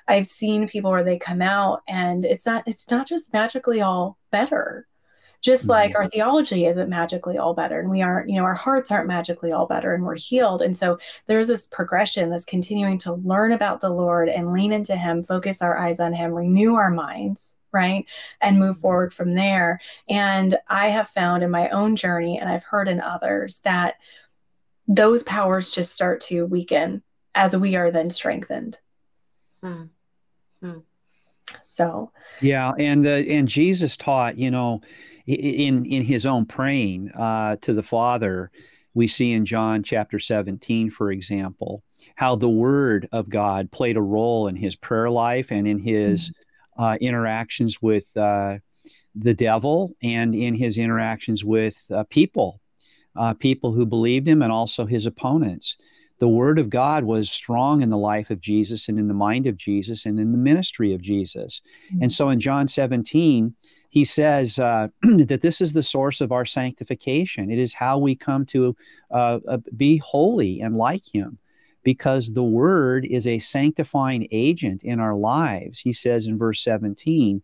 I've 0.09 0.29
seen 0.29 0.67
people 0.67 0.91
where 0.91 1.03
they 1.03 1.17
come 1.17 1.41
out 1.41 1.83
and 1.87 2.25
it's 2.25 2.45
not 2.45 2.63
it's 2.67 2.89
not 2.89 3.07
just 3.07 3.31
magically 3.31 3.81
all 3.81 4.17
better 4.31 4.87
just 5.41 5.63
mm-hmm. 5.63 5.71
like 5.71 5.95
our 5.95 6.07
theology 6.07 6.65
isn't 6.65 6.89
magically 6.89 7.37
all 7.37 7.53
better 7.53 7.79
and 7.79 7.89
we 7.89 8.01
aren't 8.01 8.29
you 8.29 8.35
know 8.35 8.43
our 8.43 8.53
hearts 8.53 8.91
aren't 8.91 9.07
magically 9.07 9.51
all 9.51 9.65
better 9.65 9.93
and 9.93 10.03
we're 10.03 10.15
healed 10.15 10.61
and 10.61 10.75
so 10.75 10.97
there's 11.27 11.47
this 11.47 11.65
progression 11.65 12.29
that's 12.29 12.45
continuing 12.45 12.97
to 12.97 13.13
learn 13.13 13.51
about 13.51 13.79
the 13.79 13.89
lord 13.89 14.29
and 14.29 14.53
lean 14.53 14.71
into 14.71 14.95
him 14.95 15.23
focus 15.23 15.61
our 15.61 15.77
eyes 15.77 15.99
on 15.99 16.13
him 16.13 16.33
renew 16.33 16.75
our 16.75 16.91
minds 16.91 17.57
right 17.71 18.05
and 18.41 18.59
move 18.59 18.75
mm-hmm. 18.75 18.81
forward 18.81 19.13
from 19.13 19.35
there 19.35 19.79
and 20.09 20.57
i 20.67 20.87
have 20.87 21.07
found 21.07 21.43
in 21.43 21.51
my 21.51 21.69
own 21.69 21.95
journey 21.95 22.37
and 22.37 22.49
i've 22.49 22.63
heard 22.63 22.87
in 22.87 22.99
others 22.99 23.59
that 23.59 23.95
those 24.87 25.23
powers 25.23 25.69
just 25.69 25.93
start 25.93 26.19
to 26.19 26.45
weaken 26.47 27.03
as 27.35 27.55
we 27.55 27.75
are 27.75 27.91
then 27.91 28.09
strengthened 28.09 28.79
mm. 29.63 29.87
Mm. 30.63 30.83
so 31.61 32.11
yeah 32.41 32.71
and 32.77 33.07
uh, 33.07 33.11
and 33.11 33.47
jesus 33.47 33.95
taught 33.95 34.37
you 34.37 34.51
know 34.51 34.81
in 35.35 35.85
in 35.85 36.03
his 36.03 36.25
own 36.25 36.45
praying 36.45 37.11
uh, 37.11 37.57
to 37.57 37.73
the 37.73 37.83
Father, 37.83 38.49
we 38.93 39.07
see 39.07 39.31
in 39.31 39.45
John 39.45 39.83
chapter 39.83 40.19
17, 40.19 40.89
for 40.89 41.11
example, 41.11 41.83
how 42.15 42.35
the 42.35 42.49
Word 42.49 43.07
of 43.11 43.29
God 43.29 43.71
played 43.71 43.97
a 43.97 44.01
role 44.01 44.47
in 44.47 44.55
his 44.55 44.75
prayer 44.75 45.09
life 45.09 45.51
and 45.51 45.67
in 45.67 45.77
his 45.77 46.31
mm-hmm. 46.31 46.83
uh, 46.83 46.95
interactions 46.95 47.81
with 47.81 48.15
uh, 48.17 48.57
the 49.15 49.33
devil 49.33 49.93
and 50.01 50.33
in 50.33 50.55
his 50.55 50.77
interactions 50.77 51.45
with 51.45 51.77
uh, 51.93 52.03
people, 52.09 52.59
uh, 53.15 53.33
people 53.35 53.71
who 53.71 53.85
believed 53.85 54.27
him 54.27 54.41
and 54.41 54.51
also 54.51 54.85
his 54.85 55.05
opponents. 55.05 55.77
The 56.19 56.27
Word 56.27 56.59
of 56.59 56.69
God 56.69 57.05
was 57.05 57.31
strong 57.31 57.81
in 57.81 57.89
the 57.89 57.97
life 57.97 58.29
of 58.29 58.41
Jesus 58.41 58.87
and 58.87 58.99
in 58.99 59.07
the 59.07 59.13
mind 59.13 59.47
of 59.47 59.57
Jesus 59.57 60.05
and 60.05 60.19
in 60.19 60.31
the 60.31 60.37
ministry 60.37 60.93
of 60.93 61.01
Jesus. 61.01 61.61
Mm-hmm. 61.87 62.03
And 62.03 62.11
so 62.11 62.29
in 62.29 62.39
John 62.39 62.67
17, 62.67 63.55
he 63.89 64.03
says 64.03 64.59
uh, 64.59 64.89
that 65.01 65.41
this 65.41 65.61
is 65.61 65.73
the 65.73 65.83
source 65.83 66.21
of 66.21 66.31
our 66.31 66.45
sanctification. 66.45 67.49
It 67.49 67.57
is 67.57 67.73
how 67.73 67.97
we 67.97 68.15
come 68.15 68.45
to 68.47 68.75
uh, 69.11 69.39
uh, 69.47 69.57
be 69.75 69.97
holy 69.97 70.61
and 70.61 70.75
like 70.75 71.03
him 71.13 71.39
because 71.83 72.33
the 72.33 72.43
word 72.43 73.05
is 73.05 73.25
a 73.25 73.39
sanctifying 73.39 74.27
agent 74.31 74.83
in 74.83 74.99
our 74.99 75.15
lives. 75.15 75.79
He 75.79 75.93
says 75.93 76.27
in 76.27 76.37
verse 76.37 76.61
17, 76.63 77.41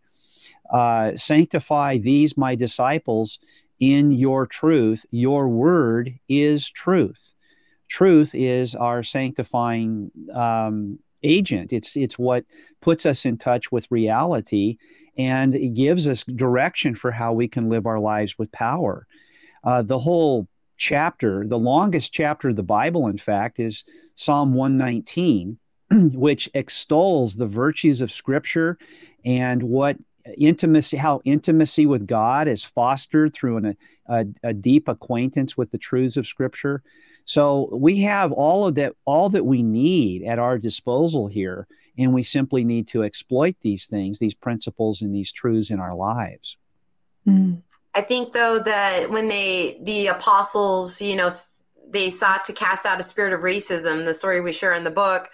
uh, 0.70 1.16
Sanctify 1.16 1.98
these 1.98 2.36
my 2.36 2.54
disciples 2.54 3.38
in 3.80 4.12
your 4.12 4.46
truth. 4.46 5.04
Your 5.10 5.48
word 5.48 6.18
is 6.28 6.68
truth. 6.68 7.32
Truth 7.88 8.34
is 8.34 8.74
our 8.74 9.02
sanctifying 9.02 10.10
um, 10.34 10.98
agent. 11.22 11.72
It's 11.72 11.96
it's 11.96 12.18
what 12.18 12.44
puts 12.80 13.06
us 13.06 13.24
in 13.24 13.38
touch 13.38 13.70
with 13.72 13.90
reality 13.90 14.78
and 15.18 15.54
it 15.54 15.74
gives 15.74 16.08
us 16.08 16.24
direction 16.24 16.94
for 16.94 17.10
how 17.10 17.32
we 17.32 17.48
can 17.48 17.68
live 17.68 17.86
our 17.86 17.98
lives 17.98 18.38
with 18.38 18.52
power. 18.52 19.06
Uh, 19.64 19.82
the 19.82 19.98
whole 19.98 20.46
chapter, 20.76 21.46
the 21.46 21.58
longest 21.58 22.12
chapter 22.12 22.50
of 22.50 22.56
the 22.56 22.62
Bible, 22.62 23.06
in 23.06 23.18
fact, 23.18 23.58
is 23.58 23.84
Psalm 24.14 24.52
119, 24.52 25.58
which 26.12 26.50
extols 26.54 27.36
the 27.36 27.46
virtues 27.46 28.00
of 28.00 28.12
Scripture 28.12 28.78
and 29.24 29.62
what 29.62 29.96
intimacy, 30.36 30.98
how 30.98 31.22
intimacy 31.24 31.86
with 31.86 32.06
God 32.06 32.46
is 32.46 32.64
fostered 32.64 33.32
through 33.32 33.56
an, 33.58 33.76
a, 34.06 34.26
a 34.42 34.52
deep 34.52 34.88
acquaintance 34.88 35.56
with 35.56 35.70
the 35.70 35.78
truths 35.78 36.16
of 36.16 36.26
Scripture. 36.26 36.82
So 37.26 37.68
we 37.72 38.00
have 38.02 38.32
all 38.32 38.66
of 38.66 38.76
that, 38.76 38.94
all 39.04 39.28
that 39.30 39.44
we 39.44 39.62
need 39.62 40.22
at 40.22 40.38
our 40.38 40.58
disposal 40.58 41.26
here 41.26 41.66
and 41.98 42.14
we 42.14 42.22
simply 42.22 42.64
need 42.64 42.88
to 42.88 43.02
exploit 43.02 43.56
these 43.62 43.86
things, 43.86 44.18
these 44.18 44.34
principles, 44.34 45.02
and 45.02 45.14
these 45.14 45.32
truths 45.32 45.70
in 45.70 45.80
our 45.80 45.94
lives. 45.94 46.56
Mm. 47.26 47.62
I 47.94 48.02
think, 48.02 48.32
though, 48.32 48.58
that 48.60 49.10
when 49.10 49.28
they, 49.28 49.78
the 49.82 50.08
apostles, 50.08 51.02
you 51.02 51.16
know, 51.16 51.30
they 51.88 52.10
sought 52.10 52.44
to 52.44 52.52
cast 52.52 52.86
out 52.86 53.00
a 53.00 53.02
spirit 53.02 53.32
of 53.32 53.40
racism, 53.40 54.04
the 54.04 54.14
story 54.14 54.40
we 54.40 54.52
share 54.52 54.74
in 54.74 54.84
the 54.84 54.90
book, 54.90 55.28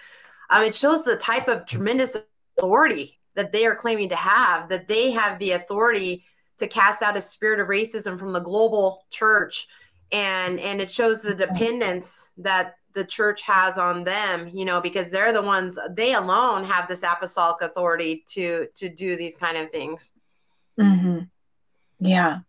um, 0.49 0.65
it 0.65 0.75
shows 0.75 1.05
the 1.05 1.17
type 1.17 1.49
of 1.49 1.67
tremendous 1.67 2.17
authority 2.57 3.19
that 3.35 3.53
they 3.53 3.67
are 3.67 3.75
claiming 3.75 4.09
to 4.11 4.17
have, 4.17 4.69
that 4.69 4.89
they 4.89 5.11
have 5.11 5.39
the 5.39 5.53
authority 5.53 6.25
to 6.59 6.69
cast 6.69 7.03
out 7.03 7.17
a 7.17 7.21
spirit 7.21 7.59
of 7.59 7.67
racism 7.67 8.19
from 8.19 8.33
the 8.33 8.41
global 8.41 9.05
church. 9.11 9.67
And, 10.13 10.61
and 10.61 10.81
it 10.81 10.91
shows 10.91 11.23
the 11.23 11.35
dependence 11.35 12.31
that 12.37 12.77
the 12.95 13.05
church 13.05 13.43
has 13.43 13.79
on 13.79 14.05
them 14.05 14.51
you 14.53 14.65
know 14.65 14.81
because 14.81 15.11
they're 15.11 15.33
the 15.33 15.43
ones 15.43 15.79
they 15.91 16.15
alone 16.15 16.65
have 16.65 16.89
this 16.89 17.03
apostolic 17.03 17.63
authority 17.63 18.23
to 18.27 18.67
to 18.75 18.89
do 18.89 19.17
these 19.17 19.37
kind 19.37 19.57
of 19.57 19.71
things. 19.71 20.13
Mm-hmm. 20.79 21.21
yeah. 22.01 22.41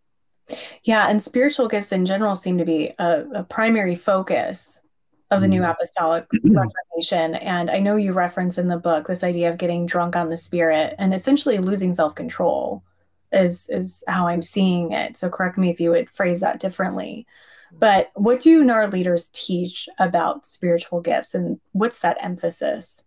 Yeah 0.82 1.08
and 1.08 1.22
spiritual 1.22 1.68
gifts 1.68 1.92
in 1.92 2.06
general 2.06 2.36
seem 2.36 2.58
to 2.58 2.64
be 2.64 2.92
a, 2.98 3.24
a 3.34 3.44
primary 3.44 3.96
focus 3.96 4.80
of 5.30 5.40
the 5.40 5.48
new 5.48 5.62
mm-hmm. 5.62 5.70
apostolic 5.70 6.26
reformation. 6.44 7.34
And 7.36 7.70
i 7.70 7.80
know 7.80 7.96
you 7.96 8.12
reference 8.12 8.58
in 8.58 8.68
the 8.68 8.78
book 8.78 9.06
this 9.06 9.24
idea 9.24 9.50
of 9.50 9.58
getting 9.58 9.86
drunk 9.86 10.16
on 10.16 10.28
the 10.28 10.36
spirit 10.36 10.94
and 10.98 11.14
essentially 11.14 11.58
losing 11.58 11.92
self-control 11.92 12.82
is 13.32 13.68
is 13.70 14.04
how 14.06 14.26
i'm 14.28 14.42
seeing 14.42 14.92
it. 14.92 15.16
So 15.16 15.28
correct 15.30 15.58
me 15.58 15.70
if 15.70 15.80
you 15.80 15.90
would 15.90 16.10
phrase 16.10 16.40
that 16.40 16.60
differently 16.60 17.26
but 17.78 18.10
what 18.14 18.40
do 18.40 18.64
NAR 18.64 18.86
leaders 18.86 19.30
teach 19.32 19.88
about 19.98 20.46
spiritual 20.46 21.00
gifts 21.00 21.34
and 21.34 21.60
what's 21.72 22.00
that 22.00 22.18
emphasis? 22.20 23.04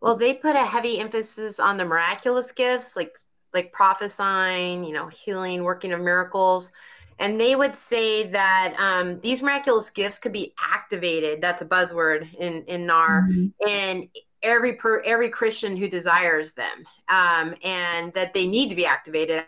Well, 0.00 0.16
they 0.16 0.34
put 0.34 0.56
a 0.56 0.64
heavy 0.64 1.00
emphasis 1.00 1.58
on 1.58 1.76
the 1.76 1.84
miraculous 1.84 2.52
gifts 2.52 2.96
like 2.96 3.16
like 3.54 3.72
prophesying, 3.72 4.84
you 4.84 4.92
know, 4.92 5.08
healing, 5.08 5.64
working 5.64 5.92
of 5.92 6.00
miracles. 6.00 6.72
And 7.18 7.40
they 7.40 7.56
would 7.56 7.74
say 7.74 8.28
that 8.28 8.74
um, 8.78 9.20
these 9.20 9.42
miraculous 9.42 9.88
gifts 9.88 10.18
could 10.18 10.32
be 10.32 10.52
activated. 10.60 11.40
That's 11.40 11.62
a 11.62 11.66
buzzword 11.66 12.34
in 12.34 12.64
in 12.64 12.84
NAR, 12.84 13.22
mm-hmm. 13.22 13.68
and 13.68 14.08
every 14.42 14.74
per, 14.74 15.00
every 15.00 15.30
Christian 15.30 15.76
who 15.76 15.88
desires 15.88 16.52
them, 16.52 16.84
um, 17.08 17.54
and 17.64 18.12
that 18.12 18.34
they 18.34 18.46
need 18.46 18.68
to 18.68 18.76
be 18.76 18.84
activated. 18.84 19.46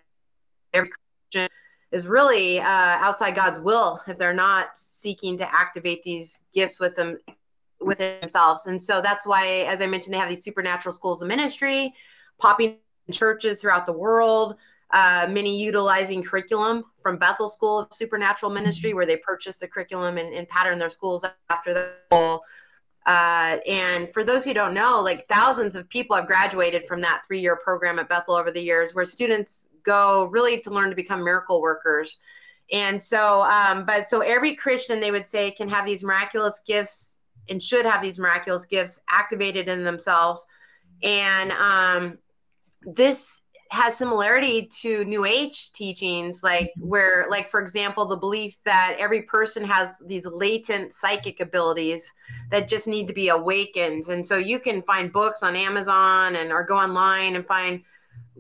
Every 0.73 0.91
Christian 1.31 1.51
is 1.91 2.07
really 2.07 2.61
uh, 2.61 2.65
outside 2.65 3.35
God's 3.35 3.61
will 3.61 4.01
if 4.07 4.19
they're 4.19 4.35
not 4.35 4.77
seeking 4.77 5.39
to 5.39 5.55
activate 5.55 6.03
these 6.03 6.41
gifts 6.53 6.79
with 6.79 6.95
them 6.95 7.19
within 7.81 8.21
themselves. 8.21 8.67
And 8.67 8.81
so 8.81 9.01
that's 9.01 9.27
why, 9.27 9.65
as 9.69 9.81
I 9.81 9.87
mentioned, 9.87 10.15
they 10.15 10.19
have 10.19 10.29
these 10.29 10.45
supernatural 10.45 10.93
schools 10.93 11.23
of 11.23 11.29
ministry 11.29 11.95
popping 12.39 12.77
churches 13.11 13.61
throughout 13.61 13.87
the 13.87 13.93
world. 13.93 14.57
Uh, 14.91 15.27
many 15.31 15.63
utilizing 15.63 16.23
curriculum 16.23 16.83
from 17.03 17.19
Bethel 17.19 17.49
School 17.51 17.81
of 17.81 17.93
Supernatural 17.93 18.51
Ministry, 18.51 18.95
where 18.95 19.05
they 19.05 19.19
purchase 19.19 19.59
the 19.59 19.69
curriculum 19.69 20.17
and, 20.17 20.33
and 20.33 20.49
pattern 20.49 20.79
their 20.79 20.89
schools 20.89 21.27
after 21.51 21.75
the 21.75 21.91
uh, 23.09 23.57
and 23.67 24.11
for 24.11 24.23
those 24.23 24.45
who 24.45 24.53
don't 24.53 24.75
know, 24.75 25.01
like 25.01 25.27
thousands 25.29 25.77
of 25.77 25.89
people 25.89 26.15
have 26.15 26.27
graduated 26.27 26.85
from 26.85 27.01
that 27.01 27.23
three 27.27 27.41
year 27.41 27.57
program 27.57 27.99
at 27.99 28.07
Bethel 28.07 28.35
over 28.35 28.51
the 28.51 28.61
years, 28.61 28.95
where 28.95 29.07
students 29.07 29.67
go 29.83 30.25
really 30.27 30.61
to 30.61 30.71
learn 30.71 30.91
to 30.91 30.95
become 30.95 31.25
miracle 31.25 31.63
workers. 31.63 32.19
And 32.71 33.03
so, 33.03 33.45
um, 33.45 33.87
but 33.87 34.11
so 34.11 34.21
every 34.21 34.55
Christian, 34.55 35.01
they 35.01 35.11
would 35.11 35.27
say, 35.27 35.51
can 35.53 35.71
have 35.71 35.87
these 35.87 36.05
miraculous 36.05 36.61
gifts 36.67 37.21
and 37.49 37.63
should 37.63 37.87
have 37.87 38.03
these 38.03 38.19
miraculous 38.19 38.67
gifts 38.67 39.01
activated 39.09 39.71
in 39.71 39.85
themselves. 39.85 40.47
And 41.03 41.51
um, 41.53 42.19
this 42.83 43.41
has 43.71 43.97
similarity 43.97 44.67
to 44.81 45.05
new 45.05 45.25
age 45.25 45.73
teachings 45.73 46.43
like 46.43 46.73
where 46.79 47.27
like 47.29 47.49
for 47.49 47.61
example 47.61 48.07
the 48.07 48.17
belief 48.17 48.57
that 48.65 48.97
every 48.99 49.23
person 49.23 49.63
has 49.65 50.01
these 50.07 50.27
latent 50.27 50.93
psychic 50.93 51.41
abilities 51.41 52.15
that 52.51 52.67
just 52.67 52.89
need 52.89 53.07
to 53.09 53.15
be 53.15 53.29
awakened. 53.29 54.05
And 54.09 54.25
so 54.25 54.39
you 54.39 54.59
can 54.59 54.81
find 54.83 55.13
books 55.13 55.43
on 55.43 55.55
amazon 55.55 56.37
and 56.37 56.51
or 56.51 56.65
go 56.65 56.77
online 56.77 57.37
and 57.37 57.47
find 57.47 57.83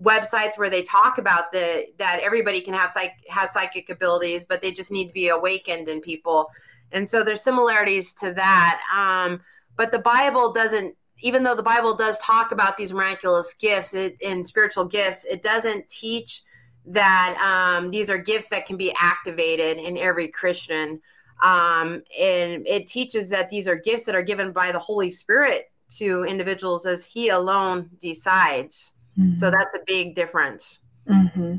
websites 0.00 0.56
where 0.56 0.70
they 0.70 0.82
talk 0.82 1.18
about 1.18 1.52
the 1.52 1.86
that 1.98 2.20
everybody 2.22 2.60
can 2.60 2.72
have 2.72 2.88
psych 2.88 3.12
has 3.28 3.52
psychic 3.52 3.90
abilities 3.90 4.44
but 4.44 4.62
they 4.62 4.70
just 4.70 4.92
need 4.92 5.08
to 5.08 5.14
be 5.14 5.28
awakened 5.28 5.88
in 5.88 6.00
people. 6.00 6.50
And 6.90 7.08
so 7.08 7.22
there's 7.22 7.42
similarities 7.42 8.14
to 8.14 8.32
that. 8.32 8.80
Um, 8.96 9.42
but 9.76 9.92
the 9.92 9.98
bible 9.98 10.52
doesn't 10.52 10.96
even 11.20 11.42
though 11.42 11.54
the 11.54 11.62
Bible 11.62 11.94
does 11.94 12.18
talk 12.18 12.52
about 12.52 12.76
these 12.76 12.92
miraculous 12.92 13.54
gifts 13.54 13.94
it, 13.94 14.16
and 14.24 14.46
spiritual 14.46 14.84
gifts, 14.84 15.24
it 15.24 15.42
doesn't 15.42 15.88
teach 15.88 16.42
that 16.86 17.36
um, 17.40 17.90
these 17.90 18.08
are 18.08 18.18
gifts 18.18 18.48
that 18.48 18.66
can 18.66 18.76
be 18.76 18.94
activated 19.00 19.78
in 19.78 19.96
every 19.98 20.28
Christian. 20.28 21.00
Um, 21.42 22.02
and 22.18 22.66
it 22.66 22.86
teaches 22.86 23.30
that 23.30 23.48
these 23.48 23.68
are 23.68 23.76
gifts 23.76 24.04
that 24.04 24.14
are 24.14 24.22
given 24.22 24.52
by 24.52 24.72
the 24.72 24.78
Holy 24.78 25.10
Spirit 25.10 25.70
to 25.90 26.24
individuals 26.24 26.86
as 26.86 27.04
He 27.04 27.28
alone 27.28 27.90
decides. 28.00 28.94
Mm-hmm. 29.18 29.34
So 29.34 29.50
that's 29.50 29.74
a 29.74 29.80
big 29.86 30.14
difference. 30.14 30.80
Mm-hmm. 31.08 31.56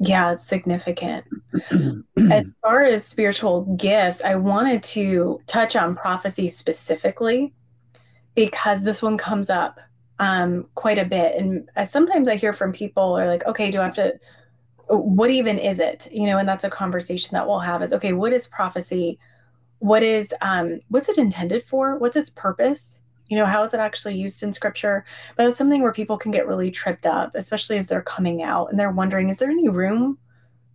Yeah, 0.00 0.32
it's 0.32 0.46
significant. 0.46 1.24
as 2.30 2.52
far 2.62 2.82
as 2.82 3.06
spiritual 3.06 3.62
gifts, 3.76 4.22
I 4.22 4.34
wanted 4.34 4.82
to 4.84 5.40
touch 5.46 5.76
on 5.76 5.94
prophecy 5.94 6.48
specifically 6.48 7.52
because 8.34 8.82
this 8.82 9.02
one 9.02 9.16
comes 9.16 9.50
up 9.50 9.80
um, 10.18 10.66
quite 10.74 10.98
a 10.98 11.04
bit. 11.04 11.34
And 11.36 11.68
sometimes 11.84 12.28
I 12.28 12.36
hear 12.36 12.52
from 12.52 12.72
people 12.72 13.18
are 13.18 13.26
like, 13.26 13.44
okay, 13.46 13.70
do 13.70 13.80
I 13.80 13.84
have 13.84 13.94
to, 13.94 14.18
what 14.88 15.30
even 15.30 15.58
is 15.58 15.78
it? 15.78 16.08
You 16.12 16.26
know, 16.26 16.38
and 16.38 16.48
that's 16.48 16.64
a 16.64 16.70
conversation 16.70 17.30
that 17.32 17.46
we'll 17.46 17.60
have 17.60 17.82
is, 17.82 17.92
okay, 17.92 18.12
what 18.12 18.32
is 18.32 18.46
prophecy? 18.46 19.18
What 19.78 20.02
is, 20.02 20.32
um, 20.40 20.80
what's 20.88 21.08
it 21.08 21.18
intended 21.18 21.64
for? 21.64 21.98
What's 21.98 22.16
its 22.16 22.30
purpose? 22.30 23.00
You 23.28 23.38
know, 23.38 23.46
how 23.46 23.62
is 23.62 23.72
it 23.72 23.80
actually 23.80 24.16
used 24.16 24.42
in 24.42 24.52
scripture? 24.52 25.04
But 25.36 25.48
it's 25.48 25.58
something 25.58 25.82
where 25.82 25.92
people 25.92 26.18
can 26.18 26.30
get 26.30 26.46
really 26.46 26.70
tripped 26.70 27.06
up, 27.06 27.32
especially 27.34 27.78
as 27.78 27.88
they're 27.88 28.02
coming 28.02 28.42
out 28.42 28.70
and 28.70 28.78
they're 28.78 28.90
wondering, 28.90 29.28
is 29.28 29.38
there 29.38 29.50
any 29.50 29.68
room 29.68 30.18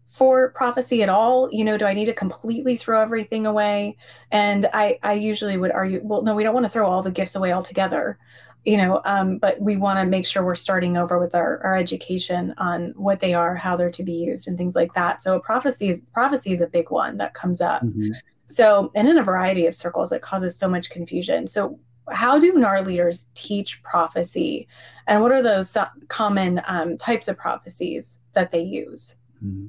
for 0.09 0.49
prophecy 0.49 1.01
at 1.03 1.09
all? 1.09 1.49
You 1.51 1.63
know 1.63 1.77
do 1.77 1.85
i 1.85 1.93
need 1.93 2.05
to 2.05 2.13
completely 2.13 2.75
throw 2.75 3.01
everything 3.01 3.45
away? 3.45 3.95
And 4.31 4.65
i 4.73 4.99
i 5.03 5.13
usually 5.13 5.57
would 5.57 5.71
argue 5.71 6.01
well 6.03 6.21
no 6.21 6.35
we 6.35 6.43
don't 6.43 6.53
want 6.53 6.65
to 6.65 6.69
throw 6.69 6.89
all 6.89 7.01
the 7.01 7.11
gifts 7.11 7.35
away 7.35 7.53
altogether 7.53 8.17
you 8.65 8.75
know 8.77 9.01
um, 9.05 9.37
but 9.37 9.59
we 9.61 9.77
want 9.77 9.99
to 9.99 10.05
make 10.05 10.25
sure 10.25 10.43
we're 10.43 10.55
starting 10.55 10.97
over 10.97 11.17
with 11.17 11.33
our, 11.33 11.63
our 11.63 11.77
education 11.77 12.53
on 12.57 12.93
what 12.97 13.19
they 13.19 13.33
are 13.33 13.55
how 13.55 13.75
they're 13.75 13.91
to 13.91 14.03
be 14.03 14.13
used 14.13 14.47
and 14.47 14.57
things 14.57 14.75
like 14.75 14.93
that. 14.93 15.21
So 15.21 15.39
prophecy 15.39 15.89
is 15.89 16.01
prophecy 16.13 16.51
is 16.51 16.61
a 16.61 16.67
big 16.67 16.91
one 16.91 17.17
that 17.17 17.33
comes 17.33 17.61
up. 17.61 17.83
Mm-hmm. 17.83 18.11
so 18.47 18.91
and 18.95 19.07
in 19.07 19.17
a 19.17 19.23
variety 19.23 19.65
of 19.65 19.75
circles 19.75 20.11
it 20.11 20.21
causes 20.21 20.57
so 20.57 20.67
much 20.67 20.89
confusion. 20.89 21.47
So 21.47 21.79
how 22.11 22.39
do 22.39 22.53
NAR 22.53 22.81
leaders 22.81 23.27
teach 23.33 23.81
prophecy? 23.83 24.67
And 25.07 25.21
what 25.21 25.31
are 25.31 25.41
those 25.41 25.77
common 26.07 26.61
um, 26.65 26.97
types 26.97 27.27
of 27.27 27.37
prophecies 27.37 28.19
that 28.33 28.51
they 28.51 28.61
use? 28.61 29.15
Mm-hmm. 29.43 29.67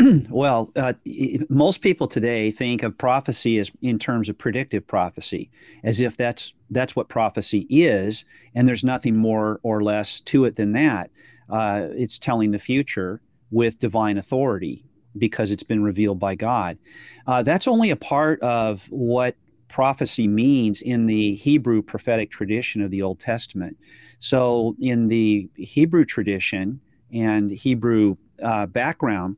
well, 0.30 0.72
uh, 0.76 0.92
most 1.48 1.78
people 1.82 2.06
today 2.06 2.50
think 2.50 2.82
of 2.82 2.96
prophecy 2.96 3.58
as 3.58 3.70
in 3.82 3.98
terms 3.98 4.28
of 4.28 4.38
predictive 4.38 4.86
prophecy, 4.86 5.50
as 5.84 6.00
if 6.00 6.16
that's 6.16 6.52
that's 6.70 6.96
what 6.96 7.08
prophecy 7.08 7.66
is, 7.68 8.24
and 8.54 8.66
there's 8.66 8.84
nothing 8.84 9.16
more 9.16 9.60
or 9.62 9.82
less 9.82 10.20
to 10.20 10.44
it 10.44 10.56
than 10.56 10.72
that. 10.72 11.10
Uh, 11.50 11.88
it's 11.92 12.18
telling 12.18 12.52
the 12.52 12.58
future 12.58 13.20
with 13.50 13.78
divine 13.78 14.18
authority 14.18 14.84
because 15.18 15.50
it's 15.50 15.62
been 15.62 15.82
revealed 15.82 16.18
by 16.18 16.34
God. 16.34 16.78
Uh, 17.26 17.42
that's 17.42 17.68
only 17.68 17.90
a 17.90 17.96
part 17.96 18.40
of 18.40 18.86
what 18.88 19.36
prophecy 19.68 20.26
means 20.26 20.80
in 20.80 21.06
the 21.06 21.34
Hebrew 21.34 21.82
prophetic 21.82 22.30
tradition 22.30 22.80
of 22.80 22.90
the 22.90 23.02
Old 23.02 23.20
Testament. 23.20 23.76
So, 24.20 24.76
in 24.80 25.08
the 25.08 25.50
Hebrew 25.56 26.04
tradition 26.04 26.80
and 27.12 27.50
Hebrew 27.50 28.16
uh, 28.42 28.66
background, 28.66 29.36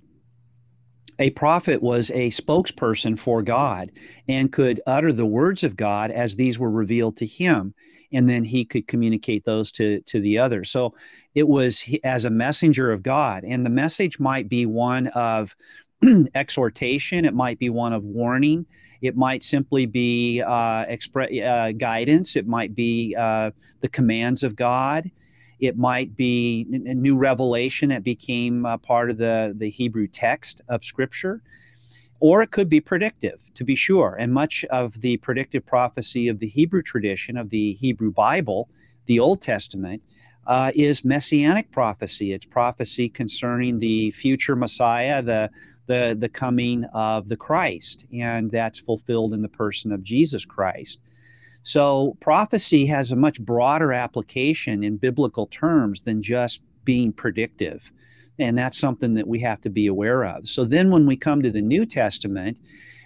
a 1.18 1.30
prophet 1.30 1.82
was 1.82 2.10
a 2.10 2.30
spokesperson 2.30 3.18
for 3.18 3.42
God 3.42 3.92
and 4.28 4.52
could 4.52 4.80
utter 4.86 5.12
the 5.12 5.26
words 5.26 5.64
of 5.64 5.76
God 5.76 6.10
as 6.10 6.36
these 6.36 6.58
were 6.58 6.70
revealed 6.70 7.16
to 7.18 7.26
him. 7.26 7.74
And 8.12 8.28
then 8.28 8.44
he 8.44 8.64
could 8.64 8.86
communicate 8.86 9.44
those 9.44 9.72
to, 9.72 10.00
to 10.02 10.20
the 10.20 10.38
others. 10.38 10.70
So 10.70 10.94
it 11.34 11.48
was 11.48 11.84
as 12.04 12.24
a 12.24 12.30
messenger 12.30 12.92
of 12.92 13.02
God. 13.02 13.44
And 13.44 13.66
the 13.66 13.70
message 13.70 14.20
might 14.20 14.48
be 14.48 14.66
one 14.66 15.08
of 15.08 15.56
exhortation, 16.34 17.24
it 17.24 17.34
might 17.34 17.58
be 17.58 17.70
one 17.70 17.92
of 17.92 18.04
warning, 18.04 18.66
it 19.00 19.16
might 19.16 19.42
simply 19.42 19.86
be 19.86 20.42
uh, 20.42 20.86
uh, 20.86 21.72
guidance, 21.72 22.36
it 22.36 22.46
might 22.46 22.74
be 22.74 23.14
uh, 23.18 23.50
the 23.80 23.88
commands 23.88 24.42
of 24.42 24.56
God. 24.56 25.10
It 25.60 25.76
might 25.76 26.16
be 26.16 26.66
a 26.86 26.94
new 26.94 27.16
revelation 27.16 27.88
that 27.90 28.04
became 28.04 28.66
part 28.82 29.10
of 29.10 29.18
the, 29.18 29.54
the 29.56 29.70
Hebrew 29.70 30.06
text 30.06 30.60
of 30.68 30.84
Scripture. 30.84 31.42
Or 32.20 32.42
it 32.42 32.52
could 32.52 32.68
be 32.68 32.80
predictive, 32.80 33.50
to 33.54 33.64
be 33.64 33.76
sure. 33.76 34.16
And 34.18 34.32
much 34.32 34.64
of 34.66 35.00
the 35.00 35.18
predictive 35.18 35.66
prophecy 35.66 36.28
of 36.28 36.38
the 36.38 36.48
Hebrew 36.48 36.82
tradition, 36.82 37.36
of 37.36 37.50
the 37.50 37.74
Hebrew 37.74 38.12
Bible, 38.12 38.68
the 39.06 39.18
Old 39.18 39.42
Testament, 39.42 40.02
uh, 40.46 40.72
is 40.74 41.04
messianic 41.04 41.70
prophecy. 41.70 42.32
It's 42.32 42.46
prophecy 42.46 43.08
concerning 43.08 43.78
the 43.78 44.10
future 44.12 44.56
Messiah, 44.56 45.22
the 45.22 45.50
the 45.86 46.16
the 46.18 46.28
coming 46.28 46.84
of 46.94 47.28
the 47.28 47.36
Christ, 47.36 48.06
and 48.12 48.50
that's 48.50 48.78
fulfilled 48.78 49.34
in 49.34 49.42
the 49.42 49.48
person 49.48 49.92
of 49.92 50.02
Jesus 50.02 50.44
Christ. 50.46 50.98
So 51.64 52.16
prophecy 52.20 52.86
has 52.86 53.10
a 53.10 53.16
much 53.16 53.40
broader 53.40 53.92
application 53.92 54.84
in 54.84 54.98
biblical 54.98 55.46
terms 55.46 56.02
than 56.02 56.22
just 56.22 56.60
being 56.84 57.12
predictive. 57.12 57.90
And 58.38 58.56
that's 58.56 58.78
something 58.78 59.14
that 59.14 59.26
we 59.26 59.40
have 59.40 59.60
to 59.62 59.70
be 59.70 59.86
aware 59.86 60.24
of. 60.24 60.46
So 60.46 60.64
then 60.64 60.90
when 60.90 61.06
we 61.06 61.16
come 61.16 61.42
to 61.42 61.50
the 61.50 61.62
New 61.62 61.86
Testament, 61.86 62.58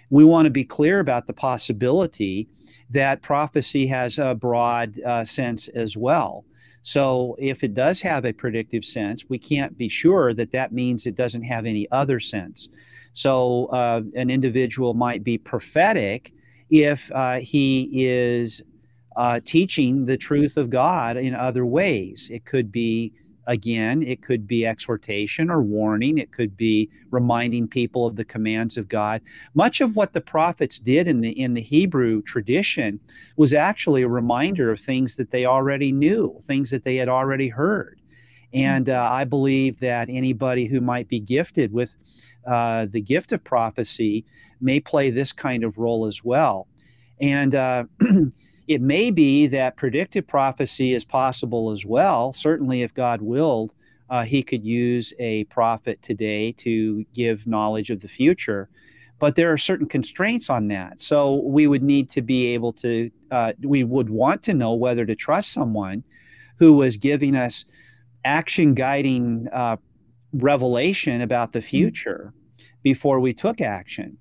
we 0.09 0.25
want 0.25 0.45
to 0.45 0.49
be 0.51 0.65
clear 0.65 0.99
about 0.99 1.25
the 1.25 1.33
possibility 1.33 2.49
that 2.89 3.21
prophecy 3.21 3.87
has 3.87 4.19
a 4.19 4.35
broad 4.35 4.99
uh, 5.01 5.23
sense 5.23 5.69
as 5.69 5.95
well. 5.95 6.43
So 6.81 7.35
if 7.39 7.63
it 7.63 7.73
does 7.73 8.01
have 8.01 8.25
a 8.25 8.33
predictive 8.33 8.83
sense, 8.83 9.23
we 9.29 9.37
can't 9.37 9.77
be 9.77 9.87
sure 9.87 10.33
that 10.33 10.51
that 10.51 10.73
means 10.73 11.05
it 11.05 11.15
doesn't 11.15 11.43
have 11.43 11.65
any 11.65 11.89
other 11.91 12.19
sense. 12.19 12.67
So 13.13 13.67
uh, 13.67 14.01
an 14.15 14.29
individual 14.29 14.93
might 14.93 15.23
be 15.23 15.37
prophetic 15.37 16.33
if 16.69 17.11
uh, 17.13 17.39
he 17.39 17.89
is 17.93 18.61
uh, 19.15 19.39
teaching 19.43 20.05
the 20.05 20.17
truth 20.17 20.57
of 20.57 20.69
God 20.69 21.17
in 21.17 21.35
other 21.35 21.65
ways. 21.65 22.29
It 22.31 22.45
could 22.45 22.71
be, 22.71 23.11
again, 23.47 24.01
it 24.01 24.21
could 24.21 24.47
be 24.47 24.65
exhortation 24.65 25.49
or 25.49 25.61
warning. 25.61 26.17
It 26.17 26.31
could 26.31 26.55
be 26.55 26.89
reminding 27.11 27.67
people 27.67 28.05
of 28.05 28.15
the 28.15 28.23
commands 28.23 28.77
of 28.77 28.87
God. 28.87 29.21
Much 29.53 29.81
of 29.81 29.95
what 29.95 30.13
the 30.13 30.21
prophets 30.21 30.79
did 30.79 31.07
in 31.07 31.21
the 31.21 31.31
in 31.31 31.53
the 31.53 31.61
Hebrew 31.61 32.21
tradition 32.21 32.99
was 33.35 33.53
actually 33.53 34.03
a 34.03 34.07
reminder 34.07 34.71
of 34.71 34.79
things 34.79 35.15
that 35.17 35.31
they 35.31 35.45
already 35.45 35.91
knew, 35.91 36.39
things 36.45 36.69
that 36.71 36.83
they 36.83 36.95
had 36.95 37.09
already 37.09 37.49
heard. 37.49 37.99
And 38.53 38.89
uh, 38.89 39.07
I 39.11 39.25
believe 39.25 39.79
that 39.79 40.09
anybody 40.09 40.65
who 40.65 40.81
might 40.81 41.07
be 41.07 41.19
gifted 41.19 41.71
with 41.71 41.93
uh, 42.47 42.87
the 42.89 43.01
gift 43.01 43.31
of 43.31 43.43
prophecy 43.43 44.25
may 44.59 44.79
play 44.79 45.09
this 45.09 45.31
kind 45.31 45.63
of 45.63 45.77
role 45.77 46.05
as 46.05 46.23
well. 46.23 46.67
And 47.21 47.53
uh, 47.53 47.83
it 48.67 48.81
may 48.81 49.11
be 49.11 49.47
that 49.47 49.77
predictive 49.77 50.27
prophecy 50.27 50.93
is 50.93 51.05
possible 51.05 51.71
as 51.71 51.85
well. 51.85 52.33
Certainly, 52.33 52.81
if 52.81 52.93
God 52.93 53.21
willed, 53.21 53.73
uh, 54.09 54.23
he 54.23 54.41
could 54.41 54.65
use 54.65 55.13
a 55.19 55.43
prophet 55.45 56.01
today 56.01 56.51
to 56.53 57.05
give 57.13 57.45
knowledge 57.45 57.91
of 57.91 58.01
the 58.01 58.07
future. 58.07 58.69
But 59.19 59.35
there 59.35 59.51
are 59.51 59.57
certain 59.57 59.87
constraints 59.87 60.49
on 60.49 60.69
that. 60.69 61.01
So 61.01 61.35
we 61.43 61.67
would 61.67 61.83
need 61.83 62.09
to 62.11 62.21
be 62.21 62.53
able 62.53 62.73
to, 62.73 63.11
uh, 63.31 63.53
we 63.61 63.83
would 63.83 64.09
want 64.09 64.41
to 64.43 64.53
know 64.53 64.73
whether 64.73 65.05
to 65.05 65.15
trust 65.15 65.51
someone 65.51 66.03
who 66.57 66.73
was 66.73 66.97
giving 66.97 67.35
us 67.35 67.65
action 68.25 68.73
guiding 68.73 69.47
uh, 69.51 69.77
revelation 70.33 71.21
about 71.21 71.53
the 71.53 71.59
hmm. 71.59 71.67
future 71.67 72.33
before 72.83 73.19
we 73.19 73.33
took 73.33 73.61
action. 73.61 74.17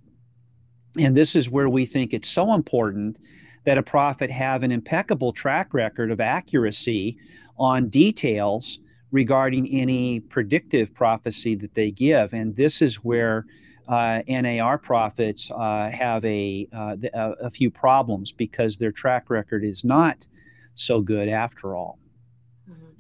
And 0.99 1.17
this 1.17 1.37
is 1.37 1.51
where 1.51 1.69
we 1.69 1.87
think 1.87 2.13
it's 2.13 2.29
so 2.29 2.55
important 2.55 3.19
that 3.65 3.79
a 3.79 3.83
prophet 3.83 4.31
have 4.31 4.63
an 4.63 4.73
impeccable 4.73 5.33
track 5.33 5.75
record 5.75 6.11
of 6.11 6.21
accuracy 6.21 7.19
on 7.59 7.89
details 7.89 8.79
regarding 9.11 9.69
any 9.69 10.21
predictive 10.21 10.95
prophecy 10.95 11.55
that 11.57 11.75
they 11.75 11.91
give. 11.91 12.33
And 12.33 12.57
this 12.57 12.83
is 12.83 12.97
where 12.97 13.47
uh, 13.89 14.23
NAR 14.29 14.79
prophets 14.79 15.51
uh, 15.51 15.91
have 15.91 16.25
a, 16.25 16.69
uh, 16.75 16.97
a, 17.15 17.31
a 17.45 17.51
few 17.51 17.71
problems 17.71 18.33
because 18.33 18.77
their 18.77 18.93
track 18.93 19.31
record 19.31 19.65
is 19.65 19.85
not 19.85 20.27
so 20.75 21.01
good 21.01 21.29
after 21.29 21.75
all. 21.75 21.99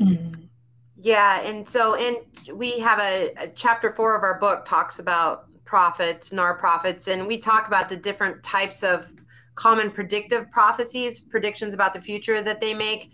Mm-hmm. 0.00 0.44
Yeah, 1.00 1.40
and 1.42 1.66
so 1.68 1.94
and 1.94 2.16
we 2.52 2.80
have 2.80 2.98
a, 2.98 3.30
a, 3.38 3.48
chapter 3.54 3.90
four 3.90 4.16
of 4.16 4.24
our 4.24 4.40
book 4.40 4.64
talks 4.64 4.98
about 4.98 5.44
prophets, 5.64 6.32
NAR 6.32 6.54
prophets, 6.58 7.06
and 7.06 7.24
we 7.24 7.38
talk 7.38 7.68
about 7.68 7.88
the 7.88 7.96
different 7.96 8.42
types 8.42 8.82
of 8.82 9.12
common 9.54 9.92
predictive 9.92 10.50
prophecies, 10.50 11.20
predictions 11.20 11.72
about 11.72 11.94
the 11.94 12.00
future 12.00 12.42
that 12.42 12.60
they 12.60 12.74
make. 12.74 13.12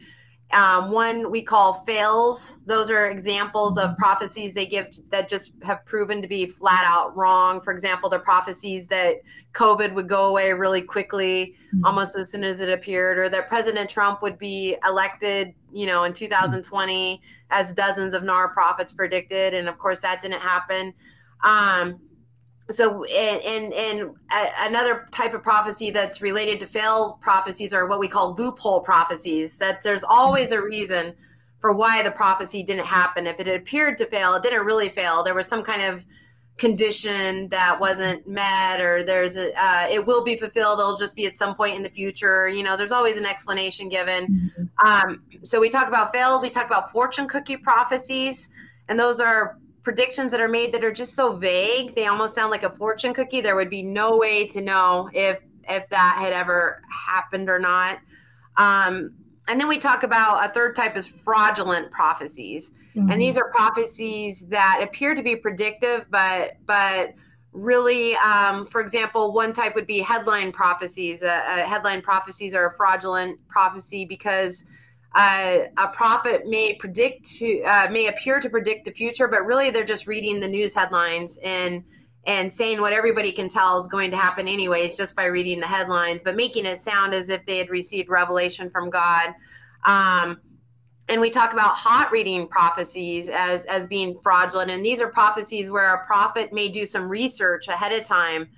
Um, 0.54 0.92
one 0.92 1.32
we 1.32 1.42
call 1.42 1.72
fails. 1.72 2.60
Those 2.64 2.88
are 2.88 3.10
examples 3.10 3.76
of 3.76 3.96
prophecies 3.98 4.54
they 4.54 4.66
give 4.66 4.86
that 5.10 5.28
just 5.28 5.52
have 5.64 5.84
proven 5.84 6.22
to 6.22 6.28
be 6.28 6.46
flat 6.46 6.84
out 6.86 7.16
wrong. 7.16 7.60
For 7.60 7.72
example, 7.72 8.08
they're 8.08 8.20
prophecies 8.20 8.86
that 8.88 9.16
COVID 9.52 9.92
would 9.94 10.08
go 10.08 10.28
away 10.28 10.52
really 10.52 10.80
quickly, 10.80 11.56
mm-hmm. 11.74 11.84
almost 11.84 12.16
as 12.16 12.30
soon 12.30 12.44
as 12.44 12.60
it 12.60 12.68
appeared, 12.70 13.18
or 13.18 13.28
that 13.28 13.48
President 13.48 13.90
Trump 13.90 14.22
would 14.22 14.38
be 14.38 14.76
elected, 14.86 15.54
you 15.72 15.86
know, 15.86 16.04
in 16.04 16.12
2020, 16.12 17.20
as 17.50 17.72
dozens 17.72 18.14
of 18.14 18.22
NAR 18.22 18.48
prophets 18.48 18.92
predicted. 18.92 19.54
And 19.54 19.68
of 19.68 19.76
course, 19.76 20.00
that 20.02 20.22
didn't 20.22 20.40
happen. 20.40 20.94
Um, 21.42 22.00
so 22.70 23.04
and, 23.04 23.42
and 23.42 23.72
and 23.74 24.16
another 24.60 25.06
type 25.10 25.34
of 25.34 25.42
prophecy 25.42 25.90
that's 25.90 26.22
related 26.22 26.60
to 26.60 26.66
failed 26.66 27.20
prophecies 27.20 27.74
are 27.74 27.86
what 27.86 28.00
we 28.00 28.08
call 28.08 28.34
loophole 28.34 28.80
prophecies. 28.80 29.58
That 29.58 29.82
there's 29.82 30.04
always 30.04 30.50
a 30.52 30.62
reason 30.62 31.14
for 31.60 31.72
why 31.72 32.02
the 32.02 32.10
prophecy 32.10 32.62
didn't 32.62 32.86
happen. 32.86 33.26
If 33.26 33.38
it 33.38 33.48
appeared 33.48 33.98
to 33.98 34.06
fail 34.06 34.34
it 34.34 34.42
didn't 34.42 34.64
really 34.64 34.88
fail. 34.88 35.22
There 35.22 35.34
was 35.34 35.46
some 35.46 35.62
kind 35.62 35.82
of 35.82 36.06
condition 36.56 37.48
that 37.48 37.80
wasn't 37.80 38.28
met 38.28 38.80
or 38.80 39.02
there's 39.02 39.36
a 39.36 39.52
uh, 39.56 39.86
it 39.90 40.06
will 40.06 40.24
be 40.24 40.36
fulfilled. 40.36 40.78
It'll 40.78 40.96
just 40.96 41.16
be 41.16 41.26
at 41.26 41.36
some 41.36 41.54
point 41.54 41.76
in 41.76 41.82
the 41.82 41.90
future. 41.90 42.48
You 42.48 42.62
know 42.62 42.78
there's 42.78 42.92
always 42.92 43.18
an 43.18 43.26
explanation 43.26 43.90
given. 43.90 44.26
Mm-hmm. 44.58 44.86
um, 44.86 45.22
so 45.42 45.60
we 45.60 45.68
talk 45.68 45.88
about 45.88 46.14
fails. 46.14 46.42
We 46.42 46.48
talk 46.48 46.66
about 46.66 46.90
fortune 46.90 47.28
cookie 47.28 47.58
prophecies. 47.58 48.48
And 48.88 48.98
those 48.98 49.20
are 49.20 49.58
predictions 49.84 50.32
that 50.32 50.40
are 50.40 50.48
made 50.48 50.72
that 50.72 50.82
are 50.82 50.90
just 50.90 51.14
so 51.14 51.36
vague 51.36 51.94
they 51.94 52.06
almost 52.06 52.34
sound 52.34 52.50
like 52.50 52.64
a 52.64 52.70
fortune 52.70 53.14
cookie. 53.14 53.40
There 53.40 53.54
would 53.54 53.70
be 53.70 53.82
no 53.82 54.16
way 54.16 54.48
to 54.48 54.60
know 54.60 55.08
if 55.12 55.38
if 55.68 55.88
that 55.90 56.16
had 56.18 56.32
ever 56.32 56.82
happened 56.90 57.48
or 57.48 57.58
not. 57.58 57.98
Um, 58.56 59.14
and 59.46 59.60
then 59.60 59.68
we 59.68 59.78
talk 59.78 60.02
about 60.02 60.44
a 60.44 60.48
third 60.52 60.74
type 60.74 60.96
is 60.96 61.06
fraudulent 61.06 61.90
prophecies. 61.90 62.72
Mm-hmm. 62.96 63.10
and 63.10 63.20
these 63.20 63.36
are 63.36 63.50
prophecies 63.50 64.46
that 64.50 64.78
appear 64.80 65.16
to 65.16 65.22
be 65.22 65.34
predictive 65.34 66.06
but 66.12 66.52
but 66.64 67.12
really 67.52 68.14
um, 68.16 68.66
for 68.66 68.80
example 68.80 69.32
one 69.32 69.52
type 69.52 69.74
would 69.74 69.86
be 69.86 69.98
headline 69.98 70.52
prophecies. 70.52 71.22
Uh, 71.22 71.26
uh, 71.26 71.66
headline 71.66 72.02
prophecies 72.02 72.54
are 72.54 72.66
a 72.66 72.70
fraudulent 72.70 73.38
prophecy 73.48 74.04
because 74.04 74.70
uh, 75.14 75.64
a 75.76 75.88
prophet 75.88 76.46
may 76.46 76.74
predict 76.74 77.24
to 77.24 77.62
uh, 77.62 77.88
may 77.90 78.08
appear 78.08 78.40
to 78.40 78.50
predict 78.50 78.84
the 78.84 78.90
future, 78.90 79.28
but 79.28 79.46
really 79.46 79.70
they're 79.70 79.84
just 79.84 80.06
reading 80.06 80.40
the 80.40 80.48
news 80.48 80.74
headlines 80.74 81.38
and 81.44 81.84
and 82.26 82.52
saying 82.52 82.80
what 82.80 82.92
everybody 82.92 83.30
can 83.30 83.48
tell 83.48 83.78
is 83.78 83.86
going 83.86 84.10
to 84.10 84.16
happen 84.16 84.48
anyways 84.48 84.96
just 84.96 85.14
by 85.14 85.26
reading 85.26 85.60
the 85.60 85.66
headlines, 85.66 86.22
but 86.24 86.34
making 86.34 86.64
it 86.66 86.78
sound 86.78 87.14
as 87.14 87.28
if 87.28 87.44
they 87.46 87.58
had 87.58 87.70
received 87.70 88.08
revelation 88.08 88.68
from 88.68 88.90
God. 88.90 89.34
Um, 89.84 90.40
and 91.08 91.20
we 91.20 91.28
talk 91.28 91.52
about 91.52 91.76
hot 91.76 92.10
reading 92.10 92.48
prophecies 92.48 93.28
as 93.28 93.66
as 93.66 93.86
being 93.86 94.18
fraudulent, 94.18 94.70
and 94.70 94.84
these 94.84 95.00
are 95.00 95.08
prophecies 95.08 95.70
where 95.70 95.94
a 95.94 96.06
prophet 96.06 96.52
may 96.52 96.68
do 96.68 96.84
some 96.86 97.08
research 97.08 97.68
ahead 97.68 97.92
of 97.92 98.02
time 98.02 98.48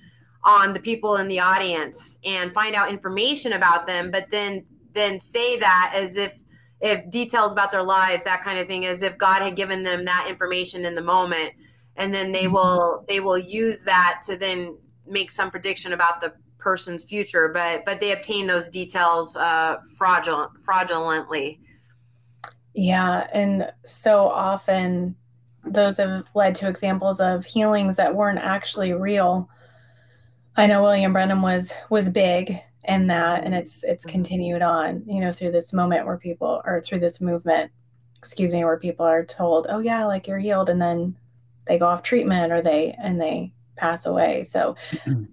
on 0.42 0.72
the 0.72 0.80
people 0.80 1.16
in 1.16 1.28
the 1.28 1.40
audience 1.40 2.18
and 2.24 2.52
find 2.52 2.74
out 2.74 2.88
information 2.88 3.52
about 3.52 3.86
them, 3.86 4.10
but 4.10 4.30
then 4.30 4.64
then 4.94 5.20
say 5.20 5.58
that 5.58 5.92
as 5.94 6.16
if 6.16 6.40
if 6.80 7.08
details 7.10 7.52
about 7.52 7.72
their 7.72 7.82
lives, 7.82 8.24
that 8.24 8.42
kind 8.42 8.58
of 8.58 8.66
thing, 8.66 8.84
as 8.84 9.02
if 9.02 9.16
God 9.16 9.42
had 9.42 9.56
given 9.56 9.82
them 9.82 10.04
that 10.04 10.26
information 10.28 10.84
in 10.84 10.94
the 10.94 11.02
moment, 11.02 11.52
and 11.96 12.12
then 12.12 12.32
they 12.32 12.44
mm-hmm. 12.44 12.54
will 12.54 13.04
they 13.08 13.20
will 13.20 13.38
use 13.38 13.84
that 13.84 14.20
to 14.26 14.36
then 14.36 14.76
make 15.06 15.30
some 15.30 15.50
prediction 15.50 15.92
about 15.92 16.20
the 16.20 16.32
person's 16.58 17.04
future, 17.04 17.48
but 17.48 17.84
but 17.84 18.00
they 18.00 18.12
obtain 18.12 18.46
those 18.46 18.68
details 18.68 19.36
uh, 19.36 19.76
fraudulent 19.96 20.50
fraudulently. 20.60 21.60
Yeah, 22.74 23.26
and 23.32 23.72
so 23.84 24.28
often 24.28 25.16
those 25.64 25.96
have 25.96 26.24
led 26.34 26.54
to 26.56 26.68
examples 26.68 27.20
of 27.20 27.46
healings 27.46 27.96
that 27.96 28.14
weren't 28.14 28.38
actually 28.38 28.92
real. 28.92 29.48
I 30.56 30.66
know 30.66 30.82
William 30.82 31.12
Branham 31.12 31.40
was 31.40 31.72
was 31.88 32.08
big 32.08 32.58
in 32.86 33.06
that 33.08 33.44
and 33.44 33.54
it's 33.54 33.82
it's 33.84 34.04
mm-hmm. 34.04 34.12
continued 34.12 34.62
on 34.62 35.02
you 35.06 35.20
know 35.20 35.32
through 35.32 35.50
this 35.50 35.72
moment 35.72 36.06
where 36.06 36.16
people 36.16 36.62
or 36.64 36.80
through 36.80 37.00
this 37.00 37.20
movement 37.20 37.70
excuse 38.18 38.52
me 38.52 38.64
where 38.64 38.78
people 38.78 39.04
are 39.04 39.24
told 39.24 39.66
oh 39.68 39.78
yeah 39.78 40.04
like 40.04 40.26
you're 40.26 40.38
healed 40.38 40.68
and 40.68 40.80
then 40.80 41.16
they 41.66 41.78
go 41.78 41.86
off 41.86 42.02
treatment 42.02 42.52
or 42.52 42.62
they 42.62 42.92
and 42.98 43.20
they 43.20 43.52
pass 43.76 44.06
away 44.06 44.42
so 44.42 44.76
mm-hmm. 44.90 45.24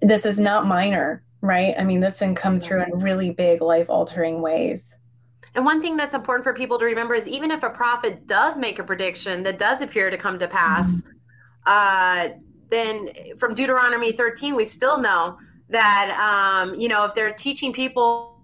this 0.00 0.24
is 0.24 0.38
not 0.38 0.66
minor 0.66 1.22
right 1.40 1.74
i 1.78 1.84
mean 1.84 2.00
this 2.00 2.20
can 2.20 2.34
come 2.34 2.58
through 2.58 2.82
in 2.82 3.00
really 3.00 3.30
big 3.30 3.60
life 3.60 3.90
altering 3.90 4.40
ways 4.40 4.96
and 5.54 5.64
one 5.64 5.82
thing 5.82 5.96
that's 5.96 6.14
important 6.14 6.44
for 6.44 6.54
people 6.54 6.78
to 6.78 6.84
remember 6.84 7.14
is 7.14 7.28
even 7.28 7.50
if 7.50 7.62
a 7.62 7.70
prophet 7.70 8.26
does 8.26 8.56
make 8.56 8.78
a 8.78 8.84
prediction 8.84 9.42
that 9.42 9.58
does 9.58 9.82
appear 9.82 10.08
to 10.08 10.16
come 10.16 10.38
to 10.38 10.48
pass, 10.48 11.02
mm-hmm. 11.02 11.10
uh, 11.66 12.28
then 12.70 13.10
from 13.36 13.54
Deuteronomy 13.54 14.12
13, 14.12 14.56
we 14.56 14.64
still 14.64 14.98
know 14.98 15.36
that 15.72 16.10
um, 16.18 16.74
you 16.78 16.88
know 16.88 17.04
if 17.04 17.14
they're 17.14 17.32
teaching 17.32 17.72
people 17.72 18.40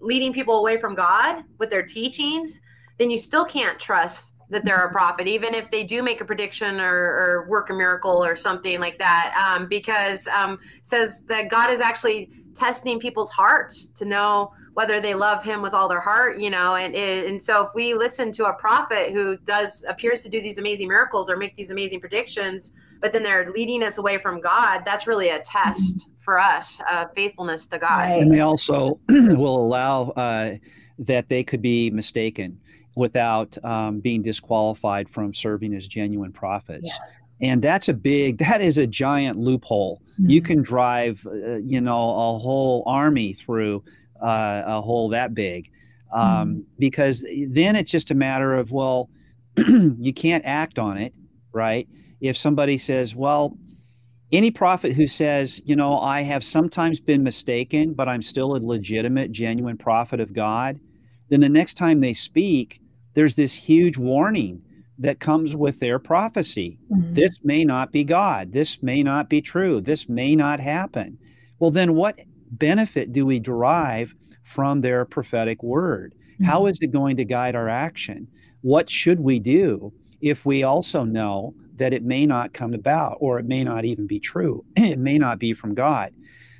leading 0.00 0.32
people 0.32 0.58
away 0.58 0.76
from 0.76 0.94
god 0.94 1.44
with 1.58 1.70
their 1.70 1.82
teachings 1.82 2.60
then 2.98 3.10
you 3.10 3.18
still 3.18 3.44
can't 3.44 3.78
trust 3.78 4.32
that 4.52 4.64
they're 4.66 4.84
a 4.84 4.92
prophet 4.92 5.26
even 5.26 5.54
if 5.54 5.70
they 5.70 5.82
do 5.82 6.02
make 6.02 6.20
a 6.20 6.24
prediction 6.24 6.78
or, 6.78 6.94
or 6.94 7.46
work 7.48 7.70
a 7.70 7.72
miracle 7.72 8.22
or 8.22 8.36
something 8.36 8.78
like 8.80 8.98
that. 8.98 9.34
Um, 9.34 9.66
because 9.66 10.28
um, 10.28 10.60
says 10.84 11.24
that 11.26 11.48
god 11.48 11.70
is 11.70 11.80
actually 11.80 12.30
testing 12.54 13.00
people's 13.00 13.30
hearts 13.30 13.86
to 13.86 14.04
know 14.04 14.52
whether 14.74 15.00
they 15.00 15.14
love 15.14 15.42
him 15.42 15.62
with 15.62 15.72
all 15.72 15.88
their 15.88 16.00
heart 16.00 16.38
you 16.38 16.50
know 16.50 16.74
and 16.74 16.94
and 16.94 17.42
so 17.42 17.64
if 17.64 17.70
we 17.74 17.94
listen 17.94 18.30
to 18.30 18.44
a 18.46 18.52
prophet 18.54 19.10
who 19.10 19.38
does 19.38 19.84
appears 19.88 20.22
to 20.22 20.28
do 20.28 20.40
these 20.40 20.58
amazing 20.58 20.86
miracles 20.86 21.30
or 21.30 21.36
make 21.36 21.54
these 21.54 21.70
amazing 21.70 21.98
predictions 21.98 22.74
but 23.02 23.12
then 23.12 23.24
they're 23.24 23.50
leading 23.50 23.82
us 23.82 23.98
away 23.98 24.16
from 24.16 24.40
God, 24.40 24.84
that's 24.86 25.06
really 25.06 25.28
a 25.28 25.40
test 25.40 26.08
for 26.16 26.38
us 26.38 26.80
of 26.90 27.12
faithfulness 27.14 27.66
to 27.66 27.78
God. 27.78 28.20
And 28.20 28.32
they 28.32 28.40
also 28.40 29.00
will 29.08 29.56
allow 29.56 30.10
uh, 30.10 30.54
that 31.00 31.28
they 31.28 31.42
could 31.42 31.60
be 31.60 31.90
mistaken 31.90 32.60
without 32.94 33.62
um, 33.64 34.00
being 34.00 34.22
disqualified 34.22 35.08
from 35.08 35.34
serving 35.34 35.74
as 35.74 35.88
genuine 35.88 36.32
prophets. 36.32 36.96
Yeah. 37.00 37.50
And 37.50 37.60
that's 37.60 37.88
a 37.88 37.94
big, 37.94 38.38
that 38.38 38.60
is 38.60 38.78
a 38.78 38.86
giant 38.86 39.36
loophole. 39.36 40.00
Mm-hmm. 40.12 40.30
You 40.30 40.42
can 40.42 40.62
drive, 40.62 41.26
uh, 41.26 41.56
you 41.56 41.80
know, 41.80 42.10
a 42.10 42.38
whole 42.38 42.84
army 42.86 43.32
through 43.32 43.82
uh, 44.22 44.62
a 44.64 44.80
hole 44.80 45.08
that 45.08 45.34
big. 45.34 45.70
Um, 46.12 46.22
mm-hmm. 46.22 46.60
Because 46.78 47.26
then 47.48 47.74
it's 47.74 47.90
just 47.90 48.12
a 48.12 48.14
matter 48.14 48.54
of, 48.54 48.70
well, 48.70 49.10
you 49.56 50.12
can't 50.14 50.44
act 50.46 50.78
on 50.78 50.98
it, 50.98 51.14
right? 51.52 51.88
If 52.22 52.36
somebody 52.36 52.78
says, 52.78 53.14
well, 53.14 53.58
any 54.30 54.50
prophet 54.50 54.94
who 54.94 55.06
says, 55.06 55.60
you 55.66 55.76
know, 55.76 55.98
I 55.98 56.22
have 56.22 56.42
sometimes 56.42 57.00
been 57.00 57.22
mistaken, 57.22 57.92
but 57.92 58.08
I'm 58.08 58.22
still 58.22 58.56
a 58.56 58.58
legitimate, 58.58 59.32
genuine 59.32 59.76
prophet 59.76 60.20
of 60.20 60.32
God, 60.32 60.80
then 61.28 61.40
the 61.40 61.48
next 61.48 61.74
time 61.74 62.00
they 62.00 62.14
speak, 62.14 62.80
there's 63.14 63.34
this 63.34 63.54
huge 63.54 63.98
warning 63.98 64.62
that 64.98 65.18
comes 65.18 65.56
with 65.56 65.80
their 65.80 65.98
prophecy. 65.98 66.78
Mm-hmm. 66.90 67.14
This 67.14 67.40
may 67.42 67.64
not 67.64 67.90
be 67.90 68.04
God. 68.04 68.52
This 68.52 68.82
may 68.82 69.02
not 69.02 69.28
be 69.28 69.42
true. 69.42 69.80
This 69.80 70.08
may 70.08 70.36
not 70.36 70.60
happen. 70.60 71.18
Well, 71.58 71.72
then 71.72 71.94
what 71.94 72.20
benefit 72.52 73.12
do 73.12 73.26
we 73.26 73.40
derive 73.40 74.14
from 74.44 74.80
their 74.80 75.04
prophetic 75.04 75.62
word? 75.62 76.14
Mm-hmm. 76.14 76.44
How 76.44 76.66
is 76.66 76.78
it 76.80 76.92
going 76.92 77.16
to 77.16 77.24
guide 77.24 77.56
our 77.56 77.68
action? 77.68 78.28
What 78.60 78.88
should 78.88 79.18
we 79.18 79.40
do 79.40 79.92
if 80.20 80.46
we 80.46 80.62
also 80.62 81.02
know 81.04 81.54
that 81.76 81.92
it 81.92 82.02
may 82.02 82.26
not 82.26 82.52
come 82.52 82.74
about 82.74 83.16
or 83.20 83.38
it 83.38 83.46
may 83.46 83.64
not 83.64 83.84
even 83.84 84.06
be 84.06 84.20
true. 84.20 84.64
it 84.76 84.98
may 84.98 85.18
not 85.18 85.38
be 85.38 85.52
from 85.52 85.74
God. 85.74 86.12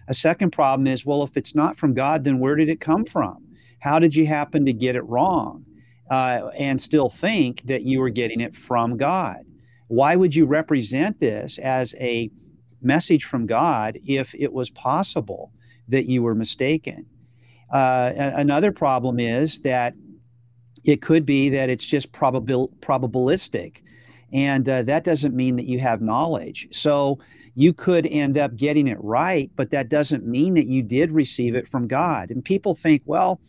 A 0.09 0.15
second 0.15 0.51
problem 0.51 0.87
is 0.87 1.07
well, 1.07 1.23
if 1.23 1.37
it's 1.37 1.55
not 1.55 1.77
from 1.77 1.95
God, 1.95 2.25
then 2.25 2.39
where 2.39 2.57
did 2.57 2.69
it 2.69 2.81
come 2.81 3.05
from? 3.05 3.45
How 3.79 3.99
did 3.99 4.15
you 4.15 4.27
happen 4.27 4.65
to 4.67 4.73
get 4.73 4.97
it 4.97 5.03
wrong 5.03 5.65
uh, 6.11 6.51
and 6.57 6.81
still 6.81 7.09
think 7.09 7.63
that 7.63 7.83
you 7.83 8.01
were 8.01 8.11
getting 8.11 8.41
it 8.41 8.55
from 8.55 8.97
God? 8.97 9.39
Why 9.89 10.17
would 10.17 10.35
you 10.35 10.47
represent 10.47 11.21
this 11.21 11.59
as 11.59 11.95
a 12.01 12.31
message 12.81 13.25
from 13.25 13.47
God 13.47 13.99
if 14.07 14.35
it 14.35 14.53
was 14.53 14.71
possible 14.71 15.53
that 15.89 16.07
you 16.07 16.23
were 16.23 16.35
mistaken? 16.35 17.07
Uh, 17.73 18.13
another 18.17 18.73
problem 18.73 19.19
is 19.19 19.61
that 19.63 19.95
it 20.85 21.01
could 21.01 21.25
be 21.25 21.49
that 21.51 21.71
it's 21.71 21.87
just 21.87 22.13
probabil- 22.13 22.73
probabilistic 22.81 23.83
And 24.33 24.69
uh, 24.69 24.83
that 24.83 25.05
doesn't 25.05 25.35
mean 25.35 25.57
that 25.57 25.67
you 25.67 25.79
have 25.81 26.01
knowledge. 26.01 26.69
So 26.71 27.19
you 27.55 27.73
could 27.73 28.07
end 28.07 28.39
up 28.39 28.57
getting 28.57 28.87
it 28.87 28.99
right, 29.01 29.51
but 29.57 29.71
that 29.71 29.89
doesn't 29.89 30.27
mean 30.27 30.55
that 30.55 30.67
you 30.67 30.83
did 30.83 31.13
receive 31.13 31.55
it 31.55 31.69
from 31.69 31.87
God. 31.87 32.31
And 32.31 32.45
people 32.45 32.75
think, 32.75 33.03
well, 33.05 33.41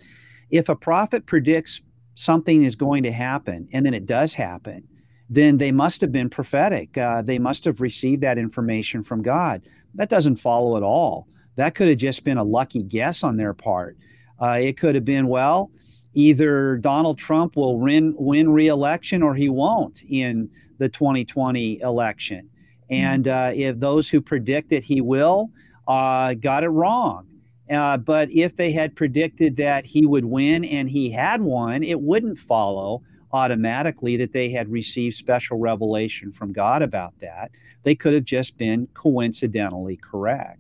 if 0.50 0.68
a 0.70 0.76
prophet 0.76 1.26
predicts 1.26 1.82
something 2.16 2.64
is 2.64 2.76
going 2.76 3.04
to 3.04 3.12
happen 3.12 3.68
and 3.72 3.86
then 3.86 3.94
it 3.94 4.06
does 4.06 4.34
happen, 4.34 4.88
then 5.30 5.58
they 5.58 5.72
must 5.72 6.02
have 6.02 6.12
been 6.12 6.30
prophetic. 6.30 6.98
Uh, 6.98 7.22
they 7.22 7.40
must 7.40 7.64
have 7.66 7.82
received 7.82 8.22
that 8.22 8.38
information 8.38 9.04
from 9.04 9.22
God. 9.22 9.64
That 9.96 10.10
doesn't 10.10 10.36
follow 10.36 10.76
at 10.78 10.84
all. 10.84 11.28
That 11.56 11.76
could 11.76 11.88
have 11.88 11.98
just 11.98 12.24
been 12.24 12.38
a 12.38 12.44
lucky 12.44 12.84
guess 12.84 13.24
on 13.24 13.38
their 13.38 13.54
part. 13.54 13.98
Uh, 14.42 14.58
it 14.60 14.78
could 14.78 14.96
have 14.96 15.06
been, 15.06 15.28
well, 15.28 15.72
either 16.14 16.78
Donald 16.78 17.18
Trump 17.18 17.56
will 17.56 17.80
win, 17.80 18.14
win 18.18 18.50
re-election 18.50 19.24
or 19.24 19.34
he 19.34 19.50
won't 19.50 20.04
in 20.04 20.50
the 20.84 20.90
2020 20.90 21.80
election. 21.80 22.50
And 22.90 23.28
uh, 23.28 23.52
if 23.54 23.80
those 23.80 24.10
who 24.10 24.22
predict 24.22 24.70
that 24.70 24.84
he 24.84 25.00
will 25.02 25.50
uh, 25.88 26.34
got 26.34 26.64
it 26.64 26.70
wrong. 26.70 27.28
Uh, 27.70 27.98
but 27.98 28.30
if 28.30 28.58
they 28.58 28.72
had 28.72 28.96
predicted 28.96 29.56
that 29.56 29.86
he 29.86 30.06
would 30.06 30.26
win 30.26 30.66
and 30.66 30.90
he 30.90 31.10
had 31.10 31.42
won, 31.42 31.82
it 31.82 32.02
wouldn't 32.02 32.38
follow 32.38 33.02
automatically 33.32 34.18
that 34.18 34.34
they 34.34 34.50
had 34.50 34.70
received 34.70 35.16
special 35.16 35.58
revelation 35.58 36.32
from 36.32 36.52
God 36.52 36.82
about 36.82 37.14
that. 37.22 37.52
They 37.84 37.96
could 37.96 38.14
have 38.14 38.26
just 38.26 38.58
been 38.58 38.88
coincidentally 38.94 39.98
correct. 39.98 40.60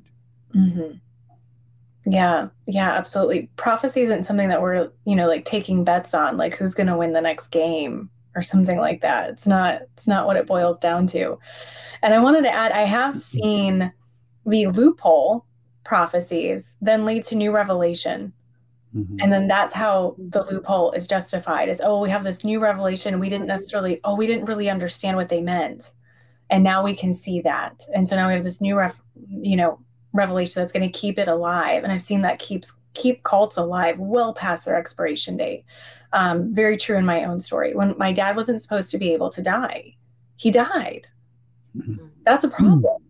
Mm-hmm. 0.55 0.97
Yeah, 2.05 2.47
yeah, 2.65 2.91
absolutely. 2.91 3.49
Prophecy 3.57 4.01
isn't 4.01 4.23
something 4.23 4.49
that 4.49 4.61
we're, 4.61 4.89
you 5.05 5.15
know, 5.15 5.27
like 5.27 5.45
taking 5.45 5.83
bets 5.83 6.13
on, 6.13 6.37
like 6.37 6.55
who's 6.55 6.73
going 6.73 6.87
to 6.87 6.97
win 6.97 7.13
the 7.13 7.21
next 7.21 7.47
game 7.47 8.09
or 8.35 8.41
something 8.41 8.77
like 8.77 9.01
that. 9.01 9.29
It's 9.29 9.47
not 9.47 9.81
it's 9.93 10.07
not 10.07 10.25
what 10.25 10.37
it 10.37 10.47
boils 10.47 10.79
down 10.79 11.07
to. 11.07 11.37
And 12.01 12.13
I 12.13 12.19
wanted 12.19 12.43
to 12.43 12.51
add 12.51 12.71
I 12.71 12.81
have 12.81 13.15
seen 13.15 13.91
the 14.45 14.67
loophole 14.67 15.45
prophecies 15.83 16.75
then 16.81 17.05
lead 17.05 17.23
to 17.25 17.35
new 17.35 17.51
revelation. 17.51 18.33
Mm-hmm. 18.95 19.17
And 19.21 19.33
then 19.33 19.47
that's 19.47 19.73
how 19.73 20.15
the 20.17 20.43
loophole 20.43 20.91
is 20.91 21.07
justified 21.07 21.69
is 21.69 21.81
oh 21.83 21.99
we 21.99 22.09
have 22.09 22.23
this 22.23 22.43
new 22.43 22.59
revelation 22.59 23.19
we 23.19 23.29
didn't 23.29 23.47
necessarily 23.47 23.99
oh 24.03 24.15
we 24.15 24.27
didn't 24.27 24.45
really 24.45 24.69
understand 24.69 25.17
what 25.17 25.29
they 25.29 25.41
meant. 25.41 25.91
And 26.49 26.63
now 26.63 26.83
we 26.83 26.95
can 26.95 27.13
see 27.13 27.41
that. 27.41 27.83
And 27.95 28.07
so 28.07 28.15
now 28.15 28.27
we 28.27 28.33
have 28.33 28.43
this 28.43 28.61
new 28.61 28.77
ref, 28.77 29.01
you 29.27 29.55
know 29.55 29.79
revelation 30.13 30.61
that's 30.61 30.71
going 30.71 30.89
to 30.89 30.99
keep 30.99 31.17
it 31.17 31.27
alive. 31.27 31.83
And 31.83 31.91
I've 31.91 32.01
seen 32.01 32.21
that 32.21 32.39
keeps 32.39 32.73
keep 32.93 33.23
cults 33.23 33.57
alive 33.57 33.97
well 33.99 34.33
past 34.33 34.65
their 34.65 34.75
expiration 34.75 35.37
date. 35.37 35.65
Um, 36.13 36.53
very 36.53 36.77
true 36.77 36.97
in 36.97 37.05
my 37.05 37.25
own 37.25 37.39
story. 37.39 37.73
When 37.73 37.97
my 37.97 38.13
dad 38.13 38.35
wasn't 38.35 38.61
supposed 38.61 38.91
to 38.91 38.97
be 38.97 39.13
able 39.13 39.29
to 39.31 39.41
die, 39.41 39.95
he 40.37 40.51
died. 40.51 41.07
Mm-hmm. 41.75 42.05
That's 42.23 42.43
a 42.43 42.49
problem. 42.49 43.01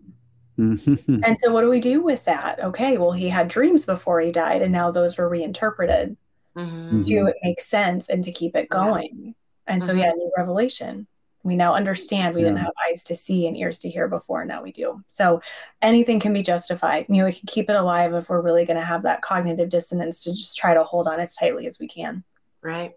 Mm-hmm. 0.58 1.24
and 1.24 1.38
so, 1.38 1.51
what 1.51 1.62
do 1.62 1.70
we 1.70 1.80
do 1.80 2.01
with 2.01 2.26
that? 2.26 2.64
Okay, 2.64 2.97
well, 2.97 3.12
he 3.12 3.28
had 3.28 3.47
dreams 3.47 3.86
before 3.86 4.22
he 4.22 4.32
died, 4.32 4.62
and 4.62 4.72
now 4.72 4.91
those 4.91 5.18
were 5.18 5.28
reinterpreted 5.28 6.16
mm-hmm. 6.56 7.01
to 7.01 7.34
make 7.43 7.60
sense 7.60 8.08
and 8.08 8.24
to 8.24 8.32
keep 8.32 8.56
it 8.56 8.70
going. 8.70 9.36
And 9.68 9.84
so, 9.84 9.93
yeah, 9.93 10.12
new 10.12 10.32
revelation 10.38 11.08
we 11.43 11.56
now 11.56 11.74
understand 11.74 12.34
we 12.34 12.41
yeah. 12.41 12.47
didn't 12.47 12.62
have 12.62 12.74
eyes 12.89 13.04
to 13.04 13.16
see 13.16 13.47
and 13.47 13.56
ears 13.56 13.78
to 13.78 13.89
hear 13.89 14.08
before 14.08 14.41
and 14.41 14.49
now 14.49 14.64
we 14.64 14.72
do 14.72 15.04
so 15.08 15.41
anything 15.82 16.20
can 16.20 16.34
be 16.34 16.41
justified 16.41 17.06
you 17.08 17.18
know 17.18 17.26
we 17.26 17.34
can 17.34 17.47
keep 17.47 17.70
it 17.70 17.76
alive 17.76 18.14
if 18.14 18.30
we're 18.30 18.41
really 18.41 18.66
going 18.66 18.80
to 18.80 18.86
have 18.86 19.04
that 19.04 19.22
cognitive 19.22 19.70
dissonance 19.70 20.22
to 20.22 20.32
just 20.32 20.58
try 20.58 20.74
to 20.74 20.84
hold 20.84 21.08
on 21.08 21.20
as 21.20 21.36
tightly 21.36 21.68
as 21.68 21.80
we 21.80 21.88
can 21.88 22.24
right 22.64 22.93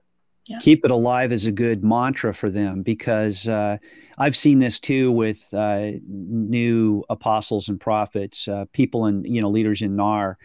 yeah. 0.46 0.58
keep 0.60 0.84
it 0.84 0.90
alive 0.90 1.32
is 1.32 1.46
a 1.46 1.52
good 1.52 1.82
mantra 1.82 2.32
for 2.32 2.50
them 2.50 2.82
because 2.82 3.48
uh, 3.48 3.78
I've 4.16 4.36
seen 4.36 4.60
this 4.60 4.78
too 4.78 5.10
with 5.10 5.42
uh, 5.52 5.90
new 6.06 7.04
apostles 7.10 7.68
and 7.68 7.80
prophets, 7.80 8.46
uh, 8.46 8.66
people 8.72 9.06
and 9.06 9.26
you 9.26 9.40
know 9.40 9.50
leaders 9.50 9.82
in 9.82 9.96
NAR 9.96 10.38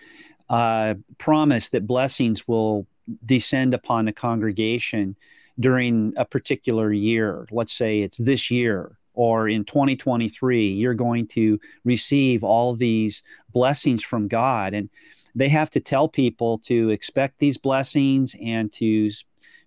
uh, 0.50 0.96
promise 1.18 1.70
that 1.70 1.88
blessings 1.88 2.48
will 2.48 2.88
descend 3.26 3.74
upon 3.74 4.06
the 4.06 4.12
congregation 4.12 5.16
during 5.60 6.14
a 6.18 6.26
particular 6.26 6.92
year. 6.92 7.48
Let's 7.52 7.74
say 7.74 8.02
it's 8.02 8.18
this 8.18 8.50
year 8.50 8.98
or 9.14 9.48
in 9.48 9.66
2023, 9.66 10.70
you're 10.70 10.94
going 10.94 11.28
to 11.28 11.60
receive 11.84 12.44
all 12.44 12.74
these 12.74 13.24
blessings 13.52 14.04
from 14.04 14.28
God. 14.28 14.74
And 14.74 14.90
they 15.36 15.50
have 15.50 15.70
to 15.72 15.80
tell 15.80 16.08
people 16.08 16.58
to 16.60 16.90
expect 16.90 17.40
these 17.40 17.58
blessings 17.58 18.36
and 18.44 18.72
to 18.74 19.10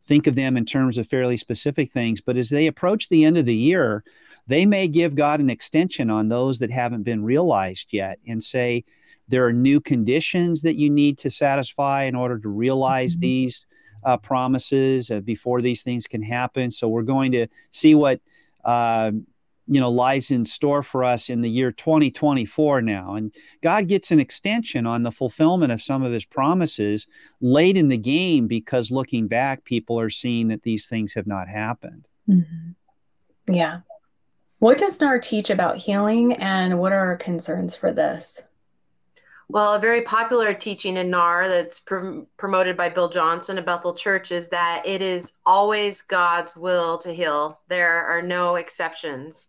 think 0.05 0.27
of 0.27 0.35
them 0.35 0.57
in 0.57 0.65
terms 0.65 0.99
of 0.99 1.09
fairly 1.09 1.37
specific 1.37 1.91
things. 1.93 2.21
But 2.21 2.37
as 2.37 2.51
they 2.51 2.67
approach 2.67 3.09
the 3.09 3.25
end 3.25 3.39
of 3.39 3.47
the 3.47 3.55
year, 3.55 4.05
they 4.47 4.67
may 4.67 4.89
give 4.89 5.15
God 5.15 5.41
an 5.41 5.49
extension 5.49 6.11
on 6.11 6.29
those 6.29 6.59
that 6.59 6.71
haven't 6.71 7.03
been 7.03 7.25
realized 7.25 7.93
yet 7.93 8.19
and 8.27 8.43
say, 8.43 8.85
there 9.29 9.47
are 9.47 9.53
new 9.53 9.81
conditions 9.81 10.63
that 10.63 10.77
you 10.77 10.91
need 10.91 11.17
to 11.19 11.31
satisfy 11.31 12.05
in 12.05 12.15
order 12.15 12.39
to 12.39 12.49
realize 12.49 13.15
mm-hmm. 13.15 13.23
these 13.23 13.67
uh, 14.05 14.19
promises 14.19 15.11
uh, 15.11 15.21
before 15.21 15.63
these 15.63 15.83
things 15.83 16.07
can 16.07 16.23
happen. 16.23 16.71
So 16.71 16.89
we're 16.89 17.03
going 17.03 17.33
to 17.33 17.47
see 17.71 17.95
what 17.95 18.21
uh, 18.65 19.13
you 19.67 19.81
know 19.81 19.91
lies 19.91 20.31
in 20.31 20.45
store 20.45 20.83
for 20.83 21.05
us 21.05 21.31
in 21.31 21.41
the 21.41 21.51
year 21.51 21.73
2024 21.73 22.83
now, 22.83 23.15
and 23.15 23.35
God 23.63 23.89
gets 23.89 24.11
an 24.11 24.21
extension 24.21 24.87
on 24.87 25.03
the 25.03 25.13
fulfillment 25.13 25.73
of 25.73 25.83
some 25.83 26.03
of 26.03 26.13
His 26.13 26.25
promises 26.25 27.07
late 27.41 27.77
in 27.77 27.89
the 27.89 27.99
game 27.99 28.47
because 28.47 28.91
looking 28.91 29.29
back, 29.29 29.65
people 29.65 29.99
are 29.99 30.11
seeing 30.11 30.49
that 30.49 30.63
these 30.63 30.87
things 30.87 31.15
have 31.15 31.27
not 31.27 31.49
happened. 31.49 32.07
Mm-hmm. 32.29 33.53
Yeah. 33.53 33.81
What 34.59 34.79
does 34.79 35.01
NAR 35.01 35.19
teach 35.19 35.51
about 35.51 35.77
healing, 35.77 36.35
and 36.35 36.79
what 36.79 36.93
are 36.93 37.07
our 37.07 37.17
concerns 37.17 37.75
for 37.75 37.93
this? 37.93 38.43
Well, 39.49 39.75
a 39.75 39.79
very 39.79 40.03
popular 40.03 40.55
teaching 40.55 40.97
in 40.97 41.11
NAR 41.11 41.47
that's 41.49 41.81
pr- 41.81 42.23
promoted 42.37 42.77
by 42.77 42.89
Bill 42.89 43.09
Johnson 43.09 43.59
of 43.59 43.67
Bethel 43.67 43.95
Church 43.95 44.33
is 44.33 44.49
that 44.49 44.83
it 44.87 45.03
is 45.03 45.39
always 45.45 46.03
God's 46.03 46.57
will 46.57 46.99
to 46.99 47.13
heal. 47.13 47.61
There 47.69 48.07
are 48.07 48.23
no 48.23 48.57
exceptions, 48.57 49.49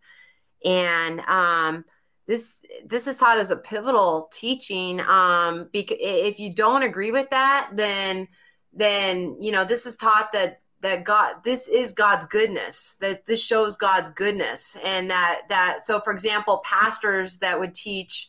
and 0.64 1.20
um, 1.20 1.84
this 2.26 2.64
this 2.84 3.06
is 3.06 3.18
taught 3.18 3.38
as 3.38 3.50
a 3.50 3.56
pivotal 3.56 4.28
teaching. 4.32 5.00
Um, 5.00 5.70
if 5.72 6.38
you 6.38 6.52
don't 6.52 6.82
agree 6.82 7.10
with 7.10 7.30
that, 7.30 7.70
then 7.72 8.28
then 8.72 9.38
you 9.40 9.50
know 9.50 9.64
this 9.64 9.86
is 9.86 9.96
taught 9.96 10.32
that 10.32 10.60
that 10.80 11.04
God 11.04 11.36
this 11.42 11.68
is 11.68 11.94
God's 11.94 12.26
goodness 12.26 12.96
that 13.00 13.24
this 13.24 13.44
shows 13.44 13.76
God's 13.76 14.10
goodness 14.10 14.76
and 14.84 15.10
that 15.10 15.42
that 15.48 15.80
so 15.80 16.00
for 16.00 16.12
example 16.12 16.62
pastors 16.64 17.38
that 17.38 17.58
would 17.58 17.74
teach 17.74 18.28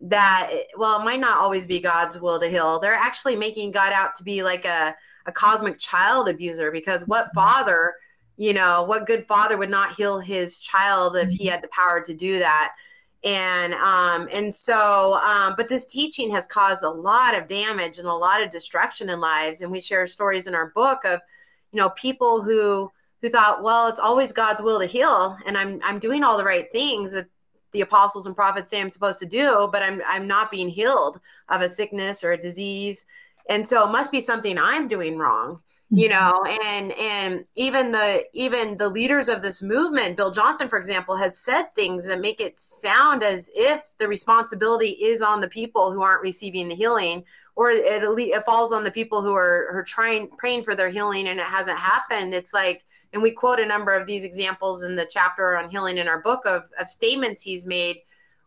that 0.00 0.50
well 0.76 1.00
it 1.00 1.04
might 1.04 1.20
not 1.20 1.38
always 1.38 1.66
be 1.66 1.80
god's 1.80 2.20
will 2.20 2.38
to 2.38 2.48
heal 2.48 2.78
they're 2.78 2.94
actually 2.94 3.34
making 3.34 3.70
god 3.70 3.92
out 3.92 4.14
to 4.14 4.22
be 4.22 4.42
like 4.42 4.64
a, 4.64 4.94
a 5.26 5.32
cosmic 5.32 5.78
child 5.78 6.28
abuser 6.28 6.70
because 6.70 7.08
what 7.08 7.26
mm-hmm. 7.26 7.34
father 7.34 7.94
you 8.36 8.52
know 8.52 8.84
what 8.84 9.06
good 9.06 9.24
father 9.24 9.56
would 9.56 9.70
not 9.70 9.92
heal 9.92 10.20
his 10.20 10.60
child 10.60 11.16
if 11.16 11.28
he 11.30 11.38
mm-hmm. 11.38 11.52
had 11.52 11.62
the 11.62 11.68
power 11.68 12.00
to 12.00 12.14
do 12.14 12.38
that 12.38 12.74
and 13.24 13.74
um 13.74 14.28
and 14.32 14.54
so 14.54 15.14
um 15.14 15.54
but 15.56 15.68
this 15.68 15.86
teaching 15.86 16.30
has 16.30 16.46
caused 16.46 16.84
a 16.84 16.88
lot 16.88 17.36
of 17.36 17.48
damage 17.48 17.98
and 17.98 18.06
a 18.06 18.14
lot 18.14 18.40
of 18.40 18.50
destruction 18.50 19.10
in 19.10 19.18
lives 19.18 19.62
and 19.62 19.72
we 19.72 19.80
share 19.80 20.06
stories 20.06 20.46
in 20.46 20.54
our 20.54 20.70
book 20.76 21.04
of 21.04 21.20
you 21.72 21.78
know 21.78 21.90
people 21.90 22.40
who 22.40 22.88
who 23.20 23.28
thought 23.28 23.64
well 23.64 23.88
it's 23.88 23.98
always 23.98 24.32
god's 24.32 24.62
will 24.62 24.78
to 24.78 24.86
heal 24.86 25.36
and 25.46 25.58
i'm 25.58 25.80
i'm 25.82 25.98
doing 25.98 26.22
all 26.22 26.38
the 26.38 26.44
right 26.44 26.70
things 26.70 27.10
that 27.10 27.26
the 27.78 27.84
apostles 27.84 28.26
and 28.26 28.34
prophets 28.34 28.70
say 28.70 28.80
I'm 28.80 28.90
supposed 28.90 29.20
to 29.20 29.26
do, 29.26 29.68
but 29.70 29.84
I'm 29.84 30.02
I'm 30.04 30.26
not 30.26 30.50
being 30.50 30.68
healed 30.68 31.20
of 31.48 31.60
a 31.60 31.68
sickness 31.68 32.24
or 32.24 32.32
a 32.32 32.36
disease. 32.36 33.06
And 33.48 33.66
so 33.66 33.88
it 33.88 33.92
must 33.92 34.10
be 34.10 34.20
something 34.20 34.58
I'm 34.58 34.88
doing 34.88 35.16
wrong, 35.16 35.60
you 35.90 36.08
mm-hmm. 36.08 36.18
know, 36.18 36.58
and 36.64 36.92
and 36.92 37.44
even 37.54 37.92
the 37.92 38.24
even 38.34 38.76
the 38.78 38.88
leaders 38.88 39.28
of 39.28 39.42
this 39.42 39.62
movement, 39.62 40.16
Bill 40.16 40.32
Johnson, 40.32 40.66
for 40.68 40.76
example, 40.76 41.16
has 41.16 41.38
said 41.38 41.72
things 41.74 42.06
that 42.08 42.20
make 42.20 42.40
it 42.40 42.58
sound 42.58 43.22
as 43.22 43.48
if 43.54 43.96
the 43.98 44.08
responsibility 44.08 44.90
is 44.90 45.22
on 45.22 45.40
the 45.40 45.48
people 45.48 45.92
who 45.92 46.02
aren't 46.02 46.22
receiving 46.22 46.66
the 46.68 46.74
healing, 46.74 47.22
or 47.54 47.70
it, 47.70 48.02
it 48.02 48.44
falls 48.44 48.72
on 48.72 48.82
the 48.82 48.90
people 48.90 49.22
who 49.22 49.34
are, 49.34 49.68
are 49.72 49.84
trying 49.84 50.28
praying 50.36 50.64
for 50.64 50.74
their 50.74 50.90
healing 50.90 51.28
and 51.28 51.38
it 51.38 51.46
hasn't 51.46 51.78
happened. 51.78 52.34
It's 52.34 52.52
like 52.52 52.84
and 53.12 53.22
we 53.22 53.30
quote 53.30 53.60
a 53.60 53.66
number 53.66 53.94
of 53.94 54.06
these 54.06 54.24
examples 54.24 54.82
in 54.82 54.96
the 54.96 55.08
chapter 55.10 55.56
on 55.56 55.70
healing 55.70 55.98
in 55.98 56.08
our 56.08 56.20
book 56.20 56.44
of, 56.46 56.68
of 56.78 56.88
statements 56.88 57.42
he's 57.42 57.66
made 57.66 57.98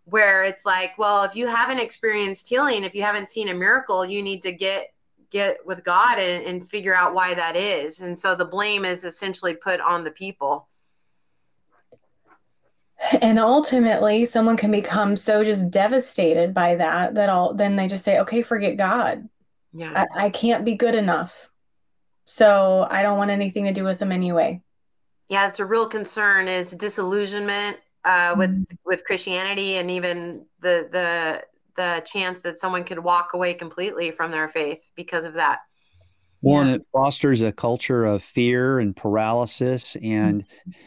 where 0.05 0.43
it's 0.43 0.65
like 0.65 0.97
well 0.97 1.23
if 1.23 1.35
you 1.35 1.47
haven't 1.47 1.79
experienced 1.79 2.47
healing 2.47 2.83
if 2.83 2.95
you 2.95 3.03
haven't 3.03 3.29
seen 3.29 3.49
a 3.49 3.53
miracle 3.53 4.05
you 4.05 4.21
need 4.21 4.41
to 4.41 4.51
get 4.51 4.93
get 5.31 5.65
with 5.65 5.83
god 5.83 6.19
and, 6.19 6.45
and 6.45 6.69
figure 6.69 6.93
out 6.93 7.15
why 7.15 7.33
that 7.33 7.55
is. 7.55 8.01
And 8.01 8.17
so 8.17 8.35
the 8.35 8.45
blame 8.45 8.85
is 8.85 9.03
essentially 9.03 9.55
put 9.55 9.79
on 9.79 10.03
the 10.03 10.11
people. 10.11 10.67
And 13.21 13.39
ultimately 13.39 14.25
someone 14.25 14.57
can 14.57 14.69
become 14.69 15.15
so 15.15 15.43
just 15.43 15.71
devastated 15.71 16.53
by 16.53 16.75
that 16.75 17.15
that 17.15 17.29
all 17.29 17.55
then 17.55 17.75
they 17.75 17.87
just 17.87 18.03
say 18.03 18.19
okay 18.19 18.43
forget 18.43 18.77
god. 18.77 19.27
Yeah. 19.73 20.05
I, 20.15 20.25
I 20.25 20.29
can't 20.29 20.65
be 20.65 20.75
good 20.75 20.93
enough 20.93 21.49
so 22.25 22.87
I 22.89 23.03
don't 23.03 23.17
want 23.17 23.31
anything 23.31 23.65
to 23.65 23.73
do 23.73 23.83
with 23.83 23.99
them 23.99 24.11
anyway. 24.11 24.61
Yeah, 25.29 25.47
it's 25.47 25.59
a 25.59 25.65
real 25.65 25.87
concern 25.87 26.47
is 26.47 26.71
disillusionment 26.71 27.77
uh, 28.03 28.35
with 28.37 28.51
mm-hmm. 28.51 28.75
with 28.85 29.03
Christianity, 29.05 29.75
and 29.75 29.89
even 29.89 30.45
the 30.59 30.89
the 30.91 31.43
the 31.75 32.03
chance 32.05 32.41
that 32.43 32.57
someone 32.57 32.83
could 32.83 32.99
walk 32.99 33.33
away 33.33 33.53
completely 33.53 34.11
from 34.11 34.31
their 34.31 34.49
faith 34.49 34.91
because 34.95 35.25
of 35.25 35.35
that. 35.35 35.59
Well, 36.41 36.55
yeah. 36.63 36.71
and 36.71 36.81
it 36.81 36.87
fosters 36.91 37.41
a 37.41 37.51
culture 37.51 38.05
of 38.05 38.23
fear 38.23 38.79
and 38.79 38.95
paralysis, 38.95 39.95
and 40.01 40.45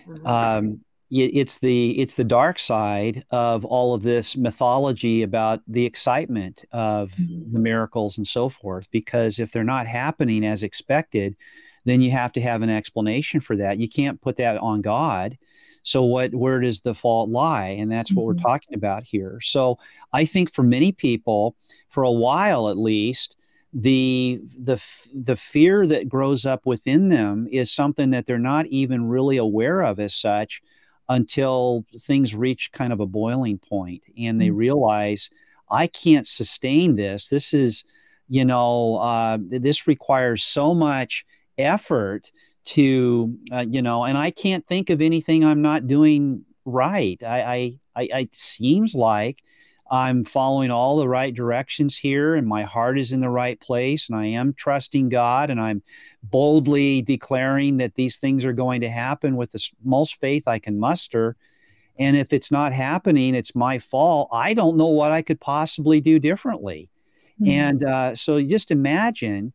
mm-hmm. 0.09 0.26
um, 0.26 0.80
it's 1.23 1.59
the 1.59 1.99
it's 2.01 2.17
the 2.17 2.25
dark 2.25 2.59
side 2.59 3.25
of 3.31 3.65
all 3.65 3.95
of 3.95 4.03
this 4.03 4.37
mythology 4.37 5.23
about 5.23 5.61
the 5.69 5.87
excitement 5.87 6.65
of 6.73 7.11
mm-hmm. 7.12 7.53
the 7.53 7.59
miracles 7.59 8.19
and 8.19 8.27
so 8.27 8.49
forth. 8.49 8.91
Because 8.91 9.39
if 9.39 9.53
they're 9.53 9.65
not 9.65 9.87
happening 9.87 10.45
as 10.45 10.62
expected, 10.62 11.37
then 11.85 12.01
you 12.01 12.11
have 12.11 12.33
to 12.33 12.41
have 12.41 12.62
an 12.62 12.71
explanation 12.71 13.41
for 13.41 13.57
that. 13.57 13.79
You 13.79 13.89
can't 13.89 14.21
put 14.21 14.37
that 14.39 14.59
on 14.59 14.81
God. 14.81 15.39
So 15.83 16.03
what 16.03 16.35
where 16.35 16.61
does 16.61 16.81
the 16.81 16.95
fault 16.95 17.29
lie? 17.29 17.69
And 17.69 17.93
that's 17.93 18.11
what 18.11 18.23
mm-hmm. 18.23 18.27
we're 18.27 18.51
talking 18.51 18.75
about 18.75 19.05
here. 19.05 19.39
So 19.41 19.79
I 20.12 20.25
think 20.25 20.53
for 20.53 20.62
many 20.62 20.93
people, 20.93 21.55
for 21.91 22.03
a 22.03 22.11
while 22.11 22.69
at 22.71 22.79
least, 22.79 23.37
the 23.73 24.41
the 24.59 24.83
the 25.12 25.37
fear 25.37 25.87
that 25.87 26.09
grows 26.09 26.47
up 26.47 26.65
within 26.65 27.09
them 27.09 27.47
is 27.51 27.71
something 27.71 28.11
that 28.11 28.27
they're 28.27 28.39
not 28.39 28.67
even 28.67 29.09
really 29.09 29.37
aware 29.37 29.83
of 29.83 30.01
as 30.01 30.15
such 30.15 30.62
until 31.09 31.84
things 31.98 32.34
reach 32.34 32.72
kind 32.72 32.92
of 32.92 33.00
a 33.00 33.07
boiling 33.07 33.59
point 33.59 34.02
and 34.18 34.40
they 34.40 34.48
mm-hmm. 34.48 34.57
realize 34.57 35.30
I 35.70 35.86
can't 35.86 36.26
sustain 36.26 36.96
this. 36.96 37.28
This 37.28 37.52
is, 37.55 37.84
you 38.28 38.44
know, 38.44 38.96
uh, 38.96 39.38
this 39.40 39.86
requires 39.86 40.42
so 40.42 40.74
much 40.74 41.24
effort 41.59 42.30
to 42.64 43.36
uh, 43.52 43.64
you 43.68 43.82
know 43.82 44.05
and 44.05 44.16
i 44.16 44.30
can't 44.30 44.66
think 44.66 44.90
of 44.90 45.00
anything 45.00 45.44
i'm 45.44 45.62
not 45.62 45.86
doing 45.86 46.44
right 46.64 47.22
I, 47.22 47.78
I 47.94 48.07
i 48.12 48.20
it 48.20 48.34
seems 48.34 48.94
like 48.94 49.42
i'm 49.95 50.24
following 50.24 50.72
all 50.72 50.97
the 50.97 51.09
right 51.09 51.34
directions 51.34 51.97
here 51.97 52.34
and 52.34 52.49
my 52.49 52.64
heart 52.64 52.99
is 52.99 53.12
in 53.12 53.20
the 53.20 53.28
right 53.28 53.61
place 53.61 54.09
and 54.09 54.18
i 54.18 54.26
am 54.26 54.53
trusting 54.53 55.09
god 55.09 55.51
and 55.51 55.61
i'm 55.61 55.82
boldly 56.22 57.01
declaring 57.03 57.76
that 57.76 57.95
these 57.95 58.18
things 58.18 58.45
are 58.45 58.53
going 58.53 58.80
to 58.80 58.90
happen 58.90 59.36
with 59.36 59.53
the 59.53 59.70
most 59.84 60.20
faith 60.20 60.42
i 60.47 60.59
can 60.59 60.78
muster. 60.78 61.36
And 61.97 62.16
if 62.16 62.32
it's 62.32 62.51
not 62.51 62.72
happening 62.72 63.36
it's 63.36 63.55
my 63.55 63.78
fault. 63.78 64.28
I 64.32 64.53
don't 64.53 64.76
know 64.76 64.88
what 64.88 65.12
i 65.12 65.22
could 65.22 65.40
possibly 65.40 66.01
do 66.01 66.18
differently. 66.18 66.90
Mm-hmm. 67.40 67.51
and 67.51 67.84
uh, 67.84 68.14
so 68.14 68.42
just 68.42 68.70
imagine 68.70 69.53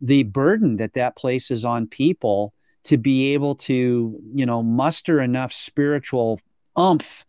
the 0.00 0.24
burden 0.24 0.76
that 0.76 0.94
that 0.94 1.16
places 1.16 1.64
on 1.64 1.86
people 1.86 2.52
to 2.84 2.96
be 2.96 3.34
able 3.34 3.54
to 3.54 4.20
you 4.34 4.46
know 4.46 4.62
muster 4.62 5.20
enough 5.20 5.52
spiritual 5.52 6.40
umph 6.76 7.24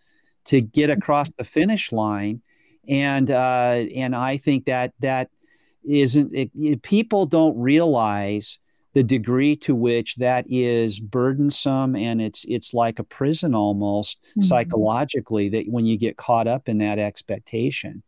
to 0.46 0.62
get 0.62 0.90
across 0.90 1.30
the 1.32 1.44
finish 1.44 1.92
line 1.92 2.42
and 2.88 3.30
uh, 3.30 3.86
and 3.96 4.16
I 4.16 4.38
think 4.38 4.66
that 4.66 4.94
that 5.00 5.30
isn't 5.84 6.34
it, 6.36 6.52
it, 6.60 6.82
people 6.82 7.26
don't 7.26 7.58
realize 7.58 8.60
the 8.94 9.04
degree 9.04 9.56
to 9.56 9.76
which 9.76 10.16
that 10.16 10.46
is 10.50 11.00
burdensome 11.00 11.96
and 11.96 12.22
it's 12.22 12.46
it's 12.48 12.74
like 12.74 12.98
a 12.98 13.04
prison 13.04 13.54
almost 13.54 14.20
mm-hmm. 14.32 14.42
psychologically 14.42 15.50
that 15.50 15.66
when 15.68 15.86
you 15.86 15.98
get 15.98 16.18
caught 16.18 16.48
up 16.48 16.68
in 16.68 16.80
that 16.80 16.98
expectation. 16.98 18.02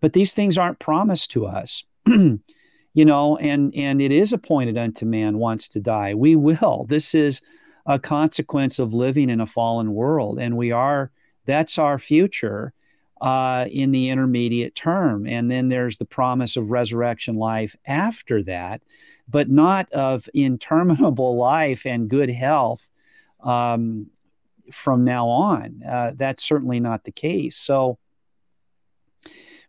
But 0.00 0.14
these 0.14 0.34
things 0.34 0.58
aren't 0.58 0.80
promised 0.80 1.30
to 1.32 1.46
us. 1.46 1.84
You 2.94 3.06
know 3.06 3.38
and 3.38 3.74
and 3.74 4.02
it 4.02 4.12
is 4.12 4.34
appointed 4.34 4.76
unto 4.76 5.06
man 5.06 5.38
once 5.38 5.66
to 5.68 5.80
die. 5.80 6.12
We 6.12 6.36
will. 6.36 6.84
This 6.90 7.14
is 7.14 7.40
a 7.86 7.98
consequence 7.98 8.78
of 8.78 8.92
living 8.92 9.30
in 9.30 9.40
a 9.40 9.46
fallen 9.46 9.94
world 9.94 10.38
and 10.38 10.58
we 10.58 10.72
are 10.72 11.10
that's 11.46 11.78
our 11.78 11.98
future 11.98 12.74
uh, 13.22 13.66
in 13.70 13.90
the 13.92 14.10
intermediate 14.10 14.74
term. 14.74 15.26
And 15.26 15.50
then 15.50 15.68
there's 15.68 15.96
the 15.96 16.04
promise 16.04 16.58
of 16.58 16.70
resurrection 16.70 17.36
life 17.36 17.74
after 17.86 18.42
that 18.42 18.82
but 19.28 19.50
not 19.50 19.90
of 19.92 20.28
interminable 20.34 21.36
life 21.38 21.86
and 21.86 22.08
good 22.08 22.30
health 22.30 22.90
um, 23.42 24.06
from 24.70 25.04
now 25.04 25.26
on. 25.28 25.82
Uh, 25.88 26.12
that's 26.14 26.44
certainly 26.44 26.80
not 26.80 27.04
the 27.04 27.12
case. 27.12 27.56
So 27.56 27.98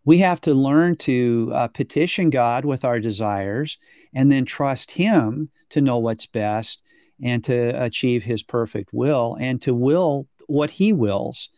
we 0.05 0.19
have 0.19 0.41
to 0.41 0.53
learn 0.53 0.97
to 0.97 1.51
uh, 1.53 1.67
petition 1.69 2.29
God 2.29 2.65
with 2.65 2.83
our 2.83 2.99
desires 2.99 3.77
and 4.13 4.31
then 4.31 4.45
trust 4.45 4.91
Him 4.91 5.49
to 5.69 5.81
know 5.81 5.97
what's 5.97 6.25
best 6.25 6.81
and 7.21 7.43
to 7.45 7.83
achieve 7.83 8.23
His 8.23 8.43
perfect 8.43 8.89
will 8.93 9.37
and 9.39 9.61
to 9.61 9.73
will 9.73 10.27
what 10.47 10.71
He 10.71 10.91
wills 10.91 11.49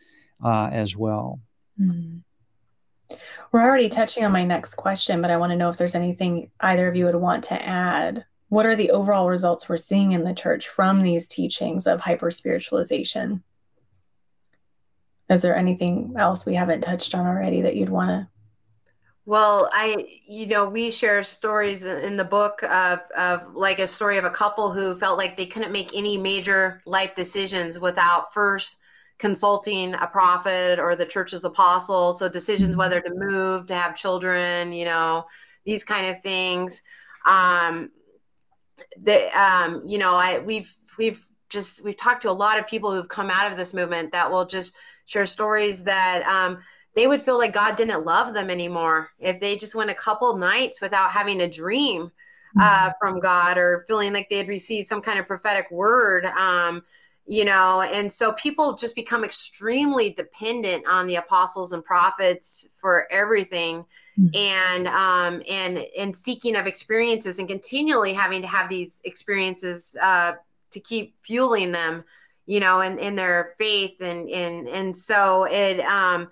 uh, 0.43 0.69
as 0.71 0.95
well. 0.95 1.39
Mm-hmm. 1.79 3.17
We're 3.51 3.63
already 3.63 3.89
touching 3.89 4.25
on 4.25 4.31
my 4.31 4.43
next 4.43 4.75
question, 4.75 5.21
but 5.21 5.31
I 5.31 5.37
want 5.37 5.51
to 5.51 5.55
know 5.55 5.69
if 5.69 5.77
there's 5.77 5.95
anything 5.95 6.49
either 6.59 6.87
of 6.87 6.95
you 6.95 7.05
would 7.05 7.15
want 7.15 7.43
to 7.45 7.61
add. 7.61 8.25
What 8.49 8.65
are 8.65 8.75
the 8.75 8.91
overall 8.91 9.29
results 9.29 9.69
we're 9.69 9.77
seeing 9.77 10.11
in 10.11 10.23
the 10.23 10.33
church 10.33 10.67
from 10.67 11.01
these 11.01 11.27
teachings 11.27 11.87
of 11.87 12.01
hyper 12.01 12.31
spiritualization? 12.31 13.43
Is 15.29 15.41
there 15.41 15.55
anything 15.55 16.13
else 16.17 16.45
we 16.45 16.55
haven't 16.55 16.81
touched 16.81 17.15
on 17.15 17.25
already 17.25 17.61
that 17.61 17.75
you'd 17.75 17.89
want 17.89 18.09
to 18.09 18.27
well, 19.27 19.69
I, 19.73 20.05
you 20.27 20.45
know, 20.45 20.69
we 20.69 20.91
share 20.91 21.23
stories 21.23 21.83
in 21.83 22.15
the 22.15 22.23
book 22.23 22.61
of, 22.61 22.99
of 23.17 23.55
like 23.55 23.79
a 23.79 23.87
story 23.87 24.19
of 24.19 24.23
a 24.23 24.29
couple 24.29 24.71
who 24.71 24.93
felt 24.93 25.17
like 25.17 25.35
they 25.35 25.47
couldn't 25.47 25.71
make 25.71 25.95
any 25.95 26.15
major 26.15 26.83
life 26.85 27.15
decisions 27.15 27.79
without 27.79 28.31
first 28.33 28.81
consulting 29.17 29.93
a 29.93 30.07
prophet 30.07 30.79
or 30.79 30.95
the 30.95 31.05
church's 31.05 31.45
apostle. 31.45 32.13
So 32.13 32.27
decisions 32.29 32.71
mm-hmm. 32.71 32.79
whether 32.79 33.01
to 33.01 33.13
move, 33.13 33.65
to 33.67 33.75
have 33.75 33.95
children, 33.95 34.73
you 34.73 34.85
know, 34.85 35.25
these 35.63 35.83
kind 35.83 36.07
of 36.07 36.21
things. 36.21 36.81
Um, 37.25 37.91
the, 39.01 39.27
um, 39.39 39.81
you 39.85 39.97
know, 39.97 40.15
I, 40.15 40.39
we've, 40.39 40.71
we've 40.97 41.25
just, 41.49 41.83
we've 41.83 41.97
talked 41.97 42.23
to 42.23 42.29
a 42.29 42.33
lot 42.33 42.59
of 42.59 42.67
people 42.67 42.93
who've 42.93 43.07
come 43.07 43.29
out 43.29 43.51
of 43.51 43.57
this 43.57 43.73
movement 43.73 44.11
that 44.11 44.29
will 44.31 44.45
just 44.45 44.75
share 45.05 45.25
stories 45.25 45.85
that, 45.85 46.23
um, 46.27 46.59
they 46.93 47.07
would 47.07 47.21
feel 47.21 47.37
like 47.37 47.53
God 47.53 47.75
didn't 47.75 48.05
love 48.05 48.33
them 48.33 48.49
anymore 48.49 49.09
if 49.19 49.41
they 49.41 49.57
just 49.57 49.75
went 49.75 49.89
a 49.89 49.95
couple 49.95 50.37
nights 50.37 50.81
without 50.81 51.11
having 51.11 51.41
a 51.41 51.49
dream 51.49 52.09
uh, 52.57 52.63
mm-hmm. 52.63 52.91
from 52.99 53.19
God 53.19 53.57
or 53.57 53.83
feeling 53.85 54.13
like 54.13 54.29
they 54.29 54.37
had 54.37 54.47
received 54.47 54.87
some 54.87 55.01
kind 55.01 55.19
of 55.19 55.27
prophetic 55.27 55.69
word. 55.71 56.25
Um, 56.25 56.83
you 57.27 57.45
know, 57.45 57.81
and 57.81 58.11
so 58.11 58.33
people 58.33 58.75
just 58.75 58.95
become 58.95 59.23
extremely 59.23 60.11
dependent 60.11 60.85
on 60.87 61.07
the 61.07 61.15
apostles 61.15 61.73
and 61.73 61.83
prophets 61.83 62.67
for 62.79 63.11
everything. 63.11 63.85
Mm-hmm. 64.17 64.29
and 64.33 64.87
um, 64.87 65.43
and 65.51 65.85
and 65.99 66.15
seeking 66.15 66.55
of 66.55 66.67
experiences 66.67 67.37
and 67.37 67.49
continually 67.49 68.13
having 68.13 68.43
to 68.43 68.47
have 68.47 68.69
these 68.69 69.01
experiences 69.03 69.97
uh, 70.01 70.35
to 70.71 70.79
keep 70.79 71.19
fueling 71.19 71.73
them 71.73 72.05
you 72.45 72.59
know 72.59 72.81
in, 72.81 72.97
in 72.99 73.15
their 73.15 73.49
faith 73.57 74.01
and 74.01 74.29
and 74.29 74.67
and 74.67 74.95
so 74.95 75.45
it 75.45 75.79
um 75.81 76.29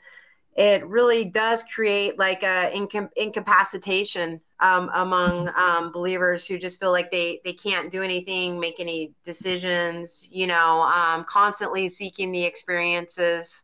it 0.55 0.85
really 0.85 1.25
does 1.25 1.63
create 1.63 2.19
like 2.19 2.43
a 2.43 2.71
inca- 2.75 3.09
incapacitation 3.15 4.39
um, 4.59 4.89
among 4.93 5.47
mm-hmm. 5.47 5.59
um, 5.59 5.91
believers 5.91 6.47
who 6.47 6.57
just 6.57 6.79
feel 6.79 6.91
like 6.91 7.11
they 7.11 7.41
they 7.43 7.53
can't 7.53 7.91
do 7.91 8.01
anything, 8.01 8.59
make 8.59 8.79
any 8.79 9.13
decisions. 9.23 10.27
You 10.31 10.47
know, 10.47 10.81
um, 10.81 11.23
constantly 11.25 11.89
seeking 11.89 12.31
the 12.31 12.43
experiences, 12.43 13.63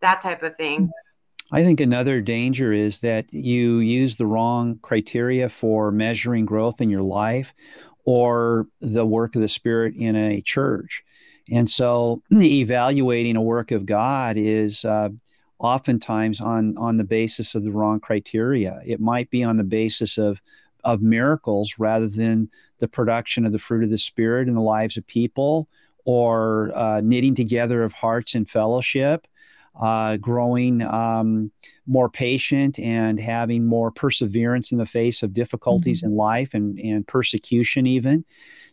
that 0.00 0.20
type 0.20 0.42
of 0.42 0.54
thing. 0.54 0.90
I 1.52 1.62
think 1.62 1.80
another 1.80 2.20
danger 2.20 2.72
is 2.72 2.98
that 3.00 3.32
you 3.32 3.78
use 3.78 4.16
the 4.16 4.26
wrong 4.26 4.78
criteria 4.82 5.48
for 5.48 5.92
measuring 5.92 6.44
growth 6.44 6.80
in 6.80 6.90
your 6.90 7.02
life 7.02 7.54
or 8.04 8.66
the 8.80 9.06
work 9.06 9.36
of 9.36 9.42
the 9.42 9.48
Spirit 9.48 9.94
in 9.96 10.16
a 10.16 10.40
church. 10.40 11.04
And 11.50 11.70
so, 11.70 12.22
evaluating 12.32 13.36
a 13.36 13.42
work 13.42 13.70
of 13.70 13.86
God 13.86 14.36
is 14.36 14.84
uh, 14.84 15.10
oftentimes 15.58 16.40
on 16.40 16.76
on 16.76 16.96
the 16.96 17.04
basis 17.04 17.54
of 17.54 17.64
the 17.64 17.72
wrong 17.72 18.00
criteria. 18.00 18.80
It 18.84 19.00
might 19.00 19.30
be 19.30 19.42
on 19.42 19.56
the 19.56 19.64
basis 19.64 20.18
of 20.18 20.40
of 20.84 21.02
miracles 21.02 21.74
rather 21.78 22.08
than 22.08 22.48
the 22.78 22.88
production 22.88 23.44
of 23.44 23.52
the 23.52 23.58
fruit 23.58 23.84
of 23.84 23.90
the 23.90 23.98
spirit 23.98 24.48
in 24.48 24.54
the 24.54 24.60
lives 24.60 24.96
of 24.96 25.06
people 25.06 25.68
or 26.04 26.70
uh, 26.76 27.00
knitting 27.00 27.34
together 27.34 27.82
of 27.82 27.92
hearts 27.92 28.34
in 28.34 28.44
fellowship 28.44 29.26
uh, 29.80 30.16
growing 30.16 30.80
um, 30.82 31.50
more 31.86 32.08
patient 32.08 32.78
and 32.78 33.20
having 33.20 33.66
more 33.66 33.90
perseverance 33.90 34.72
in 34.72 34.78
the 34.78 34.86
face 34.86 35.22
of 35.22 35.34
difficulties 35.34 36.00
mm-hmm. 36.00 36.12
in 36.12 36.16
life 36.16 36.54
and, 36.54 36.78
and 36.78 37.06
persecution 37.06 37.86
even 37.86 38.24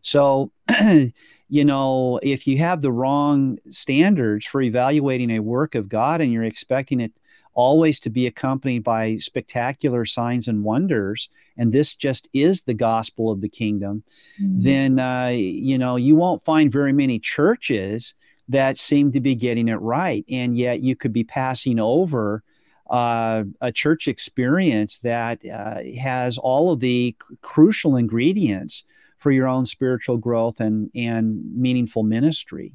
so 0.01 0.51
you 1.53 1.63
know, 1.63 2.19
if 2.23 2.47
you 2.47 2.57
have 2.57 2.81
the 2.81 2.91
wrong 2.91 3.59
standards 3.69 4.43
for 4.43 4.59
evaluating 4.59 5.29
a 5.29 5.39
work 5.39 5.75
of 5.75 5.87
God 5.87 6.19
and 6.19 6.33
you're 6.33 6.43
expecting 6.43 6.99
it 6.99 7.11
always 7.53 7.99
to 7.99 8.09
be 8.09 8.25
accompanied 8.25 8.83
by 8.83 9.17
spectacular 9.17 10.03
signs 10.03 10.47
and 10.47 10.63
wonders, 10.63 11.29
and 11.55 11.71
this 11.71 11.93
just 11.93 12.27
is 12.33 12.63
the 12.63 12.73
gospel 12.73 13.29
of 13.29 13.41
the 13.41 13.49
kingdom, 13.49 14.01
mm-hmm. 14.41 14.63
then 14.63 14.99
uh, 14.99 15.27
you 15.27 15.77
know 15.77 15.95
you 15.95 16.15
won't 16.15 16.43
find 16.43 16.71
very 16.71 16.91
many 16.91 17.19
churches 17.19 18.15
that 18.49 18.75
seem 18.75 19.11
to 19.11 19.19
be 19.19 19.35
getting 19.35 19.67
it 19.67 19.75
right, 19.75 20.25
and 20.27 20.57
yet 20.57 20.81
you 20.81 20.95
could 20.95 21.13
be 21.13 21.23
passing 21.23 21.79
over. 21.79 22.41
Uh, 22.89 23.43
a 23.61 23.71
church 23.71 24.07
experience 24.07 24.99
that 24.99 25.39
uh, 25.45 25.81
has 25.99 26.37
all 26.37 26.71
of 26.71 26.79
the 26.79 27.15
c- 27.17 27.37
crucial 27.41 27.95
ingredients 27.95 28.83
for 29.23 29.31
your 29.31 29.47
own 29.47 29.65
spiritual 29.65 30.17
growth 30.17 30.59
and 30.59 30.91
and 30.93 31.43
meaningful 31.55 32.03
ministry. 32.03 32.73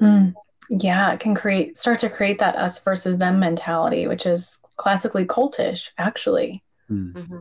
Mm 0.00 0.34
yeah 0.70 1.12
it 1.12 1.20
can 1.20 1.34
create 1.34 1.76
start 1.76 1.98
to 1.98 2.08
create 2.08 2.38
that 2.38 2.56
us 2.56 2.82
versus 2.82 3.18
them 3.18 3.38
mentality 3.38 4.06
which 4.06 4.26
is 4.26 4.60
classically 4.76 5.24
cultish 5.24 5.90
actually 5.98 6.62
mm. 6.90 7.12
mm-hmm. 7.12 7.38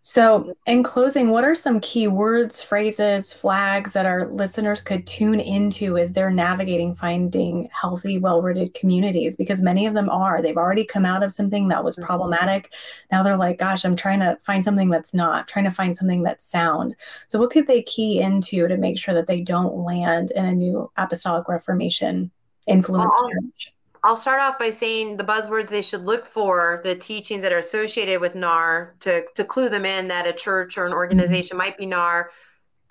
So 0.00 0.54
in 0.66 0.82
closing 0.82 1.28
what 1.28 1.44
are 1.44 1.54
some 1.54 1.80
key 1.80 2.06
words 2.06 2.62
phrases 2.62 3.32
flags 3.32 3.92
that 3.92 4.06
our 4.06 4.26
listeners 4.28 4.80
could 4.80 5.06
tune 5.06 5.40
into 5.40 5.98
as 5.98 6.12
they're 6.12 6.30
navigating 6.30 6.94
finding 6.94 7.68
healthy 7.72 8.18
well-rooted 8.18 8.72
communities 8.74 9.36
because 9.36 9.60
many 9.60 9.86
of 9.86 9.94
them 9.94 10.08
are 10.08 10.40
they've 10.40 10.56
already 10.56 10.84
come 10.84 11.04
out 11.04 11.22
of 11.22 11.32
something 11.32 11.68
that 11.68 11.82
was 11.82 11.96
mm-hmm. 11.96 12.06
problematic 12.06 12.72
now 13.10 13.22
they're 13.22 13.36
like 13.36 13.58
gosh 13.58 13.84
i'm 13.84 13.96
trying 13.96 14.20
to 14.20 14.38
find 14.42 14.64
something 14.64 14.90
that's 14.90 15.12
not 15.12 15.48
trying 15.48 15.64
to 15.64 15.70
find 15.70 15.96
something 15.96 16.22
that's 16.22 16.44
sound 16.44 16.94
so 17.26 17.38
what 17.38 17.50
could 17.50 17.66
they 17.66 17.82
key 17.82 18.20
into 18.20 18.68
to 18.68 18.76
make 18.76 18.98
sure 18.98 19.14
that 19.14 19.26
they 19.26 19.40
don't 19.40 19.76
land 19.76 20.30
in 20.32 20.44
a 20.44 20.52
new 20.52 20.90
apostolic 20.96 21.48
reformation 21.48 22.30
influence 22.68 23.14
I'll, 23.16 23.30
church? 23.30 23.74
I'll 24.04 24.16
start 24.16 24.40
off 24.40 24.58
by 24.58 24.70
saying 24.70 25.16
the 25.16 25.24
buzzwords 25.24 25.70
they 25.70 25.82
should 25.82 26.04
look 26.04 26.24
for, 26.24 26.80
the 26.84 26.94
teachings 26.94 27.42
that 27.42 27.52
are 27.52 27.58
associated 27.58 28.20
with 28.20 28.34
NAR 28.34 28.94
to, 29.00 29.24
to 29.34 29.44
clue 29.44 29.68
them 29.68 29.84
in 29.84 30.08
that 30.08 30.26
a 30.26 30.32
church 30.32 30.78
or 30.78 30.86
an 30.86 30.92
organization 30.92 31.56
mm-hmm. 31.56 31.66
might 31.66 31.78
be 31.78 31.86
NAR. 31.86 32.30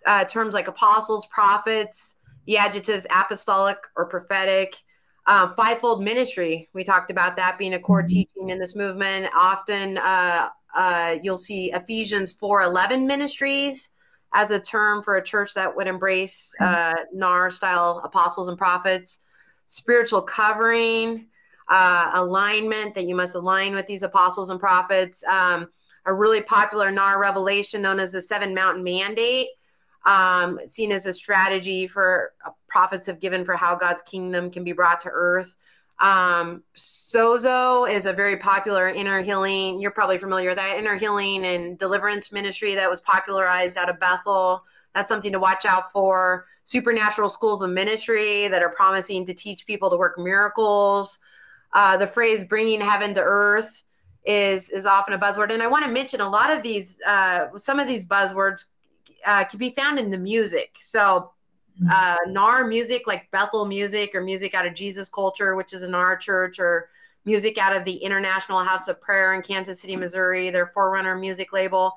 Uh, 0.06 0.24
terms 0.26 0.54
like 0.54 0.68
apostles, 0.68 1.26
prophets, 1.28 2.16
the 2.46 2.58
adjectives 2.58 3.06
apostolic 3.10 3.78
or 3.96 4.06
prophetic, 4.06 4.76
uh, 5.26 5.48
fivefold 5.50 6.04
ministry. 6.04 6.70
We 6.74 6.84
talked 6.84 7.12
about 7.12 7.36
that 7.36 7.58
being 7.58 7.74
a 7.74 7.80
core 7.80 8.02
mm-hmm. 8.02 8.08
teaching 8.08 8.50
in 8.50 8.60
this 8.60 8.76
movement. 8.76 9.30
Often 9.36 9.98
uh, 9.98 10.50
uh 10.76 11.18
you'll 11.22 11.38
see 11.38 11.72
Ephesians 11.72 12.38
4:11 12.38 13.06
ministries 13.06 13.92
as 14.34 14.52
a 14.52 14.60
term 14.60 15.02
for 15.02 15.16
a 15.16 15.24
church 15.24 15.54
that 15.56 15.76
would 15.76 15.88
embrace 15.88 16.54
uh, 16.60 16.96
NAR 17.14 17.50
style 17.50 18.02
apostles 18.04 18.50
and 18.50 18.58
prophets 18.58 19.24
spiritual 19.68 20.22
covering, 20.22 21.28
uh, 21.70 22.12
alignment 22.14 22.96
that 22.96 23.06
you 23.06 23.16
must 23.16 23.36
align 23.36 23.76
with 23.76 23.86
these 23.86 24.04
apostles 24.04 24.50
and 24.50 24.60
prophets. 24.60 25.24
Um, 25.26 25.70
a 26.06 26.14
really 26.14 26.42
popular 26.42 26.90
NAR 26.90 27.20
revelation 27.20 27.82
known 27.82 28.00
as 28.00 28.14
the 28.14 28.22
Seven 28.22 28.56
Mountain 28.56 28.84
Mandate, 28.84 29.50
um, 30.06 30.60
seen 30.66 30.94
as 30.94 31.06
a 31.06 31.14
strategy 31.14 31.86
for 31.86 32.32
uh, 32.46 32.52
prophets 32.70 33.06
have 33.08 33.20
given 33.20 33.44
for 33.44 33.58
how 33.58 33.76
God's 33.76 34.02
kingdom 34.04 34.50
can 34.50 34.64
be 34.64 34.72
brought 34.72 35.02
to 35.02 35.10
earth. 35.12 35.58
Um, 36.00 36.64
Sozo 36.76 37.90
is 37.90 38.06
a 38.06 38.14
very 38.14 38.38
popular 38.38 38.88
inner 38.88 39.22
healing. 39.22 39.82
You're 39.82 39.92
probably 39.92 40.18
familiar 40.18 40.50
with 40.50 40.60
that 40.60 40.78
inner 40.78 40.96
healing 40.96 41.46
and 41.46 41.78
deliverance 41.78 42.32
ministry 42.32 42.76
that 42.76 42.90
was 42.90 43.02
popularized 43.02 43.78
out 43.78 43.90
of 43.90 44.00
Bethel. 44.00 44.64
That's 44.96 45.10
something 45.10 45.34
to 45.34 45.40
watch 45.40 45.66
out 45.66 45.92
for 45.92 46.46
supernatural 46.68 47.30
schools 47.30 47.62
of 47.62 47.70
ministry 47.70 48.50
that 48.50 48.62
are 48.62 48.70
promising 48.70 49.26
to 49.26 49.34
teach 49.34 49.66
people 49.66 49.90
to 49.90 49.96
work 49.96 50.20
miracles. 50.20 51.20
Uh, 51.72 51.96
the 51.96 52.06
phrase 52.06 52.44
"bringing 52.44 52.82
heaven 52.82 53.14
to 53.14 53.22
earth" 53.22 53.84
is 54.26 54.70
is 54.70 54.86
often 54.86 55.14
a 55.14 55.18
buzzword, 55.18 55.50
and 55.54 55.64
I 55.64 55.68
want 55.68 55.86
to 55.86 55.92
mention 55.92 56.20
a 56.20 56.30
lot 56.30 56.52
of 56.52 56.62
these. 56.64 57.00
Uh, 57.08 57.56
some 57.56 57.80
of 57.80 57.88
these 57.88 58.04
buzzwords 58.06 58.66
uh, 59.26 59.46
can 59.46 59.60
be 59.60 59.70
found 59.70 59.98
in 59.98 60.12
the 60.12 60.18
music. 60.18 60.76
So, 60.80 61.32
uh, 61.90 62.18
NAR 62.28 62.68
music, 62.68 63.08
like 63.08 63.32
Bethel 63.32 63.64
music, 63.64 64.14
or 64.14 64.22
music 64.22 64.54
out 64.54 64.68
of 64.68 64.74
Jesus 64.74 65.08
Culture, 65.08 65.56
which 65.56 65.74
is 65.74 65.84
a 65.84 65.88
NAR 65.88 66.18
church, 66.18 66.60
or 66.60 66.90
music 67.24 67.58
out 67.58 67.78
of 67.78 67.86
the 67.86 67.96
International 67.96 68.60
House 68.60 68.90
of 68.90 69.00
Prayer 69.00 69.34
in 69.34 69.42
Kansas 69.42 69.80
City, 69.80 69.96
Missouri, 69.96 70.50
their 70.50 70.66
Forerunner 70.66 71.16
music 71.16 71.54
label. 71.54 71.94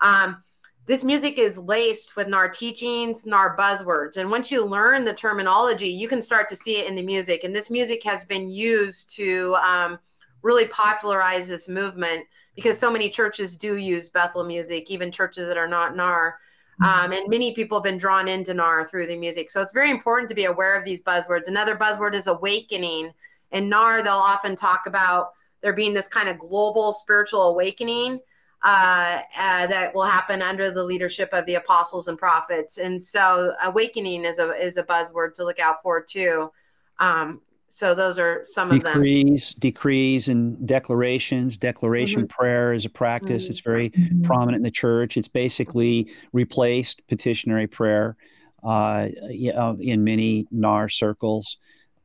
Um, 0.00 0.42
this 0.86 1.02
music 1.02 1.38
is 1.38 1.58
laced 1.58 2.14
with 2.14 2.28
NAR 2.28 2.48
teachings, 2.48 3.24
NAR 3.24 3.56
buzzwords. 3.56 4.18
And 4.18 4.30
once 4.30 4.52
you 4.52 4.64
learn 4.64 5.04
the 5.04 5.14
terminology, 5.14 5.88
you 5.88 6.08
can 6.08 6.20
start 6.20 6.46
to 6.48 6.56
see 6.56 6.78
it 6.78 6.88
in 6.88 6.94
the 6.94 7.02
music. 7.02 7.42
And 7.42 7.56
this 7.56 7.70
music 7.70 8.02
has 8.04 8.24
been 8.24 8.48
used 8.48 9.14
to 9.16 9.56
um, 9.56 9.98
really 10.42 10.66
popularize 10.68 11.48
this 11.48 11.68
movement 11.68 12.26
because 12.54 12.78
so 12.78 12.90
many 12.92 13.08
churches 13.08 13.56
do 13.56 13.76
use 13.76 14.10
Bethel 14.10 14.44
music, 14.44 14.90
even 14.90 15.10
churches 15.10 15.48
that 15.48 15.56
are 15.56 15.68
not 15.68 15.96
NAR. 15.96 16.38
Mm-hmm. 16.82 17.04
Um, 17.04 17.12
and 17.12 17.30
many 17.30 17.54
people 17.54 17.78
have 17.78 17.84
been 17.84 17.96
drawn 17.96 18.28
into 18.28 18.52
NAR 18.52 18.84
through 18.84 19.06
the 19.06 19.16
music. 19.16 19.50
So 19.50 19.62
it's 19.62 19.72
very 19.72 19.90
important 19.90 20.28
to 20.28 20.34
be 20.34 20.44
aware 20.44 20.76
of 20.76 20.84
these 20.84 21.00
buzzwords. 21.00 21.48
Another 21.48 21.76
buzzword 21.76 22.14
is 22.14 22.26
awakening. 22.26 23.12
In 23.52 23.70
NAR, 23.70 24.02
they'll 24.02 24.12
often 24.12 24.54
talk 24.54 24.82
about 24.86 25.32
there 25.62 25.72
being 25.72 25.94
this 25.94 26.08
kind 26.08 26.28
of 26.28 26.38
global 26.38 26.92
spiritual 26.92 27.44
awakening 27.44 28.20
uh, 28.64 29.20
uh, 29.38 29.66
that 29.66 29.94
will 29.94 30.04
happen 30.04 30.40
under 30.40 30.70
the 30.70 30.82
leadership 30.82 31.28
of 31.32 31.44
the 31.44 31.54
apostles 31.54 32.08
and 32.08 32.16
prophets. 32.16 32.78
And 32.78 33.00
so, 33.00 33.52
awakening 33.62 34.24
is 34.24 34.38
a 34.38 34.52
is 34.54 34.78
a 34.78 34.82
buzzword 34.82 35.34
to 35.34 35.44
look 35.44 35.60
out 35.60 35.82
for 35.82 36.00
too. 36.02 36.50
Um, 36.98 37.42
so 37.68 37.92
those 37.92 38.20
are 38.20 38.40
some 38.44 38.68
decrees, 38.68 38.78
of 38.78 38.84
them. 38.84 39.02
Decrees, 39.02 39.54
decrees, 39.54 40.28
and 40.28 40.66
declarations. 40.66 41.56
Declaration 41.56 42.22
mm-hmm. 42.22 42.40
prayer 42.42 42.72
is 42.72 42.84
a 42.84 42.88
practice. 42.88 43.44
Mm-hmm. 43.44 43.50
It's 43.50 43.60
very 43.60 43.90
mm-hmm. 43.90 44.22
prominent 44.22 44.58
in 44.58 44.62
the 44.62 44.70
church. 44.70 45.16
It's 45.16 45.28
basically 45.28 46.08
replaced 46.32 47.06
petitionary 47.08 47.66
prayer 47.66 48.16
uh, 48.62 49.08
in 49.28 50.04
many 50.04 50.46
NAR 50.52 50.88
circles 50.88 51.58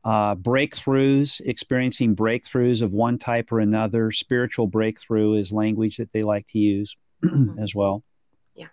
uh, 0.04 0.34
breakthroughs, 0.34 1.40
experiencing 1.44 2.16
breakthroughs 2.16 2.82
of 2.82 2.92
one 2.92 3.18
type 3.18 3.52
or 3.52 3.60
another. 3.60 4.10
Spiritual 4.10 4.66
breakthrough 4.66 5.34
is 5.34 5.52
language 5.52 5.98
that 5.98 6.12
they 6.12 6.22
like 6.22 6.46
to 6.48 6.58
use 6.58 6.96
mm-hmm. 7.22 7.58
as 7.62 7.74
well. 7.74 8.02
Yeah. 8.54 8.68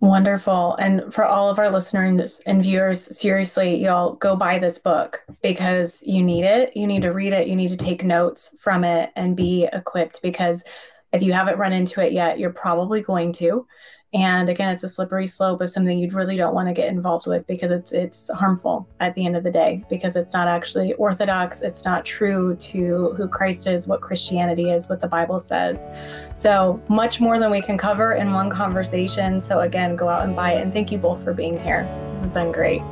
Wonderful. 0.00 0.74
And 0.76 1.12
for 1.14 1.24
all 1.24 1.48
of 1.48 1.58
our 1.58 1.70
listeners 1.70 2.40
and 2.46 2.62
viewers, 2.62 3.16
seriously, 3.16 3.76
y'all 3.76 4.14
go 4.14 4.34
buy 4.34 4.58
this 4.58 4.78
book 4.78 5.22
because 5.42 6.02
you 6.04 6.22
need 6.22 6.44
it. 6.44 6.76
You 6.76 6.86
need 6.86 7.02
to 7.02 7.12
read 7.12 7.32
it. 7.32 7.46
You 7.46 7.54
need 7.54 7.70
to 7.70 7.76
take 7.76 8.04
notes 8.04 8.56
from 8.58 8.82
it 8.82 9.12
and 9.14 9.36
be 9.36 9.68
equipped 9.72 10.20
because 10.22 10.64
if 11.12 11.22
you 11.22 11.32
haven't 11.32 11.58
run 11.58 11.72
into 11.72 12.04
it 12.04 12.12
yet, 12.12 12.38
you're 12.38 12.50
probably 12.50 13.02
going 13.02 13.32
to. 13.34 13.66
And 14.14 14.50
again, 14.50 14.74
it's 14.74 14.82
a 14.82 14.90
slippery 14.90 15.26
slope 15.26 15.62
of 15.62 15.70
something 15.70 15.98
you 15.98 16.10
really 16.10 16.36
don't 16.36 16.54
want 16.54 16.68
to 16.68 16.74
get 16.74 16.88
involved 16.88 17.26
with 17.26 17.46
because 17.46 17.70
it's 17.70 17.92
it's 17.92 18.30
harmful 18.30 18.86
at 19.00 19.14
the 19.14 19.24
end 19.24 19.36
of 19.36 19.42
the 19.42 19.50
day 19.50 19.82
because 19.88 20.16
it's 20.16 20.34
not 20.34 20.48
actually 20.48 20.92
orthodox, 20.94 21.62
it's 21.62 21.84
not 21.86 22.04
true 22.04 22.54
to 22.56 23.12
who 23.16 23.26
Christ 23.26 23.66
is, 23.66 23.88
what 23.88 24.02
Christianity 24.02 24.68
is, 24.70 24.88
what 24.88 25.00
the 25.00 25.08
Bible 25.08 25.38
says. 25.38 25.88
So, 26.34 26.82
much 26.88 27.20
more 27.20 27.38
than 27.38 27.50
we 27.50 27.62
can 27.62 27.78
cover 27.78 28.12
in 28.12 28.32
one 28.32 28.50
conversation. 28.50 29.40
So, 29.40 29.60
again, 29.60 29.96
go 29.96 30.08
out 30.08 30.26
and 30.26 30.36
buy 30.36 30.52
it 30.52 30.62
and 30.62 30.74
thank 30.74 30.92
you 30.92 30.98
both 30.98 31.24
for 31.24 31.32
being 31.32 31.58
here. 31.58 31.84
This 32.08 32.20
has 32.20 32.28
been 32.28 32.52
great. 32.52 32.82